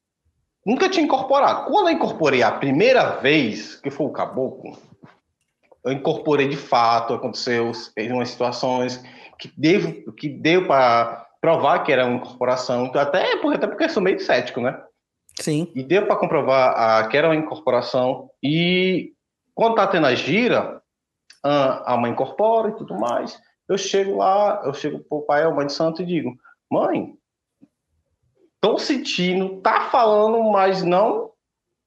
[0.67, 1.71] nunca tinha incorporado.
[1.71, 4.77] Quando eu incorporei a primeira vez, que foi o caboclo,
[5.85, 9.01] eu incorporei de fato, aconteceu em umas situações
[9.39, 13.89] que, devo, que deu para provar que era uma incorporação, até porque, até porque eu
[13.89, 14.77] sou meio cético, né?
[15.39, 15.71] Sim.
[15.73, 18.29] E deu para comprovar ah, que era uma incorporação.
[18.43, 19.13] E
[19.55, 20.81] quando tá tendo a gira,
[21.45, 23.39] ah, a mãe incorpora e tudo mais.
[23.69, 26.35] Eu chego lá, eu chego pro pai, a mãe de santo, e digo:
[26.69, 27.13] Mãe,
[28.61, 31.31] tô sentindo, tá falando, mas não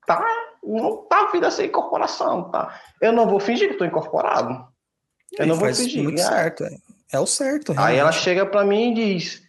[0.06, 0.24] tá,
[0.62, 2.80] não tá vindo essa incorporação, tá?
[3.00, 4.52] Eu não vou fingir que tô incorporado.
[5.32, 6.02] Eu Ele não vou fingir.
[6.02, 6.64] muito Ah, certo.
[6.64, 6.76] É,
[7.12, 7.72] é o certo.
[7.72, 8.18] Aí ela realmente.
[8.18, 9.42] chega pra mim e diz: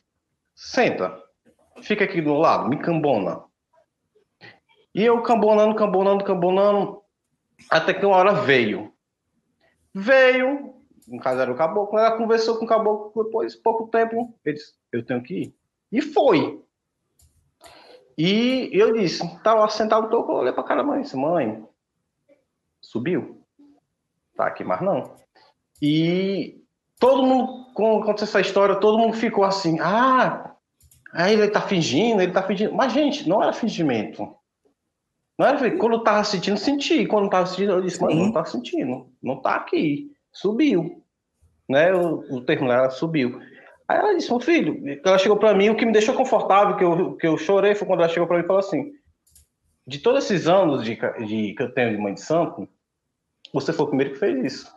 [0.55, 1.17] Senta,
[1.81, 3.43] fica aqui do lado, me cambona.
[4.93, 7.01] E eu cambonando, cambonando, cambonando,
[7.69, 8.93] até que uma hora veio.
[9.93, 10.75] Veio,
[11.07, 14.73] no caso era o caboclo, ela conversou com o caboclo depois, pouco tempo, ele disse:
[14.91, 15.55] Eu tenho que ir.
[15.91, 16.61] E foi.
[18.23, 21.65] E eu disse: Tava sentado no toco, eu olhei pra cara da mãe, disse: Mãe,
[22.79, 23.43] subiu?
[24.37, 25.15] Tá aqui, mas não.
[25.81, 26.61] E
[26.99, 30.53] todo mundo, quando aconteceu essa história, todo mundo ficou assim, ah,
[31.11, 32.75] aí ele tá fingindo, ele tá fingindo.
[32.75, 34.35] Mas, gente, não era fingimento.
[35.35, 37.07] Não era, quando eu tava sentindo, senti.
[37.07, 39.09] Quando eu tava sentindo, eu disse, mano, não tá sentindo.
[39.19, 40.11] Não tá aqui.
[40.31, 41.03] Subiu.
[41.67, 41.91] Né?
[41.91, 43.41] O, o termo subiu.
[43.91, 46.83] Aí ela disse, meu filho, ela chegou pra mim, o que me deixou confortável, que
[46.83, 48.89] eu, que eu chorei, foi quando ela chegou pra mim e falou assim,
[49.85, 50.95] de todos esses anos de,
[51.25, 52.69] de, que eu tenho de mãe de santo,
[53.53, 54.71] você foi o primeiro que fez isso.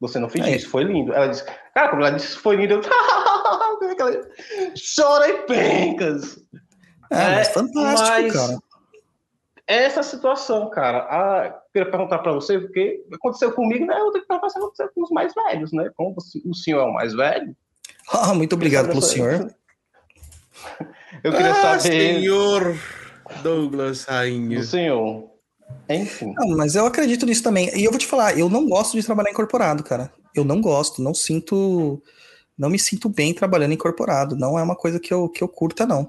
[0.00, 0.54] Você não fez É.
[0.56, 1.12] isso, foi lindo.
[1.12, 1.44] Ela disse,
[1.74, 2.82] cara, quando ela disse foi lindo, eu
[4.76, 6.38] chorei pencas.
[7.10, 8.58] Ah, mas É, fantástico, mas- cara.
[9.68, 10.98] É essa situação, cara.
[11.08, 13.94] Ah, queria perguntar para você, porque aconteceu comigo, né?
[13.94, 15.90] Eu tenho que perguntar se aconteceu com os mais velhos, né?
[15.96, 17.56] Como o senhor é o mais velho,
[18.12, 19.52] Ah, muito obrigado pelo senhor.
[21.22, 22.76] eu queria Ah, saber senhor
[23.42, 24.58] Douglas Rainha.
[24.58, 25.30] do senhor.
[25.88, 26.34] Enfim.
[26.36, 27.70] Não, mas eu acredito nisso também.
[27.76, 30.12] E eu vou te falar, eu não gosto de trabalhar incorporado, cara.
[30.34, 32.02] Eu não gosto, não sinto.
[32.56, 34.36] Não me sinto bem trabalhando incorporado.
[34.36, 36.08] Não é uma coisa que eu, que eu curta, não.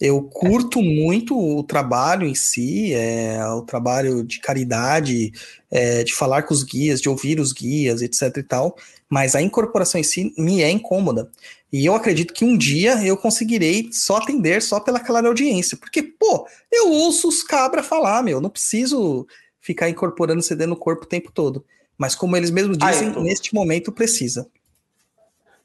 [0.00, 5.32] Eu curto muito o trabalho em si, é, o trabalho de caridade,
[5.70, 8.76] é, de falar com os guias, de ouvir os guias, etc e tal,
[9.08, 11.30] mas a incorporação em si me é incômoda.
[11.72, 16.02] E eu acredito que um dia eu conseguirei só atender só pela clara audiência, porque,
[16.02, 19.26] pô, eu ouço os cabra falar, meu, não preciso
[19.60, 21.64] ficar incorporando CD no corpo o tempo todo.
[21.98, 23.22] Mas como eles mesmos Ah, dizem, então.
[23.22, 24.46] neste momento precisa.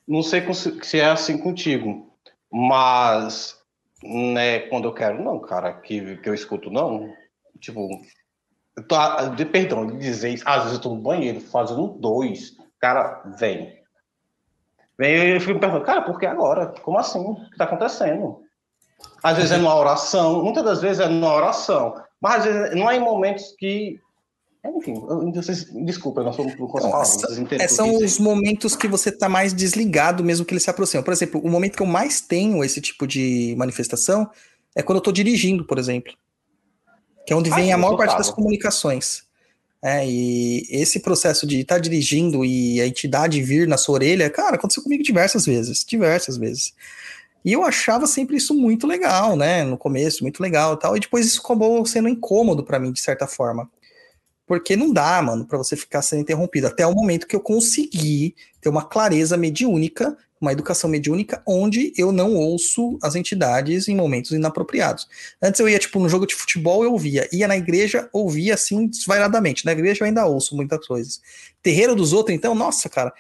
[0.08, 0.42] Não sei
[0.82, 2.10] se é assim contigo,
[2.52, 3.56] mas
[4.04, 7.14] né, quando eu quero, não, cara, que, que eu escuto, não.
[7.60, 7.88] Tipo,
[8.78, 8.96] eu tô,
[9.52, 13.80] perdão, dizer isso, às vezes eu tô no banheiro fazendo dois, cara, vem.
[14.98, 16.68] Vem eu fico me perguntando, cara, por que agora?
[16.82, 17.20] Como assim?
[17.20, 18.42] O que tá acontecendo?
[19.24, 22.90] Às vezes é numa oração, muitas das vezes é numa oração, mas às vezes não
[22.90, 24.00] é em momentos que.
[24.64, 27.04] Enfim, eu, vocês, desculpa, eu não sou não Então, falar,
[27.60, 31.02] É, são os momentos que você tá mais desligado, mesmo que ele se aproxima.
[31.02, 34.30] Por exemplo, o momento que eu mais tenho esse tipo de manifestação
[34.76, 36.14] é quando eu tô dirigindo, por exemplo.
[37.26, 39.24] Que é onde Ah, vem a maior parte das comunicações.
[39.84, 44.56] É, e esse processo de estar dirigindo e a entidade vir na sua orelha, cara,
[44.56, 46.74] aconteceu comigo diversas vezes, diversas vezes.
[47.44, 49.64] E eu achava sempre isso muito legal, né?
[49.64, 50.96] No começo, muito legal e tal.
[50.96, 53.68] E depois isso acabou sendo incômodo pra mim, de certa forma.
[54.52, 56.68] Porque não dá, mano, pra você ficar sendo interrompido.
[56.68, 62.12] Até o momento que eu consegui ter uma clareza mediúnica, uma educação mediúnica, onde eu
[62.12, 65.08] não ouço as entidades em momentos inapropriados.
[65.42, 67.30] Antes eu ia, tipo, no jogo de futebol, eu ouvia.
[67.32, 69.66] Ia na igreja, ouvia assim, desvairadamente.
[69.66, 71.22] Na igreja eu ainda ouço muitas coisas.
[71.64, 73.14] Terreiro dos outros, então, nossa, cara.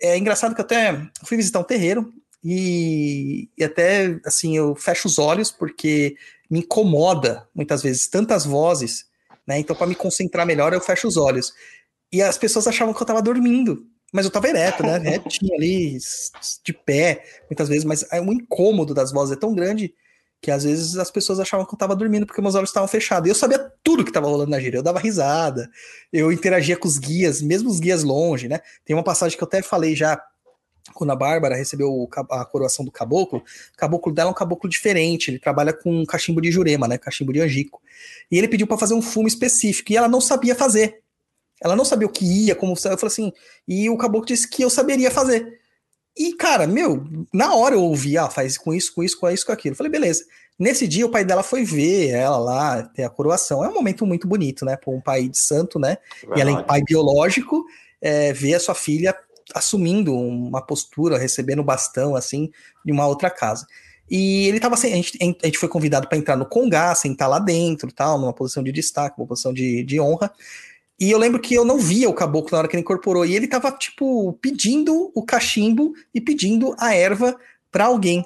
[0.00, 2.10] É engraçado que eu até fui visitar um terreiro
[2.42, 6.16] e, e até, assim, eu fecho os olhos porque
[6.48, 9.11] me incomoda, muitas vezes, tantas vozes,
[9.46, 9.58] né?
[9.58, 11.52] Então, para me concentrar melhor, eu fecho os olhos.
[12.12, 13.86] E as pessoas achavam que eu tava dormindo.
[14.12, 14.98] Mas eu tava ereto, né?
[15.08, 15.96] Retinho ali,
[16.64, 19.94] de pé, muitas vezes, mas é, o incômodo das vozes é tão grande
[20.42, 23.28] que às vezes as pessoas achavam que eu tava dormindo porque meus olhos estavam fechados.
[23.28, 24.76] E eu sabia tudo que tava rolando na gira.
[24.76, 25.70] Eu dava risada,
[26.12, 28.60] eu interagia com os guias, mesmo os guias longe, né?
[28.84, 30.20] Tem uma passagem que eu até falei já
[30.92, 33.40] quando a Bárbara recebeu a coroação do caboclo.
[33.72, 36.98] O caboclo dela é um caboclo diferente, ele trabalha com cachimbo de jurema, né?
[36.98, 37.80] Cachimbo de angico.
[38.30, 41.02] E ele pediu para fazer um fumo específico e ela não sabia fazer.
[41.60, 42.72] Ela não sabia o que ia, como.
[42.72, 43.32] Eu falei assim.
[43.66, 45.60] E o caboclo disse que eu saberia fazer.
[46.16, 49.46] E, cara, meu, na hora eu ouvi, ah, faz com isso, com isso, com isso,
[49.46, 49.72] com aquilo.
[49.72, 50.24] Eu falei, beleza.
[50.58, 53.64] Nesse dia, o pai dela foi ver ela lá, ter a coroação.
[53.64, 54.76] É um momento muito bonito, né?
[54.76, 55.96] Para um pai de santo, né?
[56.36, 57.64] E além de pai biológico,
[58.00, 59.16] é, ver a sua filha
[59.54, 62.50] assumindo uma postura, recebendo bastão, assim,
[62.84, 63.66] de uma outra casa.
[64.10, 64.92] E ele tava sem.
[64.92, 68.32] A gente, a gente foi convidado para entrar no Congá, sentar lá dentro, tal, numa
[68.32, 70.32] posição de destaque, uma posição de, de honra.
[71.00, 73.24] E eu lembro que eu não via o caboclo na hora que ele incorporou.
[73.24, 77.36] E ele tava, tipo, pedindo o cachimbo e pedindo a erva
[77.70, 78.24] para alguém.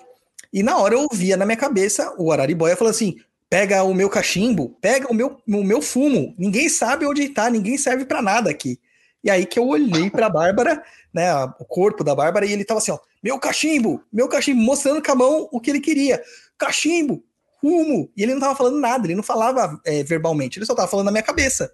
[0.53, 3.17] E na hora eu ouvia na minha cabeça o Araribóia falando assim:
[3.49, 6.35] pega o meu cachimbo, pega o meu, o meu fumo.
[6.37, 8.79] Ninguém sabe onde tá, ninguém serve para nada aqui.
[9.27, 10.81] E aí que eu olhei pra Bárbara,
[11.13, 15.03] né, o corpo da Bárbara, e ele tava assim, ó, meu cachimbo, meu cachimbo, mostrando
[15.03, 16.23] com a mão o que ele queria.
[16.57, 17.25] Cachimbo,
[17.61, 18.09] fumo.
[18.17, 21.07] E ele não tava falando nada, ele não falava é, verbalmente, ele só tava falando
[21.07, 21.73] na minha cabeça.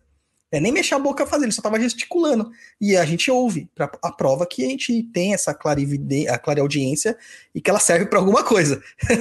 [0.51, 2.51] É, nem mexer a boca fazer, ele só tava gesticulando.
[2.81, 7.19] E a gente ouve, pra, a prova que a gente tem essa a clareaudiência
[7.55, 8.83] e que ela serve pra alguma coisa.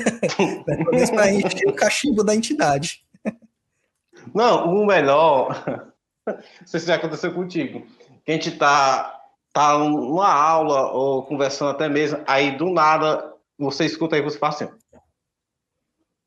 [0.65, 3.03] Né, Pelo menos pra encher o cachimbo da entidade.
[4.33, 5.65] Não, o melhor.
[6.25, 7.85] Não sei se já aconteceu contigo.
[8.25, 9.19] Que a gente tá,
[9.53, 14.53] tá numa aula ou conversando até mesmo, aí do nada você escuta aí você fala
[14.53, 14.67] assim.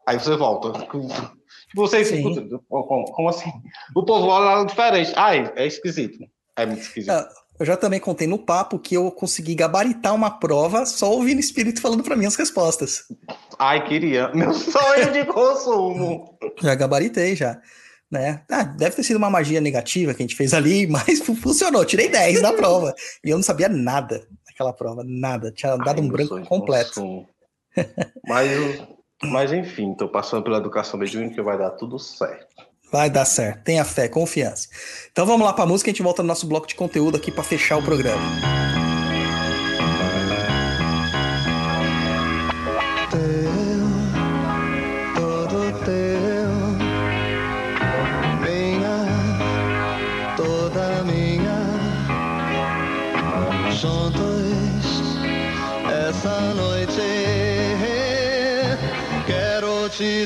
[0.06, 0.72] Aí você volta.
[1.74, 2.60] Você escuta.
[2.68, 3.50] Como, como assim?
[3.96, 5.12] O povo olha diferente.
[5.16, 6.18] Ai, é esquisito.
[6.56, 7.10] É muito esquisito.
[7.10, 11.38] Ah, Eu já também contei no papo que eu consegui gabaritar uma prova só ouvindo
[11.38, 13.04] o espírito falando pra mim as respostas.
[13.58, 14.28] Ai, queria.
[14.34, 16.38] Meu sonho de consumo.
[16.60, 17.60] Já gabaritei já.
[18.14, 18.42] Né?
[18.48, 21.84] Ah, deve ter sido uma magia negativa que a gente fez ali, mas fu- funcionou.
[21.84, 22.94] Tirei 10 na prova.
[23.24, 25.50] E eu não sabia nada daquela prova, nada.
[25.50, 27.26] Tinha dado Ai, um branco completo.
[28.28, 28.48] Mas,
[29.24, 32.46] mas enfim, tô passando pela educação mediúnica vai dar tudo certo.
[32.92, 33.64] Vai dar certo.
[33.64, 34.68] Tenha fé, confiança.
[35.10, 37.42] Então vamos lá pra música, a gente volta no nosso bloco de conteúdo aqui pra
[37.42, 38.22] fechar o programa.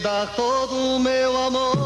[0.01, 1.78] Dar todo o meu amor.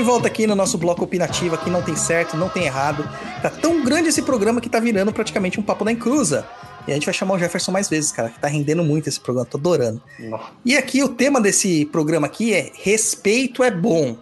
[0.00, 1.54] De volta aqui no nosso bloco opinativo.
[1.54, 3.06] Aqui não tem certo, não tem errado.
[3.42, 6.46] Tá tão grande esse programa que tá virando praticamente um papo na encruza.
[6.88, 9.20] E a gente vai chamar o Jefferson mais vezes, cara, que tá rendendo muito esse
[9.20, 10.02] programa, tô adorando.
[10.18, 10.52] Nossa.
[10.64, 14.16] E aqui o tema desse programa aqui é Respeito é bom.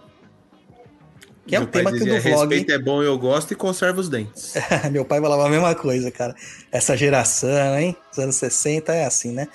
[1.47, 2.21] Que é Meu um tema que do vlog.
[2.21, 4.55] Respeito é bom, eu gosto e conserva os dentes.
[4.91, 6.35] Meu pai falava a mesma coisa, cara.
[6.69, 7.95] Essa geração, hein?
[8.11, 9.47] Os anos 60 é assim, né?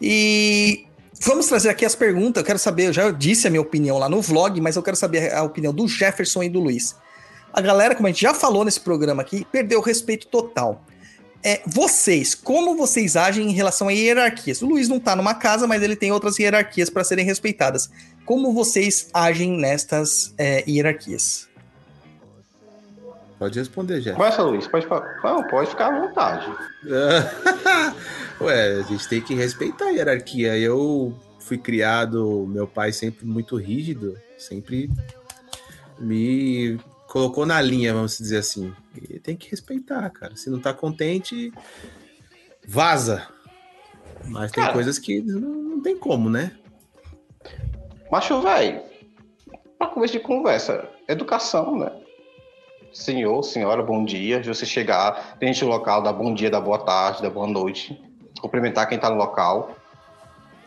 [0.00, 0.87] E
[1.20, 2.40] vamos trazer aqui as perguntas.
[2.40, 4.96] Eu quero saber, eu já disse a minha opinião lá no vlog, mas eu quero
[4.96, 6.94] saber a opinião do Jefferson e do Luiz.
[7.52, 10.84] A galera, como a gente já falou nesse programa aqui, perdeu o respeito total.
[11.42, 14.60] É, vocês, como vocês agem em relação a hierarquias?
[14.60, 17.88] O Luiz não tá numa casa, mas ele tem outras hierarquias para serem respeitadas.
[18.24, 21.47] Como vocês agem nestas é, hierarquias?
[23.38, 24.16] Pode responder, Jeff.
[24.16, 24.66] Começa, Luiz.
[24.66, 24.86] Pode,
[25.22, 26.52] não, pode ficar à vontade.
[28.40, 30.58] Ué, a gente tem que respeitar a hierarquia.
[30.58, 34.90] Eu fui criado, meu pai sempre muito rígido, sempre
[35.98, 38.74] me colocou na linha, vamos dizer assim.
[39.08, 40.36] E tem que respeitar, cara.
[40.36, 41.52] Se não tá contente,
[42.66, 43.26] vaza.
[44.24, 44.74] Mas tem Cara.
[44.74, 46.52] coisas que não, não tem como, né?
[48.10, 48.82] Macho, velho,
[49.78, 51.92] pra começo de conversa, educação, né?
[52.92, 54.42] Senhor, senhora, bom dia.
[54.42, 58.00] Se você chegar, gente no local, dá bom dia, dá boa tarde, dá boa noite.
[58.40, 59.76] Cumprimentar quem tá no local.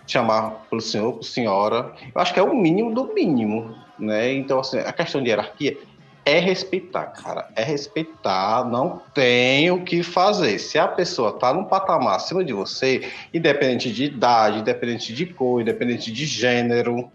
[0.05, 1.93] Chamar pelo senhor, por senhora.
[2.13, 4.33] Eu acho que é o mínimo do mínimo, né?
[4.33, 5.77] Então, assim, a questão de hierarquia
[6.25, 7.49] é respeitar, cara.
[7.55, 10.59] É respeitar, não tem o que fazer.
[10.59, 15.61] Se a pessoa tá num patamar acima de você, independente de idade, independente de cor,
[15.61, 17.09] independente de gênero,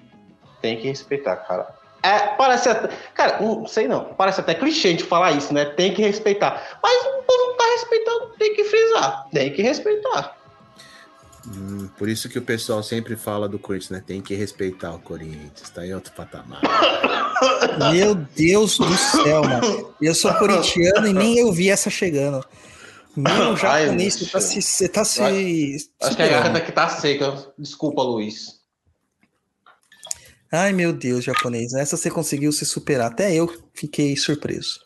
[0.60, 1.76] tem que respeitar, cara.
[2.02, 2.88] É, parece até.
[3.14, 4.04] Cara, não sei não.
[4.04, 5.64] Parece até clichê de falar isso, né?
[5.64, 6.78] Tem que respeitar.
[6.82, 9.26] Mas o povo não tá respeitando, tem que frisar.
[9.32, 10.36] Tem que respeitar.
[11.46, 14.02] Hum, por isso que o pessoal sempre fala do Corinthians, né?
[14.04, 16.60] Tem que respeitar o Corinthians, tá em outro patamar.
[17.92, 19.94] Meu Deus do céu, mano.
[20.00, 22.44] Eu sou corintiano e nem eu vi essa chegando.
[23.16, 24.62] Meu japonês, você tá se.
[24.62, 25.22] Você tá se
[26.02, 27.46] Acho que a garganta aqui tá seca.
[27.58, 28.55] Desculpa, Luiz.
[30.52, 31.72] Ai, meu Deus, japonês.
[31.74, 33.10] Essa você conseguiu se superar.
[33.10, 34.80] Até eu fiquei surpreso.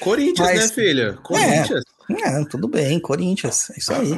[0.00, 1.18] Corinthians, Mas- né, filha?
[1.22, 1.84] Corinthians.
[2.24, 3.70] É, tudo bem, Corinthians.
[3.70, 4.10] É isso aí.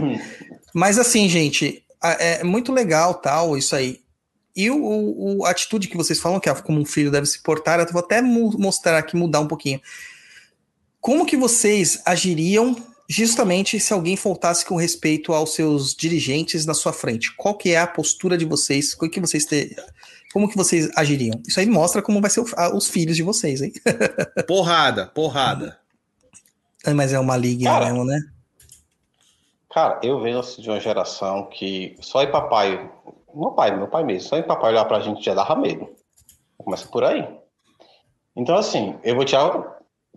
[0.75, 4.01] Mas assim, gente, é muito legal tal, isso aí.
[4.57, 7.27] E o, o- o- a atitude que vocês falam, que é como um filho deve
[7.27, 9.81] se portar, eu vou até mostrar aqui, mudar um pouquinho.
[11.01, 12.77] Como que vocês agiriam
[13.09, 17.35] justamente se alguém faltasse com respeito aos seus dirigentes na sua frente?
[17.37, 18.95] Qual que é a postura de vocês?
[18.95, 19.75] Como que vocês te-
[20.33, 21.41] Como que vocês agiriam?
[21.47, 23.73] Isso aí mostra como vai ser o- a- os filhos de vocês, hein?
[24.47, 25.79] Porrada, porrada.
[26.95, 28.19] Mas é uma liga Cara, mesmo, né?
[29.71, 32.91] Cara, eu venho assim, de uma geração que só em papai,
[33.35, 35.89] meu pai, meu pai mesmo, só em papai olhar pra gente já dava medo.
[36.59, 37.27] Começa por aí.
[38.37, 39.51] Então, assim, eu vou tirar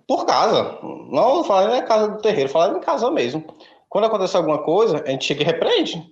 [0.07, 0.77] por casa.
[1.11, 3.45] Não falando na casa do terreiro, falando em casa mesmo.
[3.89, 6.05] Quando acontece alguma coisa, a gente chega e repreende.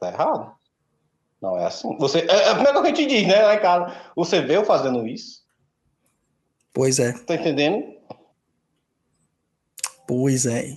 [0.00, 0.52] Tá errado.
[1.40, 1.96] Não é assim.
[1.98, 3.94] Você, é, é como é que a gente diz, né, lá em casa?
[4.16, 5.42] Você vê eu fazendo isso?
[6.72, 7.12] Pois é.
[7.12, 7.84] Tá entendendo?
[10.06, 10.74] Pois é.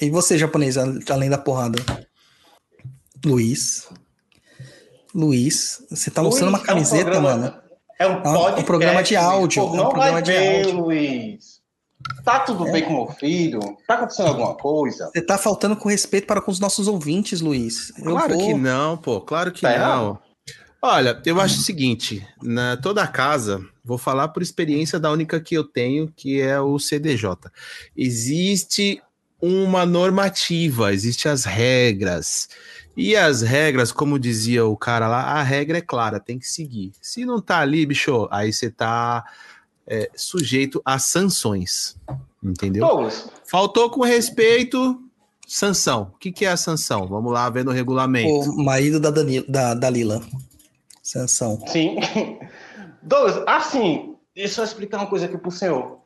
[0.00, 1.78] E você, japonês, além da porrada?
[3.24, 3.88] Luiz.
[5.14, 7.62] Luiz, você tá mostrando uma Luiz, é um camiseta, programa- mano.
[7.98, 10.64] É um, É um- podcast, um programa de áudio, é um programa vai de ver,
[10.64, 10.80] áudio.
[10.80, 11.51] Luiz.
[12.24, 13.60] Tá tudo bem com meu filho?
[13.86, 15.10] Tá acontecendo alguma coisa?
[15.12, 17.92] Você tá faltando com respeito para com os nossos ouvintes, Luiz.
[17.98, 19.74] Eu Claro vou- que não, pô, claro que Tá não.
[19.76, 20.18] errado?
[20.84, 25.54] Olha, eu acho o seguinte, na toda casa, vou falar por experiência da única que
[25.56, 27.50] eu tenho, que é o CDJ.
[27.96, 29.00] Existe
[29.40, 32.48] uma normativa, existem as regras.
[32.96, 36.92] E as regras, como dizia o cara lá, a regra é clara, tem que seguir.
[37.00, 39.24] Se não tá ali, bicho, aí você tá
[39.86, 41.96] é, sujeito a sanções.
[42.42, 42.86] Entendeu?
[42.86, 45.00] Douglas, Faltou com respeito,
[45.46, 46.12] sanção.
[46.14, 47.06] O que, que é a sanção?
[47.06, 48.50] Vamos lá ver no regulamento.
[48.50, 50.20] O marido da, Dani, da Dalila.
[51.02, 51.62] Sansão.
[51.66, 51.96] sim.
[53.02, 55.98] Douglas, assim, deixa eu explicar uma coisa aqui pro senhor.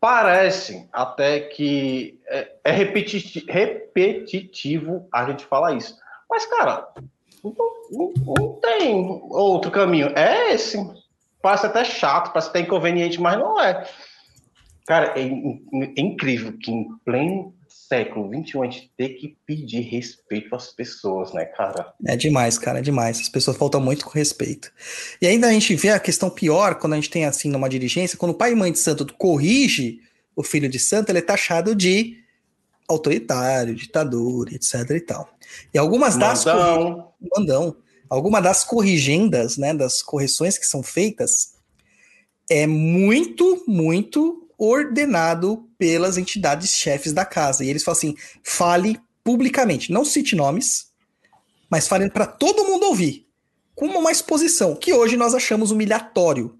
[0.00, 5.96] Parece até que é, é repetiti- repetitivo a gente falar isso.
[6.28, 6.88] Mas, cara,
[7.42, 7.54] não,
[7.92, 10.08] não- não tem outro caminho.
[10.16, 10.76] É esse.
[11.44, 13.86] Parece até chato, parece até inconveniente, mas não é.
[14.86, 20.54] Cara, é, é incrível que em pleno século XXI a gente tem que pedir respeito
[20.56, 21.92] às pessoas, né, cara?
[22.06, 23.20] É demais, cara, é demais.
[23.20, 24.72] As pessoas faltam muito com respeito.
[25.20, 28.16] E ainda a gente vê a questão pior quando a gente tem assim numa dirigência,
[28.16, 30.00] quando o pai e mãe de santo corrige
[30.34, 32.16] o filho de santo, ele é taxado de
[32.88, 35.28] autoritário, ditador, etc e tal.
[35.72, 37.02] E algumas das corri-
[37.36, 37.76] Mandão.
[38.08, 41.54] Alguma das corrigendas, né, das correções que são feitas
[42.48, 47.64] é muito, muito ordenado pelas entidades chefes da casa.
[47.64, 50.88] E eles falam assim: fale publicamente, não cite nomes,
[51.70, 53.26] mas fale para todo mundo ouvir,
[53.74, 56.58] com uma exposição que hoje nós achamos humilhatório.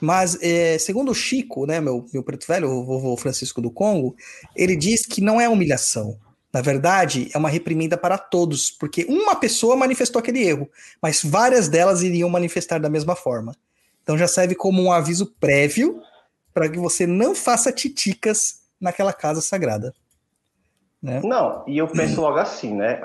[0.00, 4.14] Mas, é, segundo o Chico, né, meu, meu preto velho, o vovô Francisco do Congo,
[4.54, 6.16] ele diz que não é humilhação.
[6.52, 10.70] Na verdade, é uma reprimenda para todos, porque uma pessoa manifestou aquele erro,
[11.00, 13.54] mas várias delas iriam manifestar da mesma forma.
[14.02, 16.00] Então já serve como um aviso prévio
[16.54, 19.94] para que você não faça titicas naquela casa sagrada.
[21.02, 21.20] Né?
[21.22, 23.00] Não, e eu penso logo assim, né?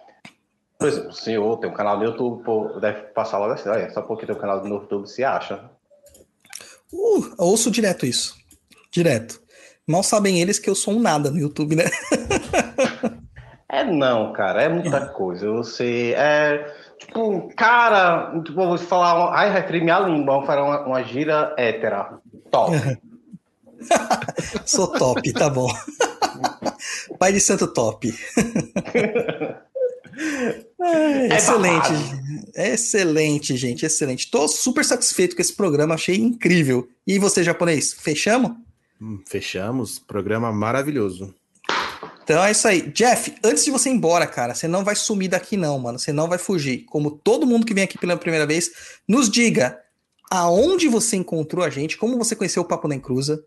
[0.78, 3.90] Por exemplo, o senhor tem um canal no YouTube, pô, deve passar logo assim, olha,
[3.92, 5.70] só porque tem um canal no YouTube se acha.
[6.92, 8.36] Uh, ouço direto isso.
[8.90, 9.42] Direto.
[9.86, 11.84] Mal sabem eles que eu sou um nada no YouTube, né?
[13.68, 15.50] É não, cara, é muita coisa.
[15.50, 16.64] Você é.
[16.98, 19.34] Tipo, cara, tipo, eu vou falar.
[19.34, 22.18] Ai, referi minha língua, vamos falar uma, uma gira hétera.
[22.50, 22.72] Top.
[24.64, 25.68] Sou top, tá bom.
[27.18, 28.14] Pai de santo top.
[28.94, 29.64] É,
[30.80, 31.92] É excelente.
[31.92, 32.50] babado.
[32.54, 33.84] Excelente, gente.
[33.84, 34.30] Excelente.
[34.30, 36.88] Tô super satisfeito com esse programa, achei incrível.
[37.06, 38.52] E você, japonês, fechamos?
[39.04, 39.98] Hum, fechamos.
[39.98, 41.34] Programa maravilhoso.
[42.22, 42.80] Então é isso aí.
[42.90, 45.98] Jeff, antes de você ir embora, cara, você não vai sumir daqui, não, mano.
[45.98, 46.86] Você não vai fugir.
[46.86, 48.70] Como todo mundo que vem aqui pela primeira vez,
[49.06, 49.78] nos diga
[50.30, 53.44] aonde você encontrou a gente, como você conheceu o Papo na Encruza.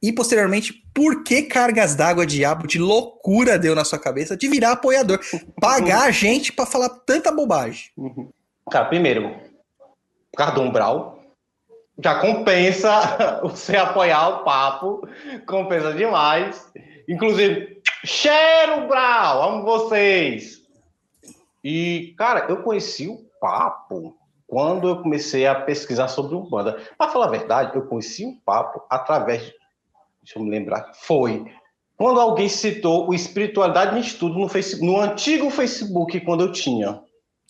[0.00, 4.72] E posteriormente, por que cargas d'água diabo de loucura deu na sua cabeça de virar
[4.72, 5.18] apoiador?
[5.60, 7.90] Pagar a gente pra falar tanta bobagem.
[8.70, 9.28] Cara, primeiro,
[10.30, 11.19] por causa do umbral,
[12.02, 15.06] já compensa você apoiar o papo,
[15.46, 16.72] compensa demais.
[17.08, 20.60] Inclusive, cheiro umbral, amo vocês.
[21.62, 24.16] E, cara, eu conheci o papo
[24.46, 26.80] quando eu comecei a pesquisar sobre Umbanda.
[26.96, 29.54] Pra falar a verdade, eu conheci o papo através, de-
[30.22, 31.44] deixa eu me lembrar, foi
[31.96, 37.00] quando alguém citou o Espiritualidade em Estudo no, Facebook, no antigo Facebook, quando eu tinha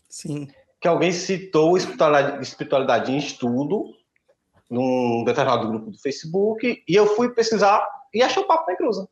[0.08, 0.48] Sim.
[0.80, 3.94] que alguém citou espiritualidade, espiritualidade em estudo
[4.70, 7.84] num determinado grupo do Facebook e eu fui pesquisar
[8.14, 9.08] e achei o papo na cruza.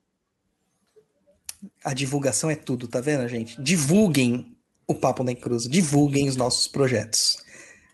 [1.85, 3.61] A divulgação é tudo, tá vendo, gente?
[3.61, 4.57] Divulguem
[4.89, 5.69] o Papo na Encruza.
[5.69, 7.37] Divulguem os nossos projetos.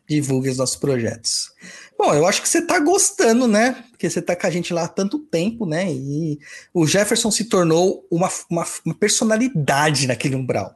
[0.09, 1.51] Divulguem os nossos projetos.
[1.99, 3.85] Bom, eu acho que você tá gostando, né?
[3.91, 5.91] Porque você tá com a gente lá há tanto tempo, né?
[5.91, 6.39] E
[6.73, 10.75] o Jefferson se tornou uma, uma, uma personalidade naquele umbral.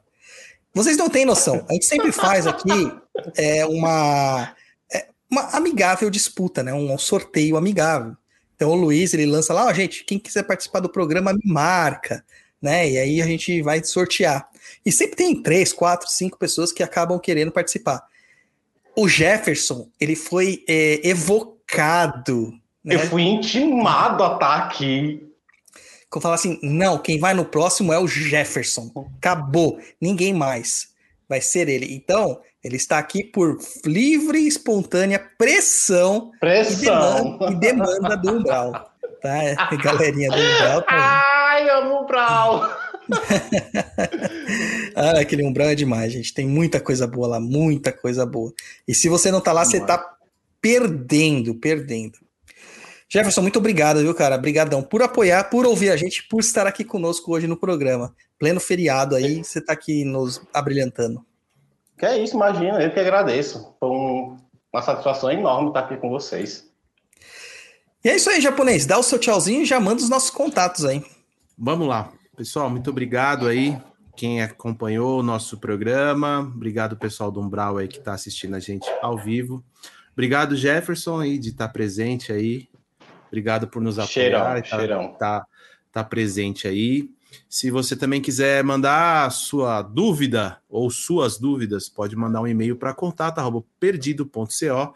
[0.73, 1.65] Vocês não têm noção.
[1.69, 2.91] A gente sempre faz aqui
[3.35, 4.53] é, uma,
[5.29, 6.73] uma amigável disputa, né?
[6.73, 8.15] Um sorteio amigável.
[8.55, 12.23] Então o Luiz, ele lança lá, ó, gente, quem quiser participar do programa, me marca
[12.61, 12.89] né?
[12.89, 14.47] E aí a gente vai sortear.
[14.85, 18.03] E sempre tem três, quatro, cinco pessoas que acabam querendo participar.
[18.95, 22.53] O Jefferson, ele foi é, evocado.
[22.83, 22.95] Né?
[22.95, 25.25] Eu fui intimado a estar aqui.
[26.13, 28.91] Eu falo assim: não, quem vai no próximo é o Jefferson.
[29.17, 30.89] Acabou, ninguém mais.
[31.27, 31.93] Vai ser ele.
[31.93, 36.77] Então, ele está aqui por livre e espontânea pressão, Pressão.
[36.77, 38.91] E, demanda, e demanda do Umbral.
[39.21, 39.75] Tá?
[39.83, 40.81] Galerinha do Umbral.
[40.81, 42.69] Tá Ai, amo o Brau.
[44.95, 46.33] ah, aquele umbral é demais, gente.
[46.33, 48.53] Tem muita coisa boa lá, muita coisa boa.
[48.87, 50.17] E se você não tá lá, você tá
[50.61, 52.19] perdendo, perdendo.
[53.11, 54.35] Jefferson, muito obrigado, viu, cara?
[54.35, 58.15] Obrigadão por apoiar, por ouvir a gente, por estar aqui conosco hoje no programa.
[58.37, 61.25] Pleno feriado aí, você tá aqui nos abrilhantando.
[61.99, 63.75] Que é isso, imagina, eu que agradeço.
[63.79, 64.37] Foi um-
[64.71, 66.67] uma satisfação enorme estar aqui com vocês.
[68.03, 68.85] E é isso aí, japonês.
[68.85, 71.03] Dá o seu tchauzinho e já manda os nossos contatos aí.
[71.57, 72.11] Vamos lá.
[72.37, 73.77] Pessoal, muito obrigado aí.
[74.15, 76.39] Quem acompanhou o nosso programa.
[76.39, 79.63] Obrigado, pessoal do Umbral aí que está assistindo a gente ao vivo.
[80.13, 82.67] Obrigado, Jefferson, aí, de estar presente aí.
[83.27, 84.59] Obrigado por nos Cheirão, apoiar.
[84.59, 85.13] e tá, cheirão.
[85.17, 85.45] Tá,
[85.91, 87.09] tá presente aí.
[87.47, 92.93] Se você também quiser mandar sua dúvida ou suas dúvidas, pode mandar um e-mail para
[92.93, 94.95] contato@perdido.co.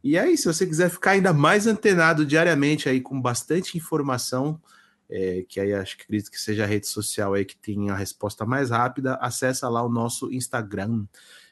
[0.08, 4.62] E aí, se você quiser ficar ainda mais antenado diariamente aí com bastante informação,
[5.10, 7.96] é, que aí acho que acredito que seja a rede social aí que tem a
[7.96, 11.06] resposta mais rápida, acessa lá o nosso Instagram,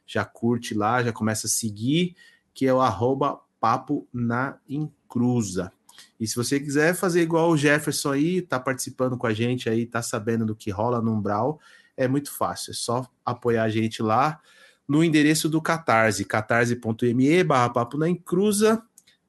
[0.06, 2.14] já curte lá, já começa a seguir,
[2.55, 5.72] que é o arroba papo na encruza.
[6.20, 9.85] E se você quiser fazer igual o Jefferson aí, tá participando com a gente aí,
[9.85, 11.59] tá sabendo do que rola no Umbral,
[11.97, 14.40] é muito fácil, é só apoiar a gente lá
[14.86, 18.82] no endereço do Catarse, catarse.me barra papo na encruza,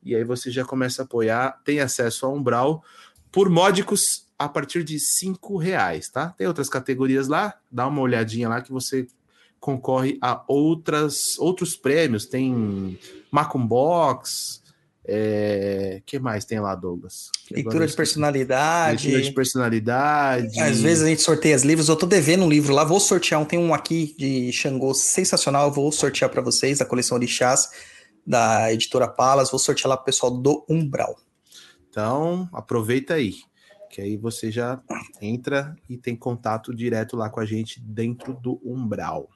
[0.03, 2.83] e aí você já começa a apoiar, tem acesso ao Umbral
[3.31, 6.29] por módicos a partir de cinco reais, tá?
[6.29, 9.07] Tem outras categorias lá, dá uma olhadinha lá que você
[9.59, 12.99] concorre a outras outros prêmios, tem
[13.31, 14.61] Macum Box,
[15.07, 16.01] é...
[16.05, 17.29] que mais tem lá, Douglas?
[17.51, 19.07] Leitura de personalidade.
[19.07, 20.59] Leitura de personalidade.
[20.59, 21.89] Às vezes a gente sorteia os livros.
[21.89, 23.45] Eu tô devendo um livro lá, vou sortear um.
[23.45, 25.67] Tem um aqui de Xangô sensacional.
[25.67, 27.69] Eu vou sortear para vocês, da coleção Orixás,
[28.25, 29.51] da editora Palas.
[29.51, 31.15] Vou sortear lá pro pessoal do Umbral.
[31.89, 33.35] Então, aproveita aí,
[33.89, 34.81] que aí você já
[35.21, 39.29] entra e tem contato direto lá com a gente dentro do Umbral.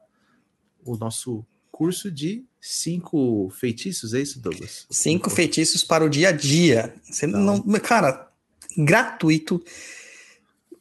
[0.86, 4.88] o nosso curso de cinco feitiços, é isso, Douglas?
[4.90, 6.96] Cinco feitiços para o dia a dia.
[7.04, 8.28] Você não, cara,
[8.78, 9.64] gratuito.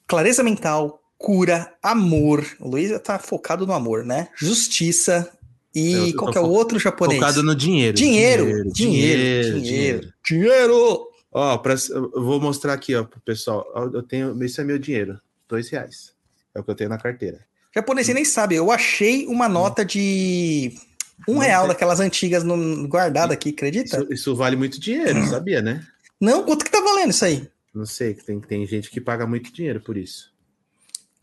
[0.07, 2.47] Clareza mental, cura, amor.
[2.61, 4.29] O Luiz tá focado no amor, né?
[4.37, 5.31] Justiça
[5.75, 7.21] e qual é o outro japonês?
[7.21, 7.95] Focado no dinheiro.
[7.95, 11.09] Dinheiro, dinheiro, dinheiro, dinheiro.
[11.31, 13.67] Ó, pra, eu vou mostrar aqui, ó, pro pessoal.
[13.93, 16.15] Eu tenho, esse é meu dinheiro, dois reais.
[16.55, 17.41] É o que eu tenho na carteira.
[17.75, 18.55] Japonês, você nem sabe.
[18.55, 20.73] Eu achei uma nota de
[21.29, 23.99] um real daquelas antigas no, guardada aqui, acredita?
[23.99, 25.87] Isso, isso vale muito dinheiro, sabia, né?
[26.19, 27.47] Não, quanto que tá valendo isso aí?
[27.75, 30.33] Não sei, tem, tem gente que paga muito dinheiro por isso.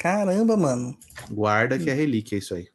[0.03, 0.97] Caramba, mano.
[1.31, 2.67] Guarda que é relíquia isso aí.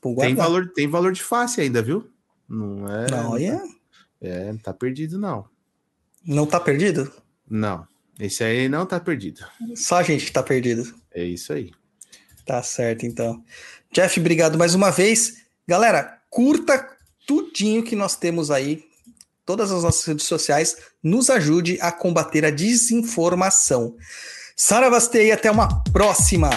[0.00, 2.08] Vou Tem valor, tem valor de face ainda, viu?
[2.48, 3.10] Não é.
[3.10, 3.60] Não, é-
[4.20, 5.48] É, não tá perdido, não.
[6.24, 7.12] Não tá perdido?
[7.50, 7.84] Não.
[8.20, 9.44] Esse aí não tá perdido.
[9.74, 10.94] Só a gente que tá perdido.
[11.12, 11.72] É isso aí.
[12.44, 13.42] Tá certo, então.
[13.92, 15.38] Jeff, obrigado mais uma vez.
[15.66, 16.96] Galera, curta
[17.26, 18.84] tudinho que nós temos aí,
[19.44, 23.96] todas as nossas redes sociais, nos ajude a combater a desinformação.
[24.58, 26.48] Saravastei, até uma próxima!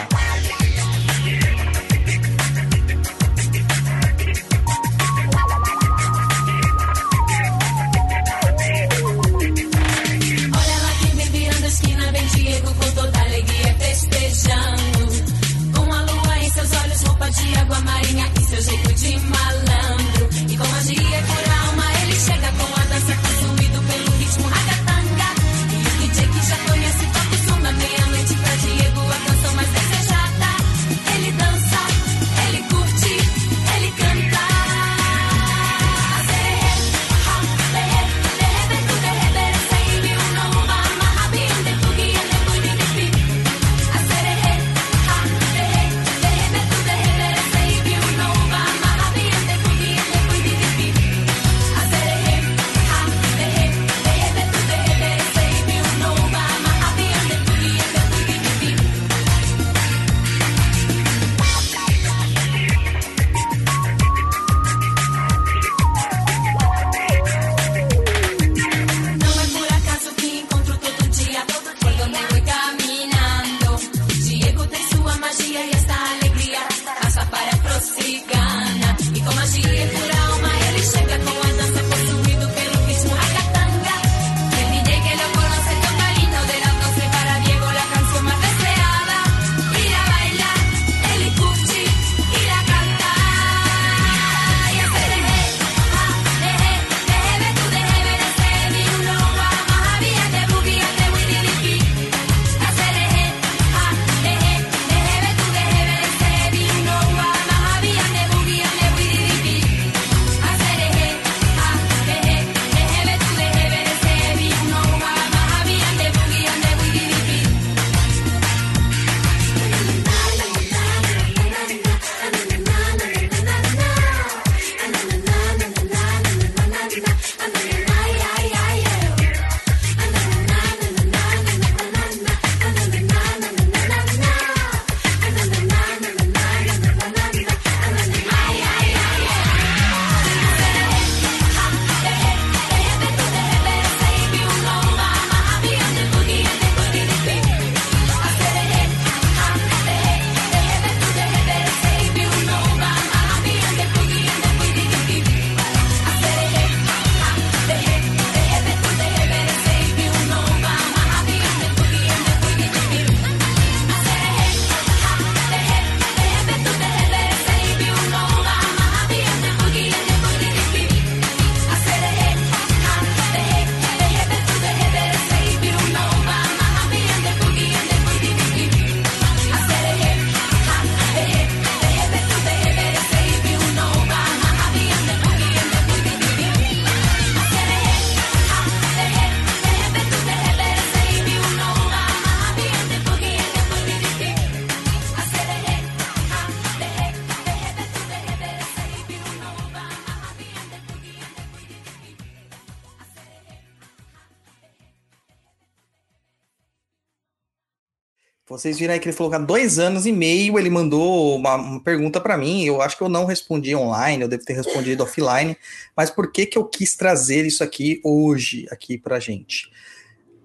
[208.60, 211.56] Vocês viram aí que ele falou que há dois anos e meio ele mandou uma,
[211.56, 212.66] uma pergunta para mim.
[212.66, 215.56] Eu acho que eu não respondi online, eu devo ter respondido offline.
[215.96, 219.72] Mas por que, que eu quis trazer isso aqui hoje, aqui pra gente?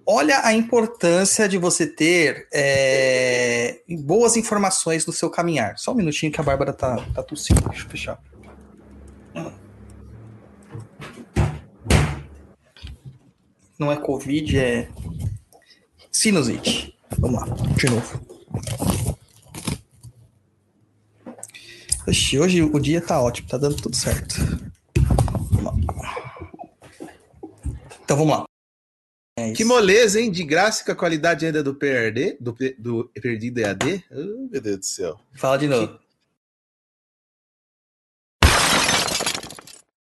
[0.05, 5.77] Olha a importância de você ter é, boas informações no seu caminhar.
[5.77, 7.67] Só um minutinho que a Bárbara tá, tá tossindo.
[7.67, 8.19] Deixa eu fechar.
[13.77, 14.87] Não é Covid, é
[16.09, 16.94] sinusite.
[17.19, 18.35] Vamos lá, de novo.
[22.07, 24.35] Oxi, hoje o dia tá ótimo, tá dando tudo certo.
[25.51, 25.85] Vamos.
[28.03, 28.45] Então vamos lá.
[29.37, 30.31] É Que moleza, hein?
[30.31, 34.05] De graça com a qualidade ainda do PRD, do, do Perdido EAD.
[34.11, 35.19] Oh, meu Deus do céu.
[35.33, 35.99] Fala de novo.